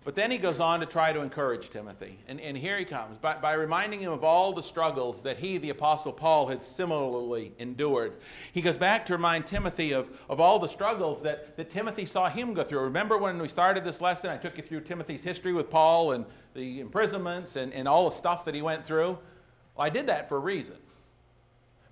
But 0.06 0.16
then 0.16 0.32
he 0.32 0.38
goes 0.38 0.62
on 0.62 0.80
to 0.80 0.86
try 0.86 1.12
to 1.12 1.20
encourage 1.20 1.70
Timothy. 1.70 2.18
And, 2.30 2.40
and 2.40 2.58
here 2.58 2.78
he 2.78 2.86
comes 2.86 3.18
by, 3.18 3.36
by 3.36 3.52
reminding 3.56 4.00
him 4.00 4.14
of 4.14 4.24
all 4.24 4.54
the 4.54 4.64
struggles 4.64 5.22
that 5.24 5.38
he, 5.38 5.58
the 5.58 5.72
Apostle 5.72 6.14
Paul, 6.14 6.48
had 6.48 6.64
similarly 6.64 7.52
endured. 7.60 8.14
He 8.54 8.62
goes 8.62 8.78
back 8.78 9.06
to 9.08 9.14
remind 9.14 9.46
Timothy 9.46 9.92
of, 9.92 10.08
of 10.30 10.40
all 10.40 10.58
the 10.58 10.70
struggles 10.70 11.22
that, 11.24 11.58
that 11.58 11.70
Timothy 11.70 12.06
saw 12.06 12.30
him 12.30 12.54
go 12.54 12.64
through. 12.64 12.80
Remember 12.80 13.18
when 13.18 13.42
we 13.42 13.50
started 13.50 13.84
this 13.84 14.00
lesson, 14.00 14.30
I 14.30 14.38
took 14.38 14.56
you 14.56 14.64
through 14.64 14.82
Timothy's 14.82 15.22
history 15.22 15.52
with 15.52 15.70
Paul 15.70 16.14
and 16.14 16.24
the 16.54 16.80
imprisonments 16.80 17.58
and, 17.58 17.74
and 17.74 17.90
all 17.90 18.06
the 18.06 18.16
stuff 18.16 18.46
that 18.46 18.56
he 18.56 18.62
went 18.62 18.86
through? 18.86 19.20
Well, 19.76 19.86
I 19.86 19.90
did 19.90 20.08
that 20.08 20.30
for 20.30 20.38
a 20.38 20.40
reason. 20.40 20.78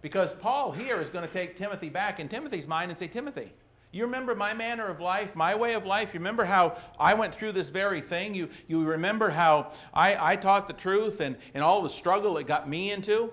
Because 0.05 0.35
Paul 0.35 0.71
here 0.71 1.01
is 1.01 1.09
going 1.09 1.25
to 1.25 1.33
take 1.33 1.55
Timothy 1.55 1.89
back 1.89 2.19
in 2.19 2.29
Timothy's 2.29 2.67
mind 2.67 2.91
and 2.91 2.97
say, 2.97 3.07
Timothy, 3.07 3.51
you 3.91 4.03
remember 4.03 4.35
my 4.35 4.53
manner 4.53 4.85
of 4.85 4.99
life, 4.99 5.35
my 5.35 5.55
way 5.55 5.73
of 5.73 5.87
life? 5.87 6.13
You 6.13 6.19
remember 6.19 6.45
how 6.45 6.77
I 6.99 7.15
went 7.15 7.33
through 7.33 7.53
this 7.53 7.69
very 7.69 8.01
thing? 8.01 8.35
You, 8.35 8.47
you 8.67 8.83
remember 8.85 9.31
how 9.31 9.71
I, 9.95 10.33
I 10.33 10.35
taught 10.35 10.67
the 10.67 10.75
truth 10.75 11.21
and, 11.21 11.35
and 11.55 11.63
all 11.63 11.81
the 11.81 11.89
struggle 11.89 12.37
it 12.37 12.45
got 12.45 12.69
me 12.69 12.91
into? 12.91 13.23
And 13.23 13.31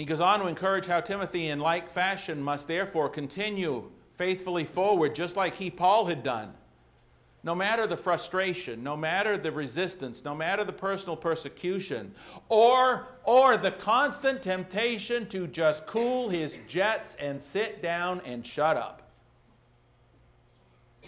he 0.00 0.04
goes 0.04 0.18
on 0.18 0.40
to 0.40 0.48
encourage 0.48 0.86
how 0.86 0.98
Timothy, 0.98 1.50
in 1.50 1.60
like 1.60 1.88
fashion, 1.88 2.42
must 2.42 2.66
therefore 2.66 3.08
continue 3.08 3.92
faithfully 4.16 4.64
forward, 4.64 5.14
just 5.14 5.36
like 5.36 5.54
he, 5.54 5.70
Paul, 5.70 6.06
had 6.06 6.24
done 6.24 6.52
no 7.44 7.54
matter 7.54 7.86
the 7.86 7.96
frustration, 7.96 8.82
no 8.82 8.96
matter 8.96 9.36
the 9.36 9.50
resistance, 9.52 10.24
no 10.24 10.34
matter 10.34 10.64
the 10.64 10.72
personal 10.72 11.16
persecution, 11.16 12.12
or, 12.48 13.06
or 13.24 13.56
the 13.56 13.70
constant 13.70 14.42
temptation 14.42 15.26
to 15.28 15.46
just 15.46 15.86
cool 15.86 16.28
his 16.28 16.56
jets 16.66 17.14
and 17.16 17.40
sit 17.40 17.80
down 17.80 18.20
and 18.24 18.44
shut 18.44 18.76
up 18.76 19.02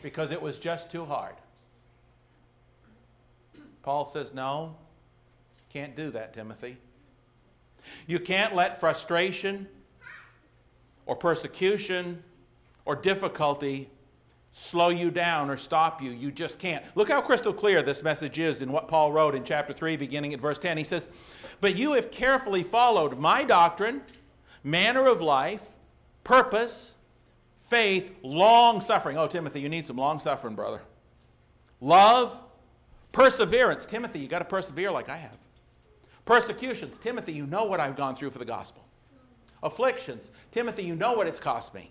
because 0.03 0.31
it 0.31 0.41
was 0.41 0.59
just 0.59 0.91
too 0.91 1.05
hard. 1.05 1.35
Paul 3.83 4.05
says, 4.05 4.33
No, 4.33 4.77
can't 5.69 5.97
do 5.97 6.11
that, 6.11 6.35
Timothy. 6.35 6.77
You 8.07 8.21
can't 8.21 8.55
let 8.55 8.79
frustration 8.79 9.67
or 11.07 11.17
persecution 11.17 12.23
or 12.85 12.95
difficulty 12.95 13.91
slow 14.53 14.89
you 14.89 15.11
down 15.11 15.51
or 15.51 15.57
stop 15.57 16.03
you. 16.03 16.11
You 16.11 16.31
just 16.31 16.59
can't. 16.59 16.85
Look 16.95 17.09
how 17.09 17.21
crystal 17.21 17.53
clear 17.53 17.83
this 17.83 18.03
message 18.03 18.39
is 18.39 18.63
in 18.63 18.73
what 18.73 18.89
Paul 18.89 19.13
wrote 19.13 19.35
in 19.35 19.45
chapter 19.45 19.73
3, 19.73 19.97
beginning 19.97 20.35
at 20.35 20.41
verse 20.41 20.59
10. 20.59 20.77
He 20.77 20.85
says, 20.85 21.09
But 21.61 21.77
you 21.77 21.93
have 21.93 22.11
carefully 22.11 22.63
followed 22.63 23.19
my 23.19 23.45
doctrine, 23.45 24.03
manner 24.65 25.07
of 25.07 25.21
life, 25.21 25.67
purpose, 26.25 26.95
faith, 27.61 28.13
long 28.23 28.81
suffering. 28.81 29.17
Oh, 29.17 29.29
Timothy, 29.29 29.61
you 29.61 29.69
need 29.69 29.87
some 29.87 29.97
long 29.97 30.19
suffering, 30.19 30.55
brother. 30.55 30.81
Love, 31.81 32.39
perseverance. 33.13 33.87
Timothy, 33.87 34.19
you 34.19 34.29
got 34.29 34.41
to 34.41 34.45
persevere 34.45 34.91
like 34.91 35.09
I 35.09 35.17
have. 35.17 35.39
Persecutions. 36.25 36.99
Timothy, 36.99 37.33
you 37.33 37.47
know 37.47 37.65
what 37.65 37.81
I've 37.81 37.97
gone 37.97 38.15
through 38.15 38.31
for 38.31 38.39
the 38.39 38.45
gospel. 38.45 38.85
Afflictions. 39.63 40.31
Timothy, 40.51 40.85
you 40.85 40.97
know 40.97 41.13
what 41.13 41.27
it's 41.27 41.41
cost 41.41 41.75
me. 41.75 41.91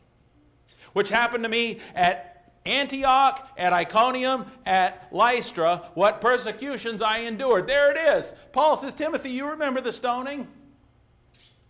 Which 0.94 1.10
happened 1.10 1.44
to 1.44 1.50
me 1.50 1.80
at 1.96 2.39
Antioch, 2.66 3.50
at 3.58 3.74
Iconium, 3.74 4.46
at 4.66 5.08
Lystra, 5.12 5.90
what 5.94 6.22
persecutions 6.22 7.02
I 7.02 7.20
endured. 7.20 7.68
There 7.68 7.92
it 7.92 7.98
is. 7.98 8.34
Paul 8.52 8.76
says, 8.76 8.94
Timothy, 8.94 9.32
you 9.32 9.50
remember 9.50 9.82
the 9.82 9.92
stoning? 9.92 10.48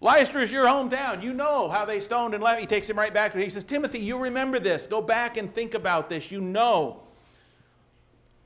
Lystra 0.01 0.41
is 0.41 0.51
your 0.51 0.65
hometown. 0.65 1.21
You 1.21 1.33
know 1.33 1.67
how 1.67 1.85
they 1.85 1.99
stoned 1.99 2.33
and 2.33 2.41
left. 2.41 2.61
He 2.61 2.65
takes 2.65 2.89
him 2.89 2.97
right 2.97 3.13
back 3.13 3.33
to 3.33 3.39
it. 3.39 3.43
He 3.43 3.49
says, 3.49 3.63
Timothy, 3.63 3.99
you 3.99 4.17
remember 4.17 4.59
this. 4.59 4.87
Go 4.87 5.01
back 5.01 5.37
and 5.37 5.53
think 5.53 5.73
about 5.73 6.09
this. 6.09 6.31
You 6.31 6.39
know 6.39 7.03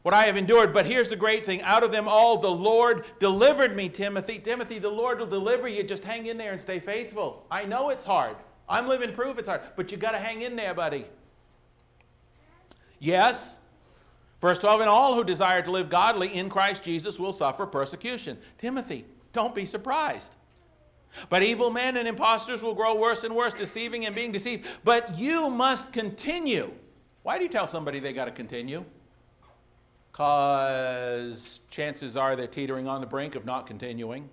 what 0.02 0.14
I 0.14 0.26
have 0.26 0.36
endured. 0.36 0.74
But 0.74 0.86
here's 0.86 1.10
the 1.10 1.16
great 1.16 1.46
thing 1.46 1.62
out 1.62 1.84
of 1.84 1.91
them 1.91 2.08
all, 2.08 2.38
the 2.38 2.50
Lord 2.50 3.06
delivered 3.20 3.76
me, 3.76 3.88
Timothy. 3.88 4.39
Timothy, 4.39 4.80
the 4.80 4.89
Lord 4.89 5.20
will 5.20 5.28
deliver 5.28 5.68
you. 5.68 5.84
Just 5.84 6.04
hang 6.04 6.26
in 6.26 6.38
there 6.38 6.52
and 6.52 6.62
stay 6.62 6.80
faithful. 6.80 7.46
I 7.52 7.66
know 7.66 7.89
it's 7.89 8.04
hard. 8.04 8.36
I'm 8.68 8.88
living 8.88 9.12
proof 9.12 9.38
it's 9.38 9.50
hard, 9.50 9.62
but 9.76 9.91
you 9.91 9.98
got 9.98 10.12
to 10.12 10.18
hang 10.18 10.41
in 10.41 10.56
there, 10.56 10.74
buddy. 10.74 11.06
Yes. 13.04 13.60
Verse 14.39 14.58
12, 14.60 14.82
and 14.82 14.89
all 14.89 15.14
who 15.14 15.26
desire 15.26 15.62
to 15.62 15.72
live 15.72 15.89
godly 15.89 16.34
in 16.34 16.49
Christ 16.49 16.84
Jesus 16.84 17.20
will 17.20 17.34
suffer 17.34 17.66
persecution. 17.66 18.38
Timothy, 18.58 19.06
don't 19.34 19.54
be 19.54 19.66
surprised. 19.66 20.38
But 21.30 21.43
evil 21.43 21.70
men 21.70 21.97
and 21.97 22.08
impostors 22.08 22.64
will 22.64 22.74
grow 22.74 22.95
worse 22.95 23.26
and 23.26 23.36
worse, 23.36 23.54
deceiving 23.54 24.06
and 24.06 24.16
being 24.16 24.32
deceived. 24.32 24.66
But 24.86 25.18
you 25.18 25.49
must 25.49 25.91
continue. 25.91 26.72
Why 27.24 27.38
do 27.38 27.43
you 27.43 27.49
tell 27.49 27.68
somebody 27.68 27.99
they 27.99 28.14
got 28.14 28.26
to 28.26 28.32
continue? 28.32 28.86
Because 30.12 31.60
chances 31.70 32.16
are 32.16 32.36
they're 32.36 32.47
teetering 32.47 32.88
on 32.88 33.01
the 33.01 33.08
brink 33.08 33.36
of 33.36 33.45
not 33.45 33.68
continuing. 33.68 34.30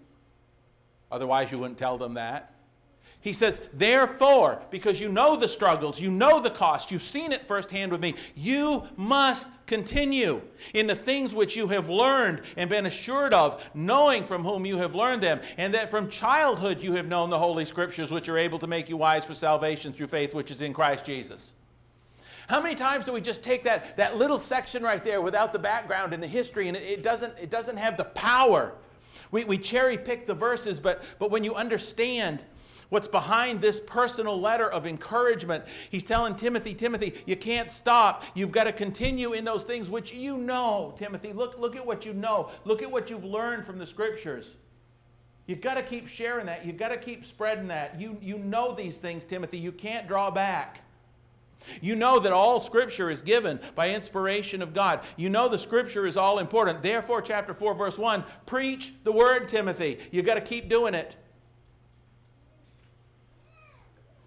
Otherwise, 1.11 1.51
you 1.51 1.59
wouldn't 1.59 1.79
tell 1.79 1.99
them 1.99 2.15
that. 2.15 2.55
He 3.23 3.35
says, 3.35 3.61
therefore, 3.75 4.63
because 4.71 4.99
you 4.99 5.11
know 5.11 5.37
the 5.37 5.47
struggles, 5.47 6.01
you 6.01 6.11
know 6.11 6.41
the 6.41 6.51
cost, 6.51 6.91
you've 6.91 7.03
seen 7.03 7.33
it 7.33 7.45
firsthand 7.45 7.93
with 7.93 8.01
me, 8.01 8.15
you 8.35 8.85
must 8.97 9.51
continue 9.67 10.41
in 10.73 10.87
the 10.87 10.95
things 10.95 11.35
which 11.35 11.55
you 11.55 11.69
have 11.69 11.91
learned 11.91 12.41
and 12.57 12.71
been 12.71 12.87
assured 12.87 13.35
of, 13.35 13.69
knowing 13.75 14.25
from 14.25 14.43
whom 14.43 14.65
you 14.65 14.79
have 14.79 14.95
learned 14.95 15.23
them, 15.23 15.39
and 15.59 15.75
that 15.75 15.91
from 15.91 16.09
childhood 16.09 16.83
you 16.83 16.95
have 16.95 17.09
known 17.09 17.29
the 17.29 17.39
Holy 17.39 17.67
Scriptures, 17.67 18.11
which 18.11 18.27
are 18.31 18.39
able 18.39 18.59
to 18.59 18.67
make 18.67 18.89
you 18.89 18.97
wise 18.97 19.25
for 19.25 19.35
salvation 19.35 19.93
through 19.93 20.07
faith 20.07 20.33
which 20.33 20.51
is 20.51 20.63
in 20.63 20.73
Christ 20.73 21.05
Jesus. 21.05 21.53
How 22.49 22.61
many 22.61 22.75
times 22.75 23.05
do 23.05 23.13
we 23.13 23.21
just 23.21 23.43
take 23.43 23.63
that, 23.65 23.99
that 23.99 24.17
little 24.17 24.39
section 24.39 24.83
right 24.83 25.05
there 25.05 25.21
without 25.21 25.53
the 25.53 25.59
background 25.59 26.15
and 26.15 26.23
the 26.23 26.27
history, 26.27 26.69
and 26.69 26.77
it, 26.77 26.85
it 26.85 27.03
doesn't, 27.03 27.35
it 27.39 27.51
doesn't 27.51 27.77
have 27.77 27.99
the 27.99 28.05
power? 28.05 28.73
We, 29.31 29.45
we 29.45 29.59
cherry 29.59 29.99
pick 29.99 30.27
the 30.27 30.35
verses, 30.35 30.81
but, 30.81 31.03
but 31.19 31.31
when 31.31 31.45
you 31.45 31.55
understand, 31.55 32.43
what's 32.91 33.09
behind 33.09 33.61
this 33.61 33.81
personal 33.81 34.39
letter 34.39 34.71
of 34.71 34.87
encouragement. 34.87 35.65
He's 35.91 36.05
telling 36.05 36.37
Timothy, 36.37 36.75
Timothy, 36.75 37.15
you 37.27 37.37
can't 37.37 37.71
stop. 37.71 38.25
You've 38.35 38.53
got 38.53 38.65
to 38.65 38.73
continue 38.73 39.33
in 39.33 39.45
those 39.45 39.65
things 39.65 39.89
which 39.89 40.13
you 40.13 40.37
know, 40.37 40.95
Timothy. 40.99 41.33
Look, 41.33 41.59
look 41.59 41.77
at 41.77 41.85
what 41.85 42.05
you 42.05 42.13
know. 42.13 42.51
Look 42.65 42.83
at 42.83 42.91
what 42.91 43.09
you've 43.09 43.25
learned 43.25 43.65
from 43.65 43.79
the 43.79 43.87
scriptures. 43.87 44.57
You've 45.47 45.61
got 45.61 45.75
to 45.75 45.83
keep 45.83 46.07
sharing 46.07 46.47
that. 46.47 46.65
You've 46.65 46.77
got 46.77 46.91
to 46.91 46.97
keep 46.97 47.25
spreading 47.25 47.69
that. 47.69 48.01
You, 48.01 48.17
you 48.21 48.39
know 48.39 48.75
these 48.75 48.99
things, 48.99 49.25
Timothy. 49.25 49.59
You 49.59 49.73
can't 49.73 50.07
draw 50.07 50.31
back. 50.31 50.83
You 51.81 51.97
know 51.97 52.19
that 52.21 52.33
all 52.33 52.61
Scripture 52.61 53.11
is 53.11 53.23
given 53.23 53.61
by 53.75 53.91
inspiration 53.91 54.63
of 54.63 54.73
God. 54.73 55.01
You 55.17 55.29
know 55.29 55.49
the 55.49 55.59
Scripture 55.59 56.07
is 56.07 56.17
all 56.17 56.39
important. 56.39 56.83
Therefore, 56.83 57.21
chapter 57.21 57.53
4, 57.53 57.75
verse 57.75 57.99
1 57.99 58.25
preach 58.47 58.95
the 59.05 59.13
word, 59.13 59.49
Timothy. 59.49 59.99
You've 60.11 60.27
got 60.27 60.35
to 60.35 60.41
keep 60.41 60.69
doing 60.69 60.95
it. 60.95 61.17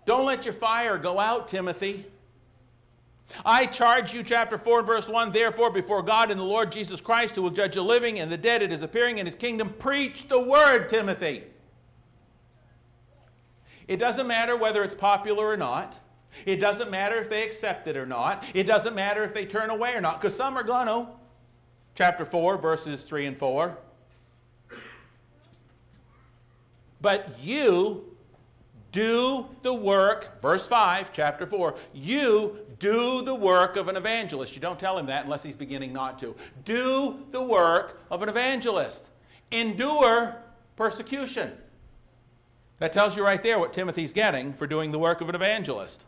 Don't 0.05 0.25
let 0.25 0.45
your 0.45 0.53
fire 0.53 0.97
go 0.97 1.19
out, 1.19 1.47
Timothy. 1.47 2.05
I 3.45 3.65
charge 3.65 4.13
you, 4.13 4.21
chapter 4.21 4.57
4 4.57 4.83
verse 4.83 5.07
1, 5.07 5.31
therefore, 5.31 5.71
before 5.71 6.01
God 6.01 6.29
and 6.29 6.39
the 6.39 6.45
Lord 6.45 6.71
Jesus 6.71 7.01
Christ, 7.01 7.35
who 7.35 7.41
will 7.41 7.49
judge 7.49 7.75
the 7.75 7.81
living 7.81 8.19
and 8.19 8.31
the 8.31 8.37
dead 8.37 8.61
at 8.61 8.71
his 8.71 8.81
appearing 8.81 9.17
in 9.17 9.25
his 9.25 9.35
kingdom, 9.35 9.73
preach 9.79 10.27
the 10.27 10.39
word, 10.39 10.89
Timothy. 10.89 11.43
It 13.87 13.97
doesn't 13.97 14.27
matter 14.27 14.55
whether 14.55 14.83
it's 14.83 14.95
popular 14.95 15.47
or 15.47 15.57
not. 15.57 15.99
It 16.45 16.57
doesn't 16.57 16.89
matter 16.89 17.15
if 17.15 17.29
they 17.29 17.43
accept 17.43 17.87
it 17.87 17.97
or 17.97 18.05
not. 18.05 18.43
It 18.53 18.63
doesn't 18.63 18.95
matter 18.95 19.23
if 19.23 19.33
they 19.33 19.45
turn 19.45 19.69
away 19.69 19.93
or 19.93 20.01
not, 20.01 20.21
because 20.21 20.35
some 20.35 20.57
are 20.57 20.63
going 20.63 20.87
to. 20.87 21.07
Chapter 21.95 22.25
4, 22.25 22.57
verses 22.57 23.03
3 23.03 23.27
and 23.27 23.37
4. 23.37 23.77
But 27.01 27.37
you 27.41 28.12
do 28.93 29.45
the 29.63 29.73
work, 29.73 30.39
verse 30.39 30.65
5, 30.65 31.11
chapter 31.11 31.45
4, 31.45 31.75
you 31.93 32.59
do 32.79 33.21
the 33.23 33.35
work 33.35 33.75
of 33.75 33.89
an 33.89 33.97
evangelist. 33.97 34.55
You 34.55 34.61
don't 34.61 34.79
tell 34.79 34.97
him 34.97 35.07
that 35.07 35.25
unless 35.25 35.43
he's 35.43 35.55
beginning 35.55 35.91
not 35.91 36.17
to. 36.19 36.33
Do 36.63 37.25
the 37.31 37.41
work 37.41 37.99
of 38.09 38.21
an 38.21 38.29
evangelist. 38.29 39.09
Endure 39.51 40.37
persecution. 40.77 41.51
That 42.79 42.93
tells 42.93 43.17
you 43.17 43.23
right 43.23 43.41
there 43.41 43.59
what 43.59 43.73
Timothy's 43.73 44.13
getting 44.13 44.53
for 44.53 44.67
doing 44.67 44.91
the 44.91 44.99
work 44.99 45.21
of 45.21 45.29
an 45.29 45.35
evangelist. 45.35 46.05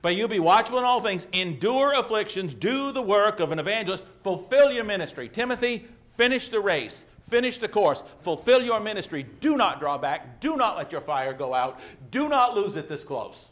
But 0.00 0.14
you 0.14 0.28
be 0.28 0.38
watchful 0.38 0.78
in 0.78 0.84
all 0.84 1.00
things, 1.00 1.26
endure 1.32 1.94
afflictions, 1.94 2.54
do 2.54 2.92
the 2.92 3.02
work 3.02 3.40
of 3.40 3.52
an 3.52 3.58
evangelist, 3.58 4.04
fulfill 4.22 4.72
your 4.72 4.84
ministry. 4.84 5.28
Timothy, 5.28 5.86
finish 6.04 6.48
the 6.48 6.60
race, 6.60 7.04
finish 7.32 7.56
the 7.56 7.66
course, 7.66 8.04
fulfill 8.20 8.62
your 8.62 8.78
ministry. 8.78 9.22
Do 9.40 9.56
not 9.56 9.80
draw 9.80 9.96
back, 9.96 10.38
do 10.38 10.54
not 10.54 10.76
let 10.76 10.92
your 10.92 11.00
fire 11.00 11.32
go 11.32 11.54
out, 11.54 11.80
do 12.10 12.28
not 12.28 12.54
lose 12.54 12.76
it 12.76 12.90
this 12.90 13.02
close. 13.02 13.48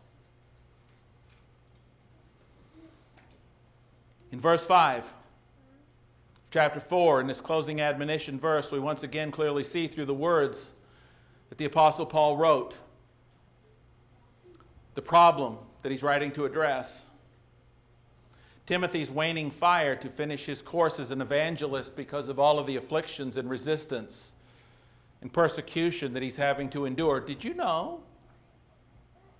In 4.33 4.39
verse 4.39 4.67
5, 4.67 5.11
chapter 6.51 6.79
4, 6.79 7.23
in 7.23 7.27
this 7.27 7.41
closing 7.41 7.81
admonition 7.81 8.39
verse, 8.39 8.71
we 8.71 8.79
once 8.79 9.03
again 9.03 9.31
clearly 9.31 9.65
see 9.65 9.87
through 9.87 10.05
the 10.05 10.13
words 10.15 10.73
that 11.49 11.57
the 11.57 11.65
Apostle 11.65 12.05
Paul 12.05 12.37
wrote 12.37 12.77
the 14.95 15.03
problem 15.03 15.57
that 15.81 15.91
he's 15.91 16.03
writing 16.03 16.31
to 16.33 16.45
address. 16.45 17.07
Timothy's 18.71 19.11
waning 19.11 19.51
fire 19.51 19.97
to 19.97 20.09
finish 20.09 20.47
his 20.47 20.63
course 20.63 21.01
as 21.01 21.11
an 21.11 21.21
evangelist 21.21 21.97
because 21.97 22.29
of 22.29 22.39
all 22.39 22.61
of 22.61 22.69
the 22.69 22.77
afflictions 22.77 23.37
and 23.37 23.51
resistance 23.51 24.33
and 25.23 25.33
persecution 25.33 26.15
that 26.15 26.23
he's 26.23 26.37
having 26.37 26.71
to 26.71 26.85
endure. 26.85 27.19
Did 27.19 27.43
you 27.43 27.53
know 27.55 28.01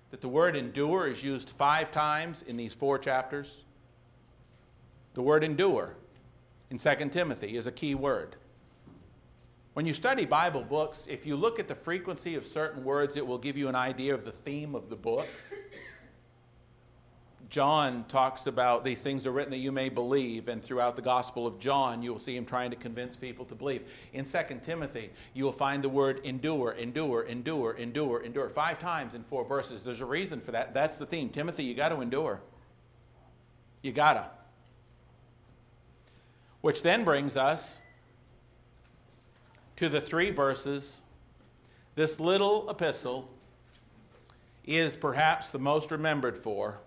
that 0.09 0.19
the 0.19 0.27
word 0.27 0.57
endure 0.57 1.07
is 1.07 1.23
used 1.23 1.51
five 1.51 1.93
times 1.93 2.43
in 2.45 2.57
these 2.57 2.73
four 2.73 2.99
chapters? 2.99 3.59
The 5.13 5.21
word 5.21 5.45
endure 5.45 5.95
in 6.69 6.77
2 6.77 6.95
Timothy 7.09 7.55
is 7.55 7.67
a 7.67 7.71
key 7.71 7.95
word. 7.95 8.35
When 9.75 9.85
you 9.85 9.93
study 9.93 10.25
Bible 10.25 10.65
books, 10.65 11.07
if 11.09 11.25
you 11.25 11.37
look 11.37 11.57
at 11.57 11.69
the 11.69 11.75
frequency 11.75 12.35
of 12.35 12.45
certain 12.45 12.83
words, 12.83 13.15
it 13.15 13.25
will 13.25 13.37
give 13.37 13.55
you 13.55 13.69
an 13.69 13.75
idea 13.75 14.13
of 14.13 14.25
the 14.25 14.33
theme 14.33 14.75
of 14.75 14.89
the 14.89 14.97
book. 14.97 15.29
John 17.51 18.05
talks 18.07 18.47
about 18.47 18.85
these 18.85 19.01
things 19.01 19.27
are 19.27 19.31
written 19.31 19.51
that 19.51 19.57
you 19.57 19.73
may 19.73 19.89
believe, 19.89 20.47
and 20.47 20.63
throughout 20.63 20.95
the 20.95 21.01
Gospel 21.01 21.45
of 21.45 21.59
John, 21.59 22.01
you 22.01 22.13
will 22.13 22.19
see 22.19 22.33
him 22.33 22.45
trying 22.45 22.71
to 22.71 22.77
convince 22.77 23.13
people 23.17 23.43
to 23.43 23.55
believe. 23.55 23.91
In 24.13 24.23
2 24.23 24.39
Timothy, 24.63 25.09
you 25.33 25.43
will 25.43 25.51
find 25.51 25.83
the 25.83 25.89
word 25.89 26.21
endure, 26.23 26.71
endure, 26.71 27.23
endure, 27.23 27.73
endure, 27.73 28.23
endure, 28.23 28.47
five 28.47 28.79
times 28.79 29.15
in 29.15 29.23
four 29.25 29.43
verses. 29.43 29.81
There's 29.81 29.99
a 29.99 30.05
reason 30.05 30.39
for 30.39 30.53
that. 30.53 30.73
That's 30.73 30.97
the 30.97 31.05
theme. 31.05 31.27
Timothy, 31.27 31.65
you 31.65 31.73
got 31.73 31.89
to 31.89 31.99
endure. 31.99 32.39
You 33.81 33.91
got 33.91 34.13
to. 34.13 34.29
Which 36.61 36.83
then 36.83 37.03
brings 37.03 37.35
us 37.35 37.79
to 39.75 39.89
the 39.89 39.99
three 39.99 40.31
verses. 40.31 41.01
This 41.95 42.17
little 42.17 42.69
epistle 42.69 43.29
is 44.63 44.95
perhaps 44.95 45.51
the 45.51 45.59
most 45.59 45.91
remembered 45.91 46.37
for 46.37 46.79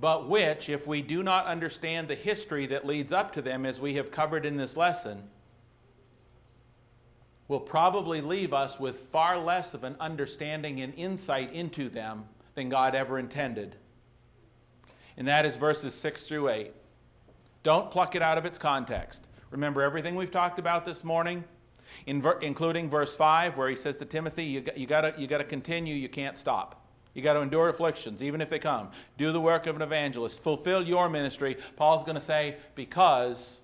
but 0.00 0.28
which, 0.28 0.68
if 0.68 0.86
we 0.86 1.02
do 1.02 1.22
not 1.22 1.46
understand 1.46 2.08
the 2.08 2.14
history 2.14 2.66
that 2.66 2.86
leads 2.86 3.12
up 3.12 3.32
to 3.32 3.42
them, 3.42 3.66
as 3.66 3.80
we 3.80 3.94
have 3.94 4.10
covered 4.10 4.46
in 4.46 4.56
this 4.56 4.76
lesson, 4.76 5.22
will 7.48 7.60
probably 7.60 8.20
leave 8.20 8.52
us 8.52 8.78
with 8.78 9.00
far 9.10 9.38
less 9.38 9.74
of 9.74 9.82
an 9.82 9.96
understanding 9.98 10.80
and 10.82 10.94
insight 10.94 11.52
into 11.52 11.88
them 11.88 12.24
than 12.54 12.68
God 12.68 12.94
ever 12.94 13.18
intended. 13.18 13.74
And 15.16 15.26
that 15.26 15.46
is 15.46 15.56
verses 15.56 15.94
6 15.94 16.28
through 16.28 16.50
8. 16.50 16.72
Don't 17.62 17.90
pluck 17.90 18.14
it 18.14 18.22
out 18.22 18.38
of 18.38 18.44
its 18.44 18.58
context. 18.58 19.28
Remember 19.50 19.82
everything 19.82 20.14
we've 20.14 20.30
talked 20.30 20.58
about 20.58 20.84
this 20.84 21.02
morning, 21.02 21.42
including 22.06 22.90
verse 22.90 23.16
5, 23.16 23.56
where 23.56 23.68
he 23.68 23.76
says 23.76 23.96
to 23.96 24.04
Timothy, 24.04 24.44
You, 24.44 24.64
you 24.76 24.86
got 24.86 25.00
to 25.16 25.44
continue, 25.44 25.94
you 25.94 26.08
can't 26.08 26.36
stop. 26.36 26.87
You 27.14 27.22
got 27.22 27.34
to 27.34 27.40
endure 27.40 27.68
afflictions, 27.68 28.22
even 28.22 28.40
if 28.40 28.50
they 28.50 28.58
come. 28.58 28.90
Do 29.16 29.32
the 29.32 29.40
work 29.40 29.66
of 29.66 29.76
an 29.76 29.82
evangelist. 29.82 30.42
Fulfill 30.42 30.82
your 30.82 31.08
ministry. 31.08 31.56
Paul's 31.76 32.04
going 32.04 32.14
to 32.14 32.20
say, 32.20 32.56
because 32.74 33.58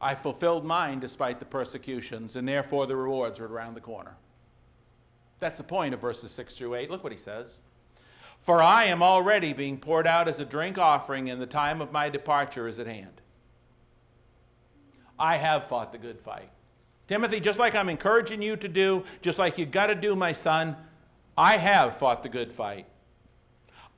I 0.00 0.14
fulfilled 0.14 0.64
mine 0.64 0.98
despite 0.98 1.38
the 1.38 1.44
persecutions, 1.44 2.36
and 2.36 2.48
therefore 2.48 2.86
the 2.86 2.96
rewards 2.96 3.38
are 3.38 3.46
around 3.46 3.74
the 3.74 3.80
corner. 3.80 4.16
That's 5.40 5.58
the 5.58 5.64
point 5.64 5.92
of 5.92 6.00
verses 6.00 6.30
6 6.30 6.56
through 6.56 6.74
8. 6.76 6.90
Look 6.90 7.02
what 7.02 7.12
he 7.12 7.18
says. 7.18 7.58
For 8.38 8.60
I 8.60 8.84
am 8.84 9.02
already 9.02 9.52
being 9.52 9.78
poured 9.78 10.06
out 10.06 10.26
as 10.26 10.40
a 10.40 10.44
drink 10.44 10.78
offering, 10.78 11.30
and 11.30 11.40
the 11.40 11.46
time 11.46 11.80
of 11.80 11.92
my 11.92 12.08
departure 12.08 12.66
is 12.66 12.80
at 12.80 12.86
hand. 12.88 13.20
I 15.18 15.36
have 15.36 15.68
fought 15.68 15.92
the 15.92 15.98
good 15.98 16.18
fight. 16.18 16.48
Timothy, 17.06 17.38
just 17.38 17.58
like 17.58 17.74
I'm 17.74 17.88
encouraging 17.88 18.42
you 18.42 18.56
to 18.56 18.68
do, 18.68 19.04
just 19.20 19.38
like 19.38 19.58
you 19.58 19.66
got 19.66 19.86
to 19.88 19.94
do, 19.94 20.16
my 20.16 20.32
son, 20.32 20.76
I 21.36 21.56
have 21.56 21.96
fought 21.96 22.22
the 22.22 22.28
good 22.28 22.52
fight. 22.52 22.86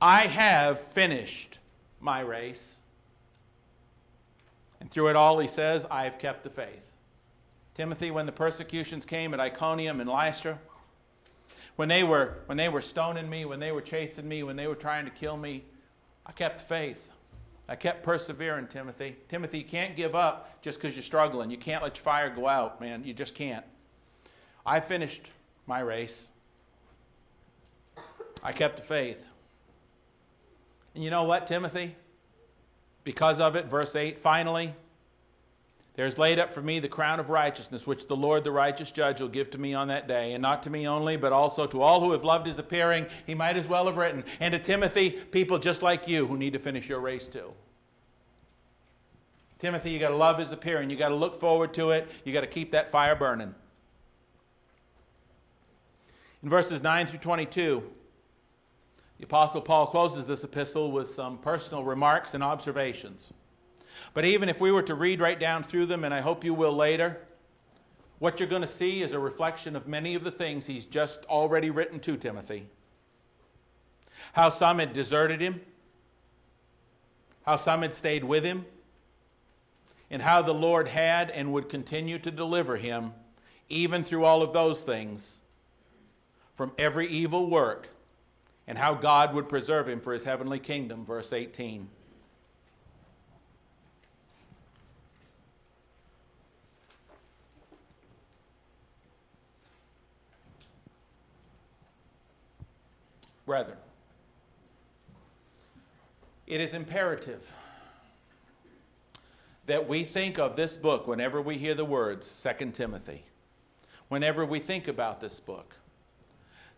I 0.01 0.27
have 0.27 0.79
finished 0.79 1.59
my 1.99 2.21
race. 2.21 2.77
And 4.79 4.89
through 4.89 5.09
it 5.09 5.15
all, 5.15 5.39
he 5.39 5.47
says, 5.47 5.85
I 5.89 6.03
have 6.03 6.19
kept 6.19 6.43
the 6.43 6.49
faith. 6.49 6.93
Timothy, 7.73 8.11
when 8.11 8.25
the 8.25 8.31
persecutions 8.31 9.05
came 9.05 9.33
at 9.33 9.39
Iconium 9.39 9.99
and 9.99 10.09
Lystra, 10.09 10.57
when 11.75 11.89
they 11.89 12.03
were, 12.03 12.35
when 12.45 12.57
they 12.57 12.69
were 12.69 12.81
stoning 12.81 13.29
me, 13.29 13.43
when 13.43 13.59
they 13.59 13.71
were 13.71 13.81
chasing 13.81 14.27
me, 14.27 14.43
when 14.43 14.55
they 14.55 14.67
were 14.67 14.75
trying 14.75 15.03
to 15.05 15.11
kill 15.11 15.35
me, 15.35 15.63
I 16.25 16.31
kept 16.31 16.61
faith. 16.61 17.09
I 17.67 17.75
kept 17.75 18.03
persevering, 18.03 18.67
Timothy. 18.67 19.15
Timothy, 19.27 19.59
you 19.59 19.63
can't 19.65 19.95
give 19.95 20.15
up 20.15 20.61
just 20.61 20.79
because 20.79 20.95
you're 20.95 21.03
struggling. 21.03 21.49
You 21.49 21.57
can't 21.57 21.83
let 21.83 21.97
your 21.97 22.03
fire 22.03 22.29
go 22.29 22.47
out, 22.47 22.79
man. 22.79 23.03
You 23.03 23.13
just 23.13 23.35
can't. 23.35 23.65
I 24.65 24.79
finished 24.79 25.31
my 25.67 25.79
race. 25.79 26.27
I 28.45 28.51
kept 28.51 28.75
the 28.75 28.83
faith. 28.83 29.25
And 30.93 31.03
you 31.03 31.09
know 31.09 31.23
what, 31.23 31.47
Timothy? 31.47 31.95
Because 33.03 33.39
of 33.39 33.55
it, 33.55 33.65
verse 33.65 33.95
8, 33.95 34.19
finally, 34.19 34.71
there 35.95 36.05
is 36.05 36.19
laid 36.19 36.37
up 36.37 36.53
for 36.53 36.61
me 36.61 36.77
the 36.77 36.87
crown 36.87 37.19
of 37.19 37.31
righteousness, 37.31 37.87
which 37.87 38.07
the 38.07 38.15
Lord, 38.15 38.43
the 38.43 38.51
righteous 38.51 38.91
judge, 38.91 39.19
will 39.19 39.29
give 39.29 39.49
to 39.51 39.57
me 39.57 39.73
on 39.73 39.87
that 39.87 40.07
day. 40.07 40.33
And 40.33 40.43
not 40.43 40.61
to 40.63 40.69
me 40.69 40.87
only, 40.87 41.17
but 41.17 41.33
also 41.33 41.65
to 41.65 41.81
all 41.81 41.99
who 41.99 42.11
have 42.11 42.23
loved 42.23 42.45
his 42.45 42.59
appearing. 42.59 43.07
He 43.25 43.33
might 43.33 43.57
as 43.57 43.67
well 43.67 43.87
have 43.87 43.97
written. 43.97 44.23
And 44.39 44.51
to 44.51 44.59
Timothy, 44.59 45.09
people 45.09 45.57
just 45.57 45.81
like 45.81 46.07
you 46.07 46.27
who 46.27 46.37
need 46.37 46.53
to 46.53 46.59
finish 46.59 46.87
your 46.87 46.99
race 46.99 47.27
too. 47.27 47.51
Timothy, 49.57 49.89
you 49.89 49.97
got 49.97 50.09
to 50.09 50.15
love 50.15 50.37
his 50.37 50.51
appearing. 50.51 50.91
You 50.91 50.97
got 50.97 51.09
to 51.09 51.15
look 51.15 51.39
forward 51.39 51.73
to 51.73 51.89
it. 51.91 52.11
You 52.23 52.31
got 52.31 52.41
to 52.41 52.47
keep 52.47 52.69
that 52.71 52.91
fire 52.91 53.15
burning. 53.15 53.55
In 56.43 56.49
verses 56.49 56.83
9 56.83 57.07
through 57.07 57.19
22, 57.19 57.81
the 59.17 59.23
Apostle 59.23 59.61
Paul 59.61 59.87
closes 59.87 60.27
this 60.27 60.43
epistle 60.43 60.91
with 60.91 61.07
some 61.07 61.37
personal 61.37 61.83
remarks 61.83 62.33
and 62.33 62.43
observations. 62.43 63.31
But 64.13 64.25
even 64.25 64.49
if 64.49 64.59
we 64.59 64.71
were 64.71 64.83
to 64.83 64.95
read 64.95 65.21
right 65.21 65.39
down 65.39 65.63
through 65.63 65.85
them, 65.85 66.03
and 66.03 66.13
I 66.13 66.19
hope 66.19 66.43
you 66.43 66.53
will 66.53 66.73
later, 66.73 67.21
what 68.19 68.39
you're 68.39 68.49
going 68.49 68.61
to 68.61 68.67
see 68.67 69.01
is 69.01 69.13
a 69.13 69.19
reflection 69.19 69.75
of 69.75 69.87
many 69.87 70.15
of 70.15 70.23
the 70.23 70.31
things 70.31 70.65
he's 70.65 70.85
just 70.85 71.25
already 71.25 71.69
written 71.69 71.99
to 72.01 72.17
Timothy. 72.17 72.67
How 74.33 74.49
some 74.49 74.79
had 74.79 74.91
deserted 74.91 75.39
him, 75.39 75.61
how 77.45 77.55
some 77.55 77.83
had 77.83 77.95
stayed 77.95 78.23
with 78.23 78.43
him, 78.43 78.65
and 80.09 80.21
how 80.21 80.41
the 80.41 80.53
Lord 80.53 80.89
had 80.89 81.31
and 81.31 81.53
would 81.53 81.69
continue 81.69 82.19
to 82.19 82.31
deliver 82.31 82.75
him, 82.75 83.13
even 83.69 84.03
through 84.03 84.25
all 84.25 84.41
of 84.41 84.51
those 84.51 84.83
things, 84.83 85.39
from 86.55 86.73
every 86.77 87.07
evil 87.07 87.49
work 87.49 87.89
and 88.67 88.77
how 88.77 88.93
God 88.93 89.33
would 89.33 89.47
preserve 89.47 89.87
him 89.87 89.99
for 89.99 90.13
his 90.13 90.23
heavenly 90.23 90.59
kingdom, 90.59 91.05
verse 91.05 91.33
18. 91.33 91.87
Brethren, 103.45 103.77
it 106.47 106.59
is 106.59 106.73
imperative 106.73 107.53
that 109.67 109.87
we 109.87 110.03
think 110.03 110.39
of 110.39 110.55
this 110.55 110.75
book 110.75 111.07
whenever 111.07 111.39
we 111.41 111.57
hear 111.57 111.75
the 111.75 111.85
words 111.85 112.43
2 112.59 112.71
Timothy, 112.71 113.23
whenever 114.07 114.45
we 114.45 114.59
think 114.59 114.87
about 114.87 115.19
this 115.19 115.39
book 115.39 115.75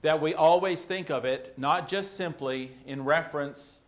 that 0.02 0.22
we 0.22 0.34
always 0.34 0.86
think 0.86 1.10
of 1.10 1.26
it 1.26 1.54
not 1.58 1.88
just 1.88 2.16
simply 2.16 2.72
in 2.86 3.04
reference 3.04 3.80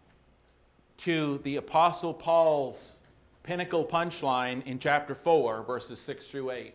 to 0.98 1.38
the 1.40 1.58
Apostle 1.58 2.14
Paul's 2.14 2.98
pinnacle 3.44 3.86
punchline 3.86 4.66
in 4.66 4.80
chapter 4.80 5.16
4, 5.16 5.64
verses 5.64 6.00
6 6.00 6.28
through 6.28 6.52
8. 6.52 6.74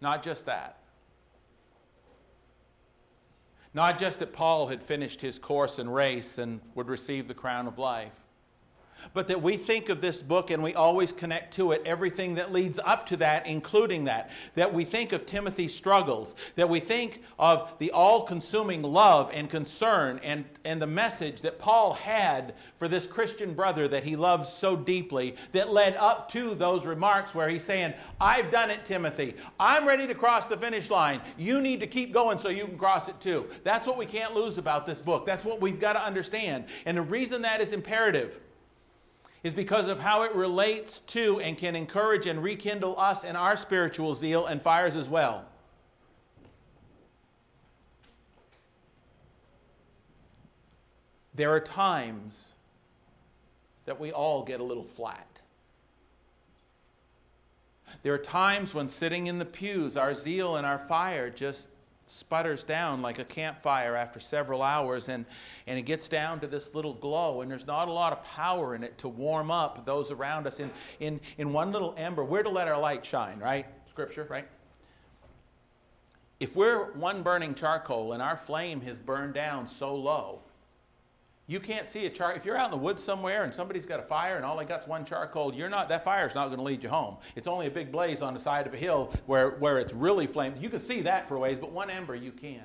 Not 0.00 0.22
just 0.22 0.46
that. 0.46 0.78
Not 3.74 3.98
just 3.98 4.20
that 4.20 4.32
Paul 4.32 4.68
had 4.68 4.82
finished 4.82 5.20
his 5.20 5.38
course 5.38 5.78
and 5.78 5.92
race 5.92 6.38
and 6.38 6.60
would 6.74 6.88
receive 6.88 7.28
the 7.28 7.34
crown 7.34 7.66
of 7.66 7.78
life 7.78 8.12
but 9.14 9.28
that 9.28 9.42
we 9.42 9.56
think 9.56 9.88
of 9.88 10.00
this 10.00 10.22
book 10.22 10.50
and 10.50 10.62
we 10.62 10.74
always 10.74 11.12
connect 11.12 11.54
to 11.54 11.72
it 11.72 11.82
everything 11.84 12.34
that 12.34 12.52
leads 12.52 12.78
up 12.78 13.06
to 13.06 13.16
that, 13.18 13.46
including 13.46 14.04
that. 14.04 14.30
That 14.54 14.72
we 14.72 14.84
think 14.84 15.12
of 15.12 15.26
Timothy's 15.26 15.74
struggles, 15.74 16.34
that 16.54 16.68
we 16.68 16.80
think 16.80 17.22
of 17.38 17.72
the 17.78 17.90
all 17.92 18.22
consuming 18.22 18.82
love 18.82 19.30
and 19.32 19.48
concern 19.48 20.20
and, 20.22 20.44
and 20.64 20.80
the 20.80 20.86
message 20.86 21.40
that 21.42 21.58
Paul 21.58 21.92
had 21.92 22.54
for 22.78 22.88
this 22.88 23.06
Christian 23.06 23.54
brother 23.54 23.88
that 23.88 24.04
he 24.04 24.16
loves 24.16 24.52
so 24.52 24.76
deeply 24.76 25.36
that 25.52 25.72
led 25.72 25.96
up 25.96 26.30
to 26.32 26.54
those 26.54 26.86
remarks 26.86 27.34
where 27.34 27.48
he's 27.48 27.64
saying, 27.64 27.94
I've 28.20 28.50
done 28.50 28.70
it, 28.70 28.84
Timothy. 28.84 29.34
I'm 29.58 29.86
ready 29.86 30.06
to 30.06 30.14
cross 30.14 30.46
the 30.46 30.56
finish 30.56 30.90
line. 30.90 31.20
You 31.36 31.60
need 31.60 31.80
to 31.80 31.86
keep 31.86 32.12
going 32.12 32.38
so 32.38 32.48
you 32.48 32.66
can 32.66 32.78
cross 32.78 33.08
it 33.08 33.20
too. 33.20 33.48
That's 33.64 33.86
what 33.86 33.96
we 33.96 34.06
can't 34.06 34.34
lose 34.34 34.58
about 34.58 34.86
this 34.86 35.00
book. 35.00 35.26
That's 35.26 35.44
what 35.44 35.60
we've 35.60 35.80
got 35.80 35.94
to 35.94 36.04
understand. 36.04 36.64
And 36.84 36.96
the 36.96 37.02
reason 37.02 37.42
that 37.42 37.60
is 37.60 37.72
imperative 37.72 38.40
is 39.46 39.52
because 39.52 39.88
of 39.88 40.00
how 40.00 40.24
it 40.24 40.34
relates 40.34 40.98
to 41.06 41.38
and 41.38 41.56
can 41.56 41.76
encourage 41.76 42.26
and 42.26 42.42
rekindle 42.42 42.98
us 42.98 43.22
in 43.22 43.36
our 43.36 43.56
spiritual 43.56 44.12
zeal 44.12 44.46
and 44.46 44.60
fires 44.60 44.96
as 44.96 45.08
well. 45.08 45.44
There 51.36 51.52
are 51.52 51.60
times 51.60 52.54
that 53.84 54.00
we 54.00 54.10
all 54.10 54.42
get 54.42 54.58
a 54.58 54.64
little 54.64 54.82
flat. 54.82 55.40
There 58.02 58.14
are 58.14 58.18
times 58.18 58.74
when 58.74 58.88
sitting 58.88 59.28
in 59.28 59.38
the 59.38 59.44
pews, 59.44 59.96
our 59.96 60.12
zeal 60.12 60.56
and 60.56 60.66
our 60.66 60.80
fire 60.80 61.30
just 61.30 61.68
sputters 62.06 62.64
down 62.64 63.02
like 63.02 63.18
a 63.18 63.24
campfire 63.24 63.96
after 63.96 64.20
several 64.20 64.62
hours 64.62 65.08
and, 65.08 65.24
and 65.66 65.78
it 65.78 65.82
gets 65.82 66.08
down 66.08 66.40
to 66.40 66.46
this 66.46 66.74
little 66.74 66.94
glow 66.94 67.40
and 67.40 67.50
there's 67.50 67.66
not 67.66 67.88
a 67.88 67.92
lot 67.92 68.12
of 68.12 68.22
power 68.24 68.74
in 68.74 68.84
it 68.84 68.96
to 68.98 69.08
warm 69.08 69.50
up 69.50 69.84
those 69.84 70.10
around 70.10 70.46
us. 70.46 70.60
In, 70.60 70.70
in, 71.00 71.20
in 71.38 71.52
one 71.52 71.72
little 71.72 71.94
ember 71.96 72.24
we're 72.24 72.42
to 72.42 72.48
let 72.48 72.68
our 72.68 72.80
light 72.80 73.04
shine 73.04 73.38
right? 73.38 73.66
Scripture 73.88 74.26
right? 74.30 74.46
If 76.38 76.54
we're 76.54 76.92
one 76.92 77.22
burning 77.22 77.54
charcoal 77.54 78.12
and 78.12 78.22
our 78.22 78.36
flame 78.36 78.80
has 78.82 78.98
burned 78.98 79.34
down 79.34 79.66
so 79.66 79.94
low 79.94 80.40
you 81.48 81.60
can't 81.60 81.88
see 81.88 82.06
a 82.06 82.10
char. 82.10 82.34
If 82.34 82.44
you're 82.44 82.56
out 82.56 82.66
in 82.66 82.70
the 82.72 82.76
woods 82.76 83.02
somewhere 83.02 83.44
and 83.44 83.54
somebody's 83.54 83.86
got 83.86 84.00
a 84.00 84.02
fire 84.02 84.36
and 84.36 84.44
all 84.44 84.56
they 84.56 84.64
got's 84.64 84.88
one 84.88 85.04
charcoal, 85.04 85.54
you're 85.54 85.68
not. 85.68 85.88
That 85.88 86.02
fire's 86.02 86.34
not 86.34 86.46
going 86.46 86.58
to 86.58 86.64
lead 86.64 86.82
you 86.82 86.88
home. 86.88 87.18
It's 87.36 87.46
only 87.46 87.68
a 87.68 87.70
big 87.70 87.92
blaze 87.92 88.20
on 88.20 88.34
the 88.34 88.40
side 88.40 88.66
of 88.66 88.74
a 88.74 88.76
hill 88.76 89.12
where 89.26 89.50
where 89.50 89.78
it's 89.78 89.92
really 89.92 90.26
flamed. 90.26 90.60
You 90.60 90.68
can 90.68 90.80
see 90.80 91.02
that 91.02 91.28
for 91.28 91.38
ways, 91.38 91.58
but 91.60 91.70
one 91.70 91.88
ember 91.88 92.16
you 92.16 92.32
can't. 92.32 92.62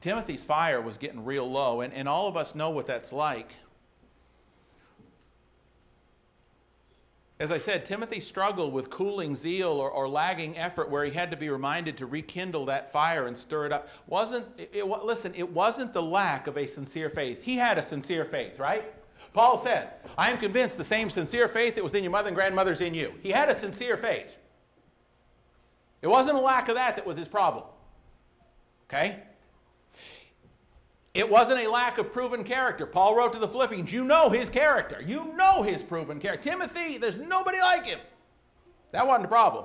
Timothy's 0.00 0.42
fire 0.42 0.80
was 0.80 0.96
getting 0.96 1.26
real 1.26 1.50
low, 1.50 1.82
and, 1.82 1.92
and 1.92 2.08
all 2.08 2.26
of 2.26 2.38
us 2.38 2.54
know 2.54 2.70
what 2.70 2.86
that's 2.86 3.12
like. 3.12 3.52
As 7.40 7.50
I 7.50 7.56
said, 7.56 7.86
Timothy 7.86 8.20
struggled 8.20 8.74
with 8.74 8.90
cooling 8.90 9.34
zeal 9.34 9.70
or, 9.70 9.90
or, 9.90 10.06
lagging 10.06 10.58
effort 10.58 10.90
where 10.90 11.06
he 11.06 11.10
had 11.10 11.30
to 11.30 11.38
be 11.38 11.48
reminded 11.48 11.96
to 11.96 12.04
rekindle 12.04 12.66
that 12.66 12.92
fire 12.92 13.28
and 13.28 13.36
stir 13.36 13.64
it 13.64 13.72
up. 13.72 13.88
Wasn't 14.06 14.46
it, 14.58 14.70
it, 14.74 14.84
listen, 14.84 15.32
it 15.34 15.50
wasn't 15.50 15.94
the 15.94 16.02
lack 16.02 16.46
of 16.46 16.58
a 16.58 16.66
sincere 16.66 17.08
faith. 17.08 17.42
He 17.42 17.56
had 17.56 17.78
a 17.78 17.82
sincere 17.82 18.26
faith, 18.26 18.60
right? 18.60 18.84
Paul 19.32 19.56
said, 19.56 19.88
I 20.18 20.30
am 20.30 20.36
convinced 20.36 20.76
the 20.76 20.84
same 20.84 21.08
sincere 21.08 21.48
faith 21.48 21.76
that 21.76 21.84
was 21.84 21.94
in 21.94 22.04
your 22.04 22.12
mother 22.12 22.28
and 22.28 22.36
grandmother's 22.36 22.82
in 22.82 22.92
you. 22.92 23.14
He 23.22 23.30
had 23.30 23.48
a 23.48 23.54
sincere 23.54 23.96
faith. 23.96 24.36
It 26.02 26.08
wasn't 26.08 26.36
a 26.36 26.40
lack 26.40 26.68
of 26.68 26.74
that 26.74 26.96
that 26.96 27.06
was 27.06 27.16
his 27.16 27.28
problem. 27.28 27.64
Okay? 28.90 29.18
It 31.12 31.28
wasn't 31.28 31.60
a 31.60 31.70
lack 31.70 31.98
of 31.98 32.12
proven 32.12 32.44
character. 32.44 32.86
Paul 32.86 33.16
wrote 33.16 33.32
to 33.32 33.38
the 33.38 33.48
Philippians, 33.48 33.92
You 33.92 34.04
know 34.04 34.28
his 34.28 34.48
character. 34.48 35.02
You 35.04 35.34
know 35.34 35.62
his 35.62 35.82
proven 35.82 36.20
character. 36.20 36.50
Timothy, 36.50 36.98
there's 36.98 37.16
nobody 37.16 37.60
like 37.60 37.86
him. 37.86 37.98
That 38.92 39.06
wasn't 39.06 39.24
a 39.24 39.28
problem. 39.28 39.64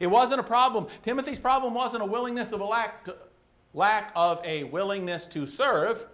It 0.00 0.06
wasn't 0.06 0.40
a 0.40 0.44
problem. 0.44 0.86
Timothy's 1.02 1.38
problem 1.38 1.74
wasn't 1.74 2.02
a 2.02 2.06
willingness 2.06 2.52
of 2.52 2.60
a 2.60 2.64
lack, 2.64 3.04
to, 3.04 3.16
lack 3.74 4.12
of 4.16 4.40
a 4.44 4.64
willingness 4.64 5.26
to 5.28 5.46
serve. 5.46 6.06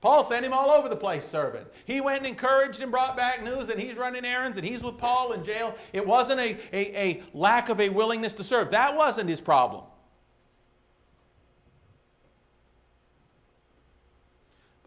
Paul 0.00 0.22
sent 0.22 0.44
him 0.44 0.52
all 0.52 0.70
over 0.70 0.88
the 0.88 0.96
place 0.96 1.26
serving. 1.26 1.64
He 1.84 2.00
went 2.00 2.18
and 2.18 2.26
encouraged 2.26 2.80
and 2.80 2.90
brought 2.90 3.16
back 3.16 3.42
news, 3.42 3.68
and 3.68 3.80
he's 3.80 3.96
running 3.96 4.24
errands, 4.24 4.56
and 4.56 4.66
he's 4.66 4.82
with 4.82 4.96
Paul 4.96 5.32
in 5.32 5.42
jail. 5.42 5.74
It 5.92 6.06
wasn't 6.06 6.40
a, 6.40 6.56
a, 6.72 6.96
a 6.96 7.22
lack 7.34 7.68
of 7.68 7.80
a 7.80 7.88
willingness 7.88 8.32
to 8.34 8.44
serve. 8.44 8.70
That 8.70 8.94
wasn't 8.94 9.28
his 9.28 9.40
problem. 9.40 9.84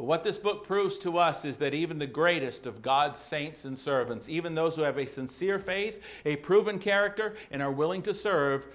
But 0.02 0.08
what 0.08 0.24
this 0.24 0.40
book 0.40 0.66
proves 0.66 0.98
to 0.98 1.20
us 1.20 1.46
is 1.46 1.60
that 1.60 1.76
even 1.76 2.00
the 2.00 2.08
greatest 2.08 2.66
of 2.66 2.82
God's 2.82 3.20
saints 3.20 3.66
and 3.66 3.78
servants, 3.78 4.30
even 4.30 4.56
those 4.56 4.76
who 4.76 4.82
have 4.82 4.98
a 4.98 5.06
sincere 5.06 5.60
faith, 5.60 6.04
a 6.26 6.38
proven 6.38 6.80
character, 6.80 7.36
and 7.52 7.62
are 7.62 7.72
willing 7.72 8.02
to 8.02 8.14
serve, 8.16 8.66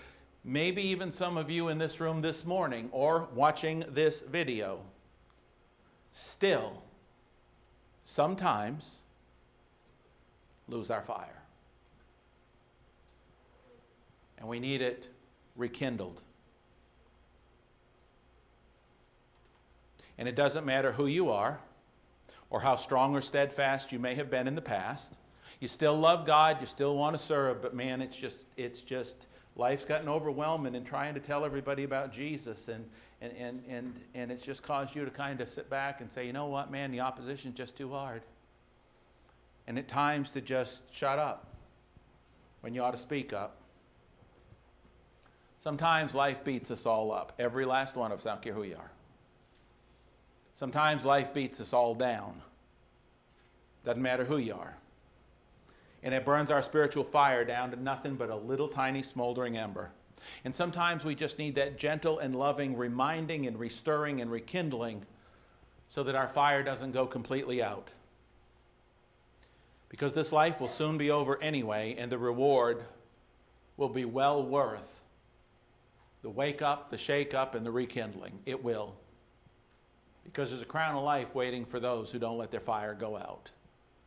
maybe 0.45 0.81
even 0.81 1.11
some 1.11 1.37
of 1.37 1.51
you 1.51 1.66
in 1.66 1.79
this 1.79 1.99
room 1.99 2.22
this 2.22 2.45
morning 2.45 2.89
or 2.93 3.27
watching 3.35 3.83
this 3.89 4.22
video, 4.22 4.79
still 6.12 6.81
sometimes 8.05 8.93
lose 10.68 10.93
our 10.93 11.03
fire. 11.03 11.43
And 14.39 14.47
we 14.47 14.61
need 14.61 14.81
it 14.81 15.09
rekindled. 15.57 16.22
And 20.18 20.28
it 20.28 20.34
doesn't 20.34 20.64
matter 20.64 20.92
who 20.92 21.06
you 21.06 21.30
are 21.30 21.58
or 22.50 22.60
how 22.60 22.76
strong 22.76 23.14
or 23.14 23.20
steadfast 23.20 23.92
you 23.92 23.98
may 23.98 24.14
have 24.14 24.30
been 24.30 24.46
in 24.46 24.54
the 24.54 24.62
past. 24.62 25.16
You 25.60 25.68
still 25.68 25.96
love 25.96 26.26
God, 26.26 26.60
you 26.60 26.66
still 26.66 26.96
want 26.96 27.16
to 27.16 27.22
serve, 27.22 27.62
but 27.62 27.74
man, 27.74 28.02
it's 28.02 28.16
just, 28.16 28.46
it's 28.56 28.82
just, 28.82 29.26
life's 29.56 29.84
gotten 29.84 30.08
overwhelming 30.08 30.74
in 30.74 30.84
trying 30.84 31.14
to 31.14 31.20
tell 31.20 31.44
everybody 31.44 31.84
about 31.84 32.12
Jesus, 32.12 32.68
and, 32.68 32.84
and, 33.22 33.32
and, 33.38 33.62
and, 33.68 34.00
and 34.14 34.30
it's 34.30 34.42
just 34.42 34.62
caused 34.62 34.94
you 34.94 35.04
to 35.04 35.10
kind 35.10 35.40
of 35.40 35.48
sit 35.48 35.70
back 35.70 36.00
and 36.02 36.10
say, 36.10 36.26
you 36.26 36.32
know 36.32 36.46
what, 36.46 36.70
man, 36.70 36.90
the 36.90 37.00
opposition's 37.00 37.56
just 37.56 37.76
too 37.76 37.90
hard. 37.90 38.22
And 39.66 39.78
at 39.78 39.88
times 39.88 40.30
to 40.32 40.40
just 40.40 40.82
shut 40.94 41.18
up 41.18 41.46
when 42.60 42.74
you 42.74 42.82
ought 42.82 42.92
to 42.92 42.98
speak 42.98 43.32
up. 43.32 43.56
Sometimes 45.58 46.14
life 46.14 46.44
beats 46.44 46.70
us 46.70 46.86
all 46.86 47.10
up, 47.10 47.32
every 47.38 47.64
last 47.64 47.96
one 47.96 48.12
of 48.12 48.20
us, 48.20 48.26
I 48.26 48.32
don't 48.32 48.42
care 48.42 48.52
who 48.52 48.62
you 48.62 48.76
are. 48.76 48.90
Sometimes 50.57 51.04
life 51.04 51.34
beats 51.34 51.61
us 51.61 51.74
all 51.74 51.94
down. 51.94 52.40
Doesn't 53.84 54.00
matter 54.00 54.24
who 54.24 54.38
you 54.38 54.54
are. 54.54 54.74
And 56.02 56.14
it 56.14 56.24
burns 56.24 56.50
our 56.50 56.62
spiritual 56.62 57.04
fire 57.04 57.44
down 57.44 57.70
to 57.72 57.76
nothing 57.76 58.14
but 58.14 58.30
a 58.30 58.36
little 58.36 58.66
tiny 58.66 59.02
smoldering 59.02 59.59
ember. 59.59 59.90
And 60.46 60.57
sometimes 60.57 61.04
we 61.04 61.14
just 61.14 61.38
need 61.38 61.57
that 61.57 61.76
gentle 61.76 62.20
and 62.20 62.34
loving 62.34 62.74
reminding 62.74 63.46
and 63.46 63.59
restirring 63.59 64.22
and 64.22 64.30
rekindling 64.30 65.04
so 65.88 66.02
that 66.02 66.14
our 66.14 66.28
fire 66.28 66.62
doesn't 66.62 66.92
go 66.92 67.07
completely 67.07 67.62
out. 67.62 67.92
Because 69.90 70.14
this 70.14 70.32
life 70.32 70.59
will 70.59 70.68
soon 70.68 70.96
be 70.96 71.11
over 71.11 71.40
anyway, 71.42 71.96
and 71.98 72.11
the 72.11 72.18
reward 72.18 72.82
will 73.76 73.90
be 73.90 74.07
well 74.07 74.42
worth 74.42 75.02
the 76.22 76.30
wake 76.30 76.62
up, 76.62 76.88
the 76.88 76.98
shake 76.98 77.34
up, 77.34 77.54
and 77.54 77.64
the 77.64 77.70
rekindling. 77.70 78.38
It 78.46 78.64
will 78.64 78.96
because 80.27 80.51
there's 80.51 80.62
a 80.62 80.66
crown 80.66 80.97
of 80.97 81.03
life 81.03 81.35
waiting 81.35 81.64
for 81.64 81.81
those 81.81 82.11
who 82.11 82.18
don't 82.18 82.39
let 82.39 82.51
their 82.51 82.61
fire 82.61 82.95
go 82.95 83.16
out. 83.16 83.51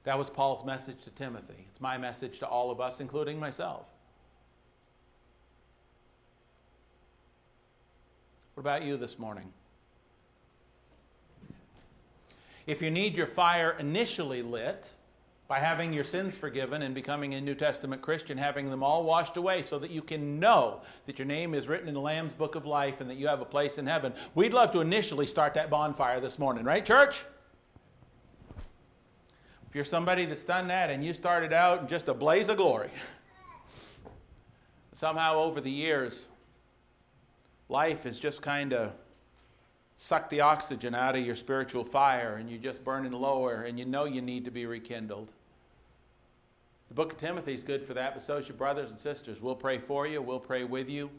That 0.03 0.17
was 0.17 0.29
Paul's 0.29 0.65
message 0.65 1.03
to 1.03 1.09
Timothy. 1.11 1.65
It's 1.69 1.81
my 1.81 1.97
message 1.97 2.39
to 2.39 2.47
all 2.47 2.71
of 2.71 2.79
us, 2.79 2.99
including 2.99 3.39
myself. 3.39 3.85
What 8.53 8.61
about 8.61 8.83
you 8.83 8.97
this 8.97 9.17
morning? 9.17 9.51
If 12.67 12.81
you 12.81 12.91
need 12.91 13.15
your 13.15 13.27
fire 13.27 13.75
initially 13.79 14.41
lit, 14.41 14.91
by 15.49 15.59
having 15.59 15.91
your 15.91 16.03
sins 16.03 16.37
forgiven 16.37 16.83
and 16.83 16.93
becoming 16.93 17.33
a 17.33 17.41
New 17.41 17.55
Testament 17.55 18.03
Christian, 18.03 18.37
having 18.37 18.69
them 18.69 18.83
all 18.83 19.03
washed 19.03 19.35
away 19.35 19.63
so 19.63 19.79
that 19.79 19.89
you 19.89 20.03
can 20.03 20.39
know 20.39 20.81
that 21.07 21.17
your 21.17 21.25
name 21.25 21.55
is 21.55 21.67
written 21.67 21.87
in 21.87 21.95
the 21.95 21.99
Lamb's 21.99 22.35
book 22.35 22.53
of 22.53 22.67
life 22.67 23.01
and 23.01 23.09
that 23.09 23.15
you 23.15 23.27
have 23.27 23.41
a 23.41 23.45
place 23.45 23.79
in 23.79 23.87
heaven. 23.87 24.13
We'd 24.35 24.53
love 24.53 24.71
to 24.73 24.79
initially 24.79 25.25
start 25.25 25.55
that 25.55 25.71
bonfire 25.71 26.19
this 26.19 26.37
morning, 26.37 26.65
right, 26.65 26.85
church? 26.85 27.25
If 29.67 29.73
you're 29.73 29.83
somebody 29.83 30.25
that's 30.25 30.45
done 30.45 30.67
that 30.67 30.91
and 30.91 31.03
you 31.03 31.13
started 31.13 31.51
out 31.51 31.81
in 31.81 31.87
just 31.87 32.09
a 32.09 32.13
blaze 32.13 32.47
of 32.47 32.57
glory, 32.57 32.91
somehow 34.93 35.33
over 35.37 35.61
the 35.61 35.71
years, 35.71 36.25
life 37.69 38.03
has 38.03 38.19
just 38.19 38.43
kind 38.43 38.71
of 38.71 38.91
sucked 39.97 40.29
the 40.29 40.41
oxygen 40.41 40.93
out 40.93 41.15
of 41.15 41.25
your 41.25 41.35
spiritual 41.35 41.83
fire 41.83 42.35
and 42.35 42.51
you're 42.51 42.61
just 42.61 42.83
burning 42.83 43.11
lower 43.11 43.63
and 43.63 43.79
you 43.79 43.85
know 43.85 44.05
you 44.05 44.21
need 44.21 44.45
to 44.45 44.51
be 44.51 44.67
rekindled 44.67 45.33
The 46.89 46.95
book 46.95 47.13
of 47.13 47.17
Timothy 47.19 47.53
is 47.53 47.63
good 47.63 47.83
for 47.83 47.93
that, 47.93 48.15
but 48.15 48.23
so 48.23 48.39
your 48.39 48.57
brothers 48.57 48.89
and 48.89 48.99
sisters. 48.99 49.39
We'll 49.39 49.55
pray 49.55 49.77
for 49.77 50.07
you, 50.07 50.21
we'll 50.21 50.39
pray 50.39 50.63
with 50.63 50.89
you. 50.89 51.09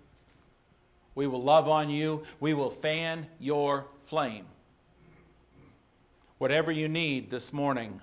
We 1.14 1.26
will 1.26 1.42
love 1.42 1.68
on 1.68 1.90
you, 1.90 2.24
we 2.40 2.54
will 2.54 2.70
fan 2.70 3.26
your 3.38 3.86
flame. 4.02 4.46
Whatever 6.38 6.72
you 6.72 6.88
need 6.88 7.30
this 7.30 7.52
morning, 7.52 8.00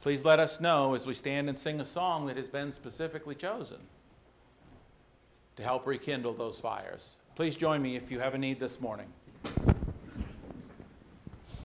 please 0.00 0.24
let 0.24 0.38
us 0.38 0.60
know 0.60 0.94
as 0.94 1.06
we 1.06 1.14
stand 1.14 1.48
and 1.48 1.58
sing 1.58 1.80
a 1.80 1.84
song 1.84 2.26
that 2.26 2.36
has 2.36 2.48
been 2.48 2.70
specifically 2.70 3.34
chosen 3.34 3.78
to 5.56 5.62
help 5.62 5.86
rekindle 5.86 6.34
those 6.34 6.58
fires. 6.60 7.10
Please 7.34 7.56
join 7.56 7.82
me 7.82 7.96
if 7.96 8.10
you 8.10 8.20
have 8.20 8.34
a 8.34 8.38
need 8.38 8.60
this 8.60 8.80
morning. 8.80 9.06